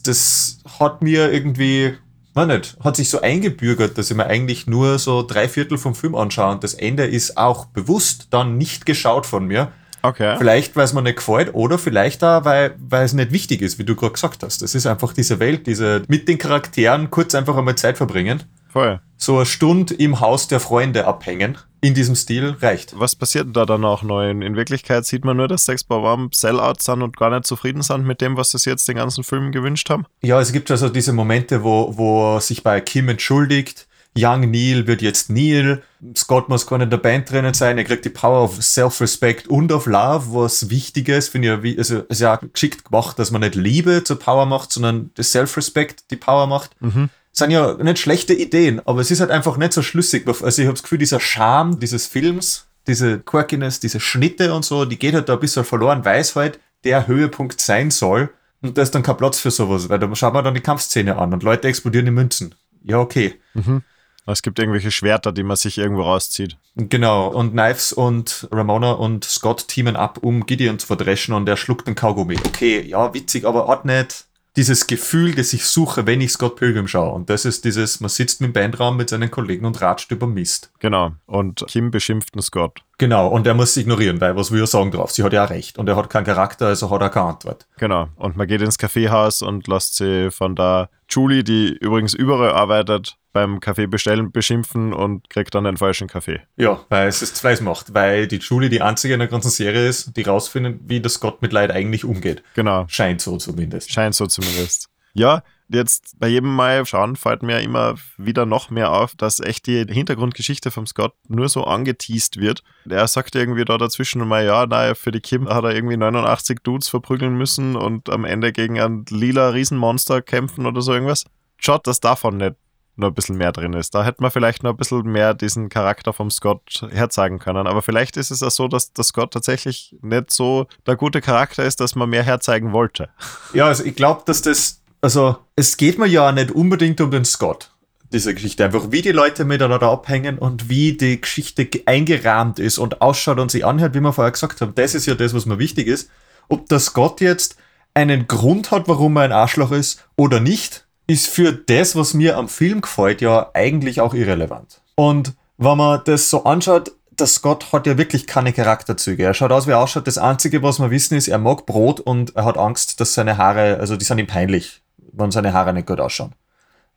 Das 0.02 0.58
hat 0.80 1.00
mir 1.02 1.30
irgendwie, 1.32 1.96
weiß 2.38 2.46
nicht, 2.46 2.76
hat 2.82 2.96
sich 2.96 3.10
so 3.10 3.20
eingebürgert, 3.20 3.98
dass 3.98 4.10
ich 4.10 4.16
mir 4.16 4.26
eigentlich 4.26 4.66
nur 4.66 4.98
so 4.98 5.22
drei 5.22 5.48
Viertel 5.48 5.76
vom 5.76 5.94
Film 5.94 6.14
anschaue 6.14 6.52
und 6.52 6.64
das 6.64 6.74
Ende 6.74 7.04
ist 7.04 7.36
auch 7.36 7.66
bewusst 7.66 8.28
dann 8.30 8.56
nicht 8.56 8.86
geschaut 8.86 9.26
von 9.26 9.46
mir. 9.46 9.72
Okay. 10.02 10.36
Vielleicht, 10.38 10.76
weil 10.76 10.84
es 10.84 10.92
mir 10.92 11.02
nicht 11.02 11.16
gefällt 11.16 11.54
oder 11.54 11.76
vielleicht 11.76 12.22
auch, 12.22 12.44
weil, 12.44 12.74
weil 12.78 13.04
es 13.04 13.12
nicht 13.12 13.32
wichtig 13.32 13.62
ist, 13.62 13.78
wie 13.78 13.84
du 13.84 13.96
gerade 13.96 14.12
gesagt 14.12 14.42
hast. 14.42 14.62
Das 14.62 14.74
ist 14.74 14.86
einfach 14.86 15.12
diese 15.12 15.40
Welt, 15.40 15.66
diese 15.66 16.02
mit 16.08 16.28
den 16.28 16.38
Charakteren 16.38 17.10
kurz 17.10 17.34
einfach 17.34 17.56
einmal 17.56 17.74
Zeit 17.74 17.96
verbringen. 17.96 18.44
Voll. 18.68 19.00
So 19.16 19.36
eine 19.36 19.46
Stunde 19.46 19.94
im 19.94 20.20
Haus 20.20 20.46
der 20.46 20.60
Freunde 20.60 21.06
abhängen. 21.06 21.58
In 21.80 21.94
diesem 21.94 22.16
Stil 22.16 22.56
reicht. 22.60 22.98
Was 22.98 23.14
passiert 23.14 23.48
da 23.54 23.64
dann 23.64 23.84
auch 23.84 24.02
neu? 24.02 24.30
In 24.30 24.56
Wirklichkeit 24.56 25.06
sieht 25.06 25.24
man 25.24 25.36
nur, 25.36 25.46
dass 25.46 25.64
Sex 25.64 25.84
Bomb 25.84 26.34
Sellouts 26.34 26.84
sind 26.84 27.02
und 27.02 27.16
gar 27.16 27.30
nicht 27.30 27.46
zufrieden 27.46 27.82
sind 27.82 28.04
mit 28.04 28.20
dem, 28.20 28.36
was 28.36 28.50
sie 28.50 28.70
jetzt 28.70 28.88
den 28.88 28.96
ganzen 28.96 29.22
Film 29.22 29.52
gewünscht 29.52 29.88
haben. 29.88 30.04
Ja, 30.22 30.40
es 30.40 30.52
gibt 30.52 30.70
also 30.70 30.88
diese 30.88 31.12
Momente, 31.12 31.62
wo, 31.62 31.96
wo 31.96 32.40
sich 32.40 32.62
bei 32.62 32.80
Kim 32.80 33.08
entschuldigt. 33.08 33.86
Young 34.16 34.50
Neil 34.50 34.88
wird 34.88 35.02
jetzt 35.02 35.30
Neil. 35.30 35.82
Scott 36.16 36.48
muss 36.48 36.66
gar 36.66 36.78
nicht 36.78 36.86
in 36.86 36.90
der 36.90 36.96
Band 36.96 37.30
drinnen 37.30 37.54
sein. 37.54 37.78
Er 37.78 37.84
kriegt 37.84 38.04
die 38.04 38.10
Power 38.10 38.42
of 38.42 38.60
Self-Respect 38.60 39.46
und 39.46 39.70
of 39.70 39.86
Love, 39.86 40.26
was 40.32 40.70
wichtig 40.70 41.08
ist. 41.08 41.28
Finde 41.28 41.60
ich, 41.62 41.78
also, 41.78 42.00
ist 42.00 42.20
ja 42.20 42.36
geschickt 42.36 42.86
gemacht, 42.86 43.18
dass 43.18 43.30
man 43.30 43.42
nicht 43.42 43.54
Liebe 43.54 44.02
zur 44.02 44.18
Power 44.18 44.46
macht, 44.46 44.72
sondern 44.72 45.10
das 45.14 45.30
Self-Respect 45.30 46.10
die 46.10 46.16
Power 46.16 46.48
macht. 46.48 46.70
Mhm 46.80 47.10
sind 47.32 47.50
ja 47.50 47.74
nicht 47.74 47.98
schlechte 47.98 48.34
Ideen, 48.34 48.80
aber 48.84 49.00
es 49.00 49.10
ist 49.10 49.20
halt 49.20 49.30
einfach 49.30 49.56
nicht 49.56 49.72
so 49.72 49.82
schlüssig. 49.82 50.26
Also 50.26 50.62
ich 50.62 50.66
habe 50.66 50.74
das 50.74 50.82
Gefühl, 50.82 50.98
dieser 50.98 51.20
Charme 51.20 51.78
dieses 51.78 52.06
Films, 52.06 52.66
diese 52.86 53.20
Quirkiness, 53.20 53.80
diese 53.80 54.00
Schnitte 54.00 54.54
und 54.54 54.64
so, 54.64 54.84
die 54.84 54.98
geht 54.98 55.14
halt 55.14 55.28
da 55.28 55.34
ein 55.34 55.40
bisschen 55.40 55.64
verloren, 55.64 56.04
weil 56.04 56.20
es 56.20 56.34
halt 56.34 56.58
der 56.84 57.06
Höhepunkt 57.06 57.60
sein 57.60 57.90
soll. 57.90 58.30
Und 58.60 58.76
da 58.76 58.82
ist 58.82 58.94
dann 58.94 59.02
kein 59.02 59.16
Platz 59.16 59.38
für 59.38 59.50
sowas, 59.50 59.88
weil 59.88 59.98
da 59.98 60.12
schaut 60.16 60.34
man 60.34 60.44
dann 60.44 60.54
die 60.54 60.60
Kampfszene 60.60 61.16
an 61.16 61.32
und 61.32 61.42
Leute 61.42 61.68
explodieren 61.68 62.06
die 62.06 62.12
Münzen. 62.12 62.54
Ja, 62.82 62.98
okay. 62.98 63.34
Mhm. 63.54 63.82
Es 64.26 64.42
gibt 64.42 64.58
irgendwelche 64.58 64.90
Schwerter, 64.90 65.32
die 65.32 65.42
man 65.42 65.56
sich 65.56 65.78
irgendwo 65.78 66.02
rauszieht. 66.02 66.58
Genau, 66.76 67.28
und 67.28 67.52
Knives 67.52 67.92
und 67.94 68.46
Ramona 68.52 68.92
und 68.92 69.24
Scott 69.24 69.68
teamen 69.68 69.96
ab, 69.96 70.18
um 70.20 70.44
Gideon 70.44 70.78
zu 70.78 70.86
verdreschen 70.86 71.34
und 71.34 71.48
er 71.48 71.56
schluckt 71.56 71.86
den 71.86 71.94
Kaugummi. 71.94 72.36
Okay, 72.46 72.82
ja, 72.82 73.14
witzig, 73.14 73.46
aber 73.46 73.68
Art 73.70 73.86
nicht 73.86 74.26
dieses 74.56 74.86
Gefühl, 74.86 75.34
das 75.34 75.52
ich 75.52 75.64
suche, 75.64 76.06
wenn 76.06 76.20
ich 76.20 76.32
Scott 76.32 76.56
Pilgrim 76.56 76.88
schaue. 76.88 77.12
Und 77.12 77.30
das 77.30 77.44
ist 77.44 77.64
dieses, 77.64 78.00
man 78.00 78.08
sitzt 78.08 78.40
im 78.40 78.52
Bandraum 78.52 78.96
mit 78.96 79.08
seinen 79.08 79.30
Kollegen 79.30 79.66
und 79.66 79.80
ratscht 79.80 80.10
über 80.10 80.26
Mist. 80.26 80.72
Genau. 80.80 81.12
Und 81.26 81.64
Kim 81.68 81.90
beschimpft 81.90 82.34
einen 82.34 82.42
Scott. 82.42 82.82
Genau, 82.98 83.28
und 83.28 83.46
er 83.46 83.54
muss 83.54 83.74
sie 83.74 83.82
ignorieren, 83.82 84.20
weil 84.20 84.34
was 84.34 84.50
will 84.50 84.60
er 84.60 84.66
sagen 84.66 84.90
drauf? 84.90 85.12
Sie 85.12 85.22
hat 85.22 85.32
ja 85.32 85.44
auch 85.44 85.50
recht. 85.50 85.78
Und 85.78 85.88
er 85.88 85.94
hat 85.94 86.10
keinen 86.10 86.24
Charakter, 86.24 86.66
also 86.66 86.90
hat 86.90 87.00
er 87.00 87.10
keine 87.10 87.26
Antwort. 87.26 87.68
Genau. 87.78 88.08
Und 88.16 88.36
man 88.36 88.48
geht 88.48 88.60
ins 88.60 88.78
Kaffeehaus 88.78 89.42
und 89.42 89.68
lässt 89.68 89.96
sie 89.96 90.32
von 90.32 90.56
der 90.56 90.90
Julie, 91.08 91.44
die 91.44 91.76
übrigens 91.80 92.14
überall 92.14 92.50
arbeitet, 92.50 93.16
beim 93.38 93.60
Kaffee 93.60 93.86
bestellen, 93.86 94.32
beschimpfen 94.32 94.92
und 94.92 95.30
kriegt 95.30 95.54
dann 95.54 95.64
den 95.64 95.76
falschen 95.76 96.08
Kaffee. 96.08 96.40
Ja, 96.56 96.80
weil 96.88 97.08
es 97.08 97.22
es 97.22 97.38
Fleiß 97.38 97.60
macht. 97.60 97.94
Weil 97.94 98.26
die 98.26 98.38
Julie 98.38 98.68
die 98.68 98.82
einzige 98.82 99.14
in 99.14 99.20
der 99.20 99.28
ganzen 99.28 99.50
Serie 99.50 99.86
ist, 99.86 100.16
die 100.16 100.22
rausfindet, 100.22 100.80
wie 100.86 101.02
mit 101.40 101.52
Leid 101.52 101.70
eigentlich 101.70 102.04
umgeht. 102.04 102.42
Genau. 102.54 102.86
Scheint 102.88 103.20
so 103.20 103.36
zumindest. 103.36 103.92
Scheint 103.92 104.14
so 104.14 104.26
zumindest. 104.26 104.88
Ja, 105.14 105.42
jetzt 105.68 106.18
bei 106.18 106.28
jedem 106.28 106.54
Mal 106.54 106.84
schauen 106.84 107.16
fällt 107.16 107.42
mir 107.42 107.60
immer 107.60 107.94
wieder 108.16 108.46
noch 108.46 108.70
mehr 108.70 108.90
auf, 108.92 109.14
dass 109.14 109.40
echt 109.40 109.66
die 109.66 109.84
Hintergrundgeschichte 109.88 110.70
vom 110.70 110.86
Scott 110.86 111.14
nur 111.28 111.48
so 111.48 111.64
angeteased 111.64 112.38
wird. 112.38 112.62
Er 112.88 113.06
sagt 113.06 113.34
irgendwie 113.34 113.64
da 113.64 113.78
dazwischen 113.78 114.26
mal, 114.26 114.44
ja, 114.44 114.66
naja, 114.66 114.94
für 114.94 115.12
die 115.12 115.20
Kim 115.20 115.48
hat 115.48 115.64
er 115.64 115.74
irgendwie 115.74 115.96
89 115.96 116.60
Dudes 116.62 116.88
verprügeln 116.88 117.36
müssen 117.36 117.76
und 117.76 118.10
am 118.10 118.24
Ende 118.24 118.52
gegen 118.52 118.80
ein 118.80 119.04
lila 119.08 119.50
Riesenmonster 119.50 120.22
kämpfen 120.22 120.66
oder 120.66 120.82
so 120.82 120.92
irgendwas. 120.92 121.24
Schaut, 121.58 121.86
dass 121.86 122.00
davon 122.00 122.36
nicht 122.36 122.54
noch 122.98 123.08
ein 123.08 123.14
bisschen 123.14 123.36
mehr 123.36 123.52
drin 123.52 123.72
ist. 123.72 123.94
Da 123.94 124.04
hätte 124.04 124.22
man 124.22 124.30
vielleicht 124.30 124.62
noch 124.62 124.70
ein 124.70 124.76
bisschen 124.76 125.02
mehr 125.02 125.34
diesen 125.34 125.68
Charakter 125.68 126.12
vom 126.12 126.30
Scott 126.30 126.86
herzeigen 126.90 127.38
können. 127.38 127.66
Aber 127.66 127.82
vielleicht 127.82 128.16
ist 128.16 128.30
es 128.30 128.42
auch 128.42 128.50
so, 128.50 128.68
dass 128.68 128.92
der 128.92 129.04
Scott 129.04 129.32
tatsächlich 129.32 129.96
nicht 130.02 130.32
so 130.32 130.66
der 130.86 130.96
gute 130.96 131.20
Charakter 131.20 131.64
ist, 131.64 131.80
dass 131.80 131.94
man 131.94 132.10
mehr 132.10 132.22
herzeigen 132.22 132.72
wollte. 132.72 133.08
Ja, 133.54 133.66
also 133.66 133.84
ich 133.84 133.94
glaube, 133.96 134.22
dass 134.26 134.42
das, 134.42 134.82
also 135.00 135.38
es 135.56 135.76
geht 135.76 135.98
mir 135.98 136.06
ja 136.06 136.32
nicht 136.32 136.50
unbedingt 136.50 137.00
um 137.00 137.10
den 137.10 137.24
Scott, 137.24 137.70
diese 138.12 138.34
Geschichte. 138.34 138.64
Einfach 138.64 138.90
wie 138.90 139.00
die 139.02 139.12
Leute 139.12 139.44
miteinander 139.44 139.88
abhängen 139.88 140.38
und 140.38 140.68
wie 140.68 140.92
die 140.96 141.20
Geschichte 141.20 141.64
ge- 141.66 141.82
eingerahmt 141.86 142.58
ist 142.58 142.78
und 142.78 143.00
ausschaut 143.00 143.38
und 143.38 143.50
sich 143.50 143.64
anhört, 143.64 143.94
wie 143.94 144.00
wir 144.00 144.12
vorher 144.12 144.32
gesagt 144.32 144.60
haben. 144.60 144.74
Das 144.74 144.94
ist 144.94 145.06
ja 145.06 145.14
das, 145.14 145.34
was 145.34 145.46
mir 145.46 145.58
wichtig 145.58 145.86
ist. 145.86 146.10
Ob 146.48 146.68
der 146.68 146.78
Scott 146.80 147.20
jetzt 147.20 147.56
einen 147.94 148.26
Grund 148.28 148.70
hat, 148.70 148.88
warum 148.88 149.16
er 149.16 149.22
ein 149.22 149.32
Arschloch 149.32 149.72
ist 149.72 150.04
oder 150.16 150.40
nicht, 150.40 150.86
ist 151.08 151.26
für 151.26 151.52
das, 151.52 151.96
was 151.96 152.14
mir 152.14 152.36
am 152.36 152.48
Film 152.48 152.82
gefällt, 152.82 153.20
ja 153.20 153.50
eigentlich 153.54 154.00
auch 154.00 154.14
irrelevant. 154.14 154.80
Und 154.94 155.32
wenn 155.56 155.76
man 155.76 156.02
das 156.04 156.30
so 156.30 156.44
anschaut, 156.44 156.92
der 157.18 157.26
Scott 157.26 157.72
hat 157.72 157.86
ja 157.86 157.98
wirklich 157.98 158.28
keine 158.28 158.52
Charakterzüge. 158.52 159.24
Er 159.24 159.34
schaut 159.34 159.50
aus, 159.50 159.66
wie 159.66 159.72
er 159.72 159.80
ausschaut. 159.80 160.06
Das 160.06 160.18
Einzige, 160.18 160.62
was 160.62 160.78
wir 160.78 160.90
wissen, 160.90 161.16
ist, 161.16 161.26
er 161.26 161.38
mag 161.38 161.66
Brot 161.66 161.98
und 161.98 162.36
er 162.36 162.44
hat 162.44 162.56
Angst, 162.56 163.00
dass 163.00 163.14
seine 163.14 163.38
Haare, 163.38 163.78
also 163.80 163.96
die 163.96 164.04
sind 164.04 164.18
ihm 164.18 164.28
peinlich, 164.28 164.82
wenn 165.12 165.32
seine 165.32 165.52
Haare 165.52 165.72
nicht 165.72 165.88
gut 165.88 165.98
ausschauen. 165.98 166.34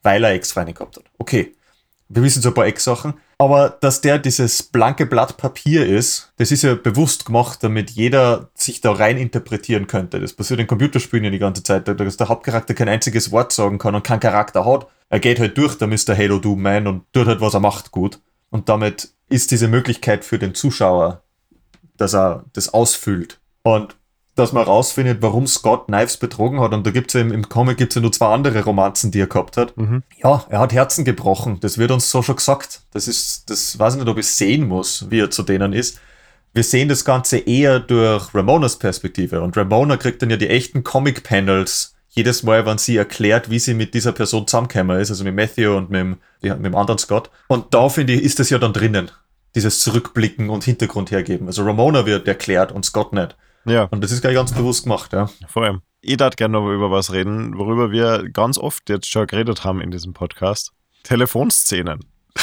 Weil 0.04 0.24
er 0.24 0.34
Ex-Freunde 0.34 0.74
gehabt 0.74 0.98
hat. 0.98 1.06
Okay. 1.18 1.56
Wir 2.14 2.24
wissen 2.24 2.42
so 2.42 2.50
ein 2.50 2.54
paar 2.54 2.66
Ex-Sachen. 2.66 3.14
Aber 3.38 3.70
dass 3.70 4.02
der 4.02 4.20
dieses 4.20 4.62
blanke 4.62 5.06
Blatt 5.06 5.38
Papier 5.38 5.86
ist, 5.88 6.32
das 6.38 6.52
ist 6.52 6.62
ja 6.62 6.76
bewusst 6.76 7.26
gemacht, 7.26 7.64
damit 7.64 7.90
jeder 7.90 8.50
sich 8.54 8.82
da 8.82 8.92
rein 8.92 9.18
interpretieren 9.18 9.88
könnte. 9.88 10.20
Das 10.20 10.34
passiert 10.34 10.60
in 10.60 10.68
Computerspielen 10.68 11.26
ja 11.26 11.32
die 11.32 11.40
ganze 11.40 11.64
Zeit, 11.64 11.88
dass 11.88 12.18
der 12.18 12.30
Hauptcharakter 12.30 12.74
kein 12.74 12.90
einziges 12.90 13.32
Wort 13.32 13.52
sagen 13.52 13.80
kann 13.80 13.96
und 13.96 14.04
keinen 14.04 14.20
Charakter 14.20 14.66
hat. 14.66 14.88
Er 15.10 15.20
geht 15.20 15.40
halt 15.40 15.58
durch, 15.58 15.76
der 15.78 15.88
Mr. 15.88 16.16
Halo 16.16 16.40
Doom 16.40 16.62
Man 16.62 16.88
und 16.88 17.04
tut 17.14 17.28
halt, 17.28 17.42
was 17.42 17.54
er 17.54 17.62
macht, 17.62 17.92
gut. 17.92 18.20
Und 18.50 18.70
damit 18.70 19.10
ist 19.30 19.52
diese 19.52 19.68
Möglichkeit 19.68 20.26
für 20.26 20.38
den 20.38 20.54
Zuschauer, 20.54 21.24
dass 21.98 22.14
er 22.14 22.46
das 22.54 22.74
ausfüllt. 22.74 23.40
Und 23.64 23.96
dass 24.36 24.54
man 24.54 24.64
rausfindet, 24.64 25.22
warum 25.22 25.46
Scott 25.46 25.88
Knives 25.88 26.18
betrogen 26.18 26.62
hat. 26.62 26.74
Und 26.74 26.88
da 26.88 26.92
gibt's 26.92 27.14
ja 27.14 27.22
im, 27.22 27.32
im 27.32 27.50
Comic 27.50 27.78
gibt's 27.78 27.96
ja 27.96 28.02
nur 28.02 28.12
zwei 28.12 28.28
andere 28.34 28.64
Romanzen, 28.64 29.12
die 29.12 29.20
er 29.20 29.28
gehabt 29.28 29.58
hat. 29.58 29.74
Ja, 30.24 30.46
er 30.50 30.60
hat 30.60 30.74
Herzen 30.74 31.04
gebrochen. 31.04 31.58
Das 31.60 31.78
wird 31.78 31.92
uns 31.92 32.10
so 32.10 32.22
schon 32.22 32.38
gesagt. 32.38 32.82
Das 32.92 33.08
ist, 33.08 33.50
das 33.50 33.78
weiß 33.78 33.96
ich 33.96 34.00
nicht, 34.00 34.10
ob 34.10 34.18
ich 34.18 34.28
sehen 34.28 34.68
muss, 34.68 35.10
wie 35.10 35.20
er 35.20 35.32
zu 35.32 35.44
denen 35.44 35.74
ist. 35.74 36.00
Wir 36.54 36.64
sehen 36.64 36.90
das 36.90 37.06
Ganze 37.06 37.38
eher 37.38 37.80
durch 37.80 38.34
Ramonas 38.34 38.78
Perspektive. 38.78 39.42
Und 39.42 39.56
Ramona 39.56 39.98
kriegt 39.98 40.22
dann 40.22 40.30
ja 40.30 40.38
die 40.38 40.50
echten 40.50 40.84
Comic-Panels 40.84 41.96
jedes 42.10 42.44
Mal, 42.44 42.66
wenn 42.66 42.78
sie 42.78 42.98
erklärt, 42.98 43.50
wie 43.50 43.60
sie 43.60 43.74
mit 43.74 43.94
dieser 43.94 44.12
Person 44.12 44.46
zusammengekommen 44.46 45.00
ist, 45.00 45.12
also 45.12 45.24
mit 45.24 45.34
Matthew 45.34 45.78
und 45.78 45.90
mit 45.90 46.02
dem, 46.02 46.18
mit 46.42 46.66
dem 46.66 46.76
anderen 46.76 46.98
Scott. 46.98 47.30
Und 47.48 47.74
da 47.74 47.88
finde 47.88 48.14
ich, 48.14 48.24
ist 48.24 48.40
das 48.40 48.50
ja 48.50 48.58
dann 48.58 48.74
drinnen. 48.74 49.12
Dieses 49.56 49.80
Zurückblicken 49.80 50.50
und 50.50 50.64
Hintergrund 50.64 51.12
hergeben. 51.12 51.48
Also 51.48 51.64
Ramona 51.64 52.06
wird 52.06 52.28
erklärt 52.28 52.72
und 52.72 52.86
Scott 52.86 53.14
nicht. 53.14 53.36
Ja, 53.66 53.84
Und 53.86 54.04
das 54.04 54.12
ist 54.12 54.22
gleich 54.22 54.36
ganz 54.36 54.54
bewusst 54.54 54.84
gemacht, 54.84 55.14
ja. 55.14 55.30
vor 55.48 55.64
allem. 55.64 55.82
Ich 56.02 56.18
darf 56.18 56.36
gerne 56.36 56.54
noch 56.54 56.72
über 56.72 56.90
was 56.90 57.14
reden, 57.14 57.58
worüber 57.58 57.92
wir 57.92 58.28
ganz 58.32 58.58
oft 58.58 58.90
jetzt 58.90 59.08
schon 59.08 59.28
geredet 59.28 59.64
haben 59.64 59.82
in 59.82 59.92
diesem 59.92 60.14
Podcast. 60.14 60.72
Telefonszenen. 61.04 62.00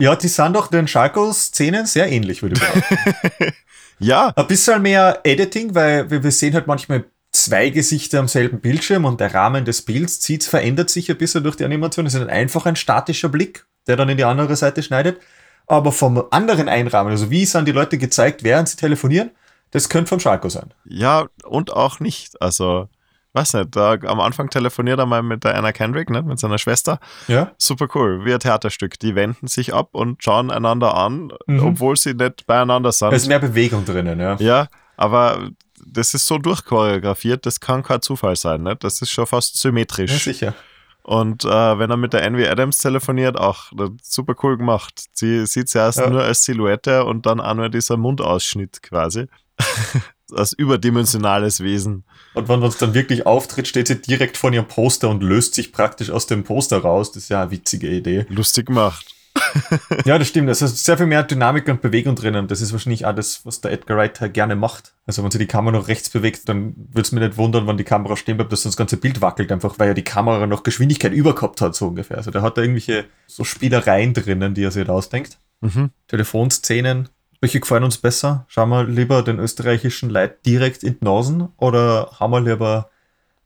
Ja, 0.00 0.14
die 0.14 0.28
sind 0.28 0.54
doch 0.54 0.68
den 0.68 0.86
Schalko-Szenen 0.86 1.84
sehr 1.86 2.10
ähnlich, 2.10 2.42
würde 2.42 2.54
ich 2.54 2.62
sagen. 2.62 3.52
Ja, 4.00 4.28
Ein 4.36 4.46
bisschen 4.46 4.80
mehr 4.82 5.22
Editing, 5.24 5.74
weil 5.74 6.08
wir, 6.08 6.30
sehen 6.30 6.54
halt 6.54 6.68
manchmal 6.68 7.06
zwei 7.32 7.70
Gesichter 7.70 8.20
am 8.20 8.28
selben 8.28 8.60
Bildschirm 8.60 9.04
und 9.04 9.18
der 9.18 9.34
Rahmen 9.34 9.64
des 9.64 9.82
Bilds 9.82 10.20
zieht, 10.20 10.44
verändert 10.44 10.88
sich 10.88 11.10
ein 11.10 11.18
bisschen 11.18 11.42
durch 11.42 11.56
die 11.56 11.64
Animation. 11.64 12.06
Es 12.06 12.14
ist 12.14 12.20
nicht 12.20 12.30
einfach 12.30 12.64
ein 12.66 12.76
statischer 12.76 13.28
Blick, 13.28 13.66
der 13.88 13.96
dann 13.96 14.08
in 14.08 14.16
die 14.16 14.22
andere 14.22 14.54
Seite 14.54 14.84
schneidet. 14.84 15.20
Aber 15.66 15.90
vom 15.90 16.22
anderen 16.30 16.68
Einrahmen, 16.68 17.10
also 17.10 17.28
wie 17.30 17.44
sind 17.44 17.66
die 17.66 17.72
Leute 17.72 17.98
gezeigt, 17.98 18.44
während 18.44 18.68
sie 18.68 18.76
telefonieren, 18.76 19.32
das 19.70 19.88
könnte 19.88 20.08
vom 20.08 20.20
Schalko 20.20 20.48
sein. 20.48 20.72
ja 20.84 21.26
und 21.44 21.72
auch 21.72 22.00
nicht. 22.00 22.40
Also, 22.42 22.88
weiß 23.34 23.54
nicht, 23.54 23.76
da 23.76 23.92
am 23.92 24.20
Anfang 24.20 24.48
telefoniert 24.50 24.98
er 24.98 25.06
mal 25.06 25.22
mit 25.22 25.44
der 25.44 25.56
Anna 25.56 25.72
Kendrick, 25.72 26.10
ne, 26.10 26.22
mit 26.22 26.38
seiner 26.38 26.58
Schwester. 26.58 26.98
Ja? 27.28 27.52
Super 27.58 27.86
cool, 27.94 28.24
wie 28.24 28.32
ein 28.34 28.40
Theaterstück. 28.40 28.98
Die 28.98 29.14
wenden 29.14 29.46
sich 29.46 29.74
ab 29.74 29.90
und 29.92 30.22
schauen 30.22 30.50
einander 30.50 30.94
an, 30.96 31.32
Mhm. 31.46 31.62
obwohl 31.64 31.96
sie 31.96 32.14
nicht 32.14 32.46
beieinander 32.46 32.92
sind. 32.92 33.10
Da 33.10 33.16
ist 33.16 33.28
mehr 33.28 33.38
Bewegung 33.38 33.84
drinnen, 33.84 34.18
ja. 34.18 34.36
Ja, 34.40 34.68
aber 34.96 35.50
das 35.86 36.14
ist 36.14 36.26
so 36.26 36.38
durchchoreografiert, 36.38 37.46
das 37.46 37.60
kann 37.60 37.82
kein 37.82 38.02
Zufall 38.02 38.36
sein. 38.36 38.62
Ne? 38.62 38.76
Das 38.76 39.00
ist 39.02 39.10
schon 39.10 39.26
fast 39.26 39.54
Ja, 39.56 39.60
symmetrisch. 39.60 40.24
sicher. 40.24 40.54
Und 41.02 41.44
äh, 41.46 41.78
wenn 41.78 41.90
er 41.90 41.96
mit 41.96 42.12
der 42.12 42.22
Envy 42.22 42.46
Adams 42.46 42.78
telefoniert, 42.78 43.38
auch 43.38 43.72
super 44.02 44.34
cool 44.42 44.58
gemacht. 44.58 45.04
Sie 45.14 45.46
sieht 45.46 45.70
zuerst 45.70 45.98
Ja. 45.98 46.10
nur 46.10 46.22
als 46.22 46.44
Silhouette 46.44 47.04
und 47.04 47.24
dann 47.24 47.40
auch 47.40 47.54
nur 47.54 47.70
dieser 47.70 47.96
Mundausschnitt 47.96 48.82
quasi. 48.82 49.26
als 50.32 50.52
überdimensionales 50.52 51.60
Wesen. 51.60 52.04
Und 52.34 52.48
wenn 52.48 52.62
es 52.62 52.78
dann 52.78 52.94
wirklich 52.94 53.26
auftritt, 53.26 53.68
steht 53.68 53.88
sie 53.88 54.00
direkt 54.00 54.36
vor 54.36 54.52
ihrem 54.52 54.68
Poster 54.68 55.08
und 55.08 55.22
löst 55.22 55.54
sich 55.54 55.72
praktisch 55.72 56.10
aus 56.10 56.26
dem 56.26 56.44
Poster 56.44 56.78
raus. 56.78 57.12
Das 57.12 57.24
ist 57.24 57.28
ja 57.30 57.42
eine 57.42 57.50
witzige 57.50 57.88
Idee. 57.88 58.26
Lustig 58.28 58.66
gemacht. 58.66 59.14
Ja, 60.04 60.18
das 60.18 60.28
stimmt. 60.28 60.48
Es 60.48 60.62
ist 60.62 60.84
sehr 60.84 60.96
viel 60.96 61.06
mehr 61.06 61.22
Dynamik 61.22 61.68
und 61.68 61.80
Bewegung 61.80 62.14
drinnen. 62.14 62.48
Das 62.48 62.60
ist 62.60 62.72
wahrscheinlich 62.72 63.06
auch 63.06 63.14
das, 63.14 63.44
was 63.44 63.60
der 63.60 63.72
Edgar 63.72 63.96
Wright 63.98 64.20
halt 64.20 64.34
gerne 64.34 64.56
macht. 64.56 64.94
Also 65.06 65.22
wenn 65.22 65.30
sie 65.30 65.38
die 65.38 65.46
Kamera 65.46 65.76
noch 65.76 65.88
rechts 65.88 66.10
bewegt, 66.10 66.48
dann 66.48 66.74
würde 66.76 67.02
es 67.02 67.12
mir 67.12 67.20
nicht 67.20 67.36
wundern, 67.36 67.66
wenn 67.66 67.76
die 67.76 67.84
Kamera 67.84 68.16
stehen 68.16 68.36
bleibt, 68.36 68.52
dass 68.52 68.62
das 68.62 68.76
ganze 68.76 68.96
Bild 68.96 69.20
wackelt, 69.20 69.52
einfach 69.52 69.78
weil 69.78 69.88
ja 69.88 69.94
die 69.94 70.04
Kamera 70.04 70.46
noch 70.46 70.62
Geschwindigkeit 70.62 71.12
übergehabt 71.12 71.60
hat, 71.60 71.74
so 71.74 71.88
ungefähr. 71.88 72.16
Also 72.16 72.30
da 72.30 72.42
hat 72.42 72.56
er 72.56 72.64
irgendwelche 72.64 73.04
so 73.26 73.44
Spielereien 73.44 74.14
drinnen, 74.14 74.54
die 74.54 74.64
er 74.64 74.70
sich 74.70 74.86
da 74.86 74.92
ausdenkt. 74.92 75.38
Mhm. 75.60 75.90
Telefonszenen. 76.08 77.08
Welche 77.40 77.60
gefallen 77.60 77.84
uns 77.84 77.98
besser? 77.98 78.44
Schauen 78.48 78.70
wir 78.70 78.84
lieber 78.84 79.22
den 79.22 79.38
österreichischen 79.38 80.10
Leid 80.10 80.44
direkt 80.44 80.82
in 80.82 80.98
die 80.98 81.04
Nasen 81.04 81.48
oder 81.56 82.10
haben 82.18 82.32
wir 82.32 82.40
lieber 82.40 82.90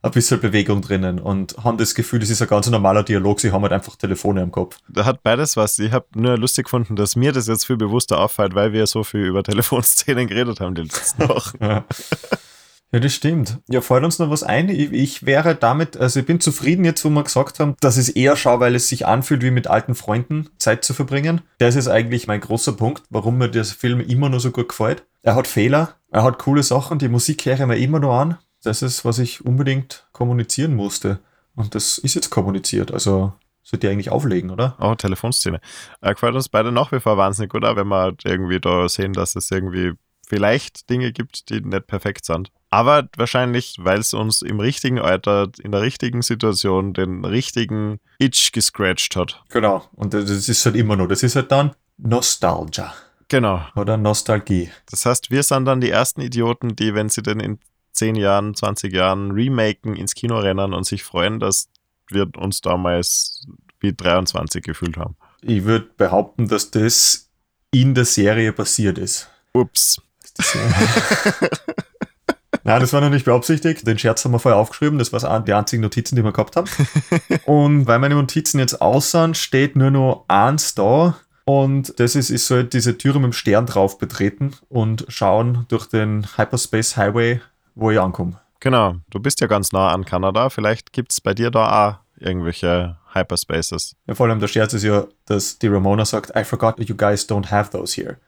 ein 0.03 0.11
bisschen 0.11 0.41
Bewegung 0.41 0.83
drinnen 0.83 1.21
und 1.21 1.57
haben 1.63 1.79
das 1.79 1.95
Gefühl, 1.95 2.19
das 2.19 2.31
ist 2.31 2.43
ein 2.43 2.49
ganz 2.49 2.69
normaler 2.69 3.05
Dialog, 3.05 3.39
sie 3.39 3.53
haben 3.53 3.63
halt 3.63 3.73
einfach 3.73 3.95
Telefone 3.97 4.43
im 4.43 4.51
Kopf. 4.51 4.79
Da 4.89 5.05
hat 5.05 5.23
beides 5.23 5.57
was. 5.57 5.79
Ich 5.79 5.93
habe 5.93 6.07
nur 6.15 6.37
lustig 6.37 6.65
gefunden, 6.65 6.97
dass 6.97 7.15
mir 7.15 7.33
das 7.33 7.47
jetzt 7.47 7.67
viel 7.67 7.77
bewusster 7.77 8.19
auffällt, 8.19 8.55
weil 8.55 8.73
wir 8.73 8.87
so 8.87 9.05
viel 9.05 9.27
über 9.27 9.43
Telefonszenen 9.45 10.27
geredet 10.27 10.61
haben 10.61 10.75
die 10.75 10.83
letzten 10.83 11.29
Wochen. 11.29 11.59
Ja. 11.63 11.85
ja, 12.93 13.01
das 13.01 13.15
stimmt. 13.15 13.59
Ja, 13.69 13.81
fällt 13.81 14.05
uns 14.05 14.19
noch 14.19 14.29
was 14.29 14.43
ein? 14.43 14.69
Ich, 14.69 14.93
ich 14.93 15.25
wäre 15.25 15.55
damit, 15.55 15.97
also 15.97 16.21
ich 16.21 16.27
bin 16.27 16.41
zufrieden 16.41 16.85
jetzt, 16.85 17.05
wo 17.05 17.09
wir 17.09 17.25
gesagt 17.25 17.59
haben, 17.59 17.75
dass 17.81 17.97
es 17.97 18.11
eher 18.11 18.37
schau, 18.37 18.61
weil 18.61 18.75
es 18.75 18.89
sich 18.89 19.07
anfühlt, 19.07 19.43
wie 19.43 19.51
mit 19.51 19.67
alten 19.67 19.95
Freunden 19.95 20.51
Zeit 20.59 20.85
zu 20.85 20.93
verbringen. 20.93 21.41
Das 21.59 21.75
ist 21.75 21.89
eigentlich 21.89 22.27
mein 22.27 22.41
großer 22.41 22.73
Punkt, 22.73 23.03
warum 23.09 23.39
mir 23.39 23.49
der 23.49 23.65
Film 23.65 24.01
immer 24.01 24.29
noch 24.29 24.41
so 24.41 24.51
gut 24.51 24.69
gefällt. 24.69 25.05
Er 25.23 25.35
hat 25.35 25.47
Fehler, 25.47 25.95
er 26.11 26.23
hat 26.23 26.39
coole 26.39 26.63
Sachen, 26.63 26.99
die 26.99 27.09
Musik 27.09 27.47
höre 27.47 27.55
ich 27.55 27.67
mir 27.67 27.79
immer 27.79 27.99
noch 27.99 28.19
an. 28.19 28.39
Das 28.63 28.83
ist, 28.83 29.05
was 29.05 29.19
ich 29.19 29.45
unbedingt 29.45 30.07
kommunizieren 30.13 30.75
musste. 30.75 31.21
Und 31.55 31.75
das 31.75 31.97
ist 31.99 32.15
jetzt 32.15 32.31
kommuniziert, 32.31 32.93
also 32.93 33.33
sollte 33.63 33.87
ich 33.87 33.93
eigentlich 33.93 34.11
auflegen, 34.11 34.51
oder? 34.51 34.77
Oh, 34.81 34.95
Telefonszene. 34.95 35.61
Er 36.01 36.15
gefällt 36.15 36.35
uns 36.35 36.49
beide 36.49 36.73
nach 36.73 36.93
wie 36.93 37.01
vor 37.01 37.17
wahnsinnig 37.17 37.51
gut, 37.51 37.65
auch 37.65 37.77
wenn 37.77 37.89
wir 37.89 37.99
halt 37.99 38.25
irgendwie 38.25 38.61
da 38.61 38.89
sehen, 38.89 39.13
dass 39.13 39.37
es 39.37 39.51
irgendwie 39.51 39.93
vielleicht 40.33 40.89
Dinge 40.89 41.13
gibt, 41.13 41.51
die 41.51 41.61
nicht 41.61 41.87
perfekt 41.87 42.25
sind. 42.25 42.51
Aber 42.71 43.07
wahrscheinlich, 43.19 43.77
weil 43.81 43.99
es 43.99 44.15
uns 44.15 44.41
im 44.41 44.61
richtigen 44.61 44.99
Alter, 44.99 45.51
in 45.63 45.73
der 45.73 45.83
richtigen 45.83 46.23
Situation, 46.23 46.95
den 46.95 47.23
richtigen 47.27 48.01
Itch 48.19 48.51
gescratcht 48.53 49.15
hat. 49.15 49.43
Genau. 49.51 49.85
Und 49.93 50.15
das 50.15 50.31
ist 50.49 50.65
halt 50.65 50.77
immer 50.77 50.97
noch, 50.97 51.07
das 51.07 51.23
ist 51.23 51.37
halt 51.37 51.53
dann 51.53 51.73
Nostalgia 51.99 52.95
Genau. 53.29 53.63
oder 53.77 53.99
Nostalgie. 53.99 54.71
Das 54.91 55.05
heißt, 55.05 55.31
wir 55.31 55.43
sind 55.43 55.67
dann 55.67 55.83
die 55.83 55.91
ersten 55.91 56.23
Idioten, 56.23 56.77
die, 56.77 56.95
wenn 56.95 57.11
sie 57.11 57.23
den 57.23 57.41
in 57.41 57.59
10 57.93 58.15
Jahren, 58.17 58.55
20 58.55 58.91
Jahren 58.91 59.33
remaken, 59.33 59.95
ins 59.95 60.15
Kino 60.15 60.39
rennen 60.39 60.73
und 60.73 60.87
sich 60.87 61.03
freuen, 61.05 61.41
dass 61.41 61.69
wir 62.09 62.27
uns 62.39 62.63
damals 62.63 63.47
wie 63.81 63.93
23 63.93 64.63
gefühlt 64.65 64.97
haben. 64.97 65.15
Ich 65.43 65.65
würde 65.65 65.91
behaupten, 65.99 66.49
dass 66.49 66.71
das 66.71 67.29
in 67.71 67.95
der 67.95 68.07
Serie 68.07 68.53
passiert 68.55 68.97
ist. 68.97 69.29
Ups. 69.53 70.01
Nein, 72.65 72.81
das 72.81 72.93
war 72.93 73.01
noch 73.01 73.11
nicht 73.11 73.25
beabsichtigt. 73.25 73.87
Den 73.87 73.99
Scherz 73.99 74.25
haben 74.25 74.33
wir 74.33 74.39
vorher 74.39 74.61
aufgeschrieben. 74.61 74.99
Das 74.99 75.13
waren 75.13 75.45
die 75.45 75.53
einzigen 75.53 75.83
Notizen, 75.83 76.15
die 76.17 76.23
wir 76.23 76.33
gehabt 76.33 76.57
haben. 76.57 76.69
Und 77.45 77.87
weil 77.87 77.99
meine 77.99 78.15
Notizen 78.15 78.61
jetzt 78.61 78.81
aussehen, 78.81 79.35
steht 79.35 79.75
nur 79.75 79.91
noch 79.91 80.25
eins 80.29 80.75
da. 80.75 81.17
Und 81.45 81.99
das 81.99 82.15
ist, 82.15 82.31
ich 82.31 82.45
soll 82.45 82.65
diese 82.65 82.97
Türe 82.97 83.19
mit 83.19 83.25
dem 83.25 83.33
Stern 83.33 83.67
drauf 83.67 83.99
betreten 83.99 84.53
und 84.69 85.05
schauen 85.09 85.67
durch 85.67 85.87
den 85.87 86.25
Hyperspace 86.37 86.97
Highway, 86.97 87.41
wo 87.75 87.91
ich 87.91 87.99
ankomme. 87.99 88.39
Genau, 88.61 88.95
du 89.11 89.19
bist 89.19 89.41
ja 89.41 89.49
ganz 89.49 89.73
nah 89.73 89.89
an 89.89 90.05
Kanada. 90.05 90.51
Vielleicht 90.51 90.93
gibt 90.93 91.11
es 91.11 91.21
bei 91.21 91.35
dir 91.35 91.51
da 91.51 91.89
auch 91.89 91.97
irgendwelche 92.17 92.97
Hyperspaces. 93.13 93.97
Ja, 94.07 94.15
vor 94.15 94.29
allem 94.29 94.39
der 94.39 94.47
Scherz 94.47 94.73
ist 94.73 94.85
ja, 94.85 95.09
dass 95.27 95.59
die 95.59 95.67
Ramona 95.67 96.05
sagt, 96.05 96.31
I 96.37 96.45
forgot 96.45 96.79
you 96.79 96.95
guys 96.95 97.29
don't 97.29 97.51
have 97.51 97.73
those 97.73 98.01
here 98.01 98.19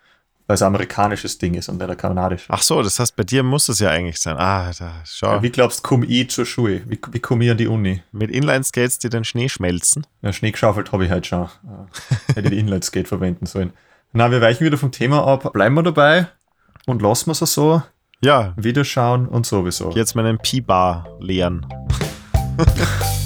weil 0.46 0.54
es 0.54 0.62
ein 0.62 0.66
amerikanisches 0.66 1.38
Ding 1.38 1.54
ist 1.54 1.68
und 1.68 1.78
nicht 1.78 1.88
ein 1.88 1.96
kanadisches. 1.96 2.48
Ach 2.50 2.62
so, 2.62 2.82
das 2.82 2.98
heißt, 2.98 3.16
bei 3.16 3.24
dir 3.24 3.42
muss 3.42 3.68
es 3.68 3.78
ja 3.78 3.90
eigentlich 3.90 4.20
sein. 4.20 4.36
Ah, 4.36 4.70
da, 4.78 4.92
schau. 5.04 5.34
Ja, 5.34 5.42
wie 5.42 5.50
glaubst 5.50 5.80
du, 5.80 5.82
komme 5.88 6.06
ich 6.06 6.30
zur 6.30 6.44
Schule? 6.44 6.82
Wie, 6.86 6.98
wie 7.12 7.20
komme 7.20 7.44
ich 7.44 7.50
an 7.50 7.56
die 7.56 7.66
Uni? 7.66 8.02
Mit 8.12 8.30
Inline-Skates, 8.30 8.98
die 8.98 9.08
den 9.08 9.24
Schnee 9.24 9.48
schmelzen? 9.48 10.06
Ja, 10.22 10.32
Schnee 10.32 10.50
geschaufelt 10.50 10.92
habe 10.92 11.04
ich 11.06 11.10
halt 11.10 11.26
schon. 11.26 11.44
Äh, 11.44 12.34
hätte 12.34 12.50
die 12.50 12.58
Inline-Skate 12.58 13.08
verwenden 13.08 13.46
sollen. 13.46 13.72
Na, 14.12 14.30
wir 14.30 14.40
weichen 14.40 14.64
wieder 14.66 14.78
vom 14.78 14.92
Thema 14.92 15.26
ab. 15.26 15.52
Bleiben 15.52 15.74
wir 15.74 15.82
dabei 15.82 16.28
und 16.86 17.02
lassen 17.02 17.26
wir 17.26 17.32
es 17.32 17.38
so. 17.38 17.82
Ja. 18.20 18.52
Wiederschauen 18.56 19.26
und 19.26 19.46
sowieso. 19.46 19.90
Jetzt 19.90 20.14
meinen 20.14 20.38
Pi-Bar 20.38 21.08
leeren. 21.20 21.66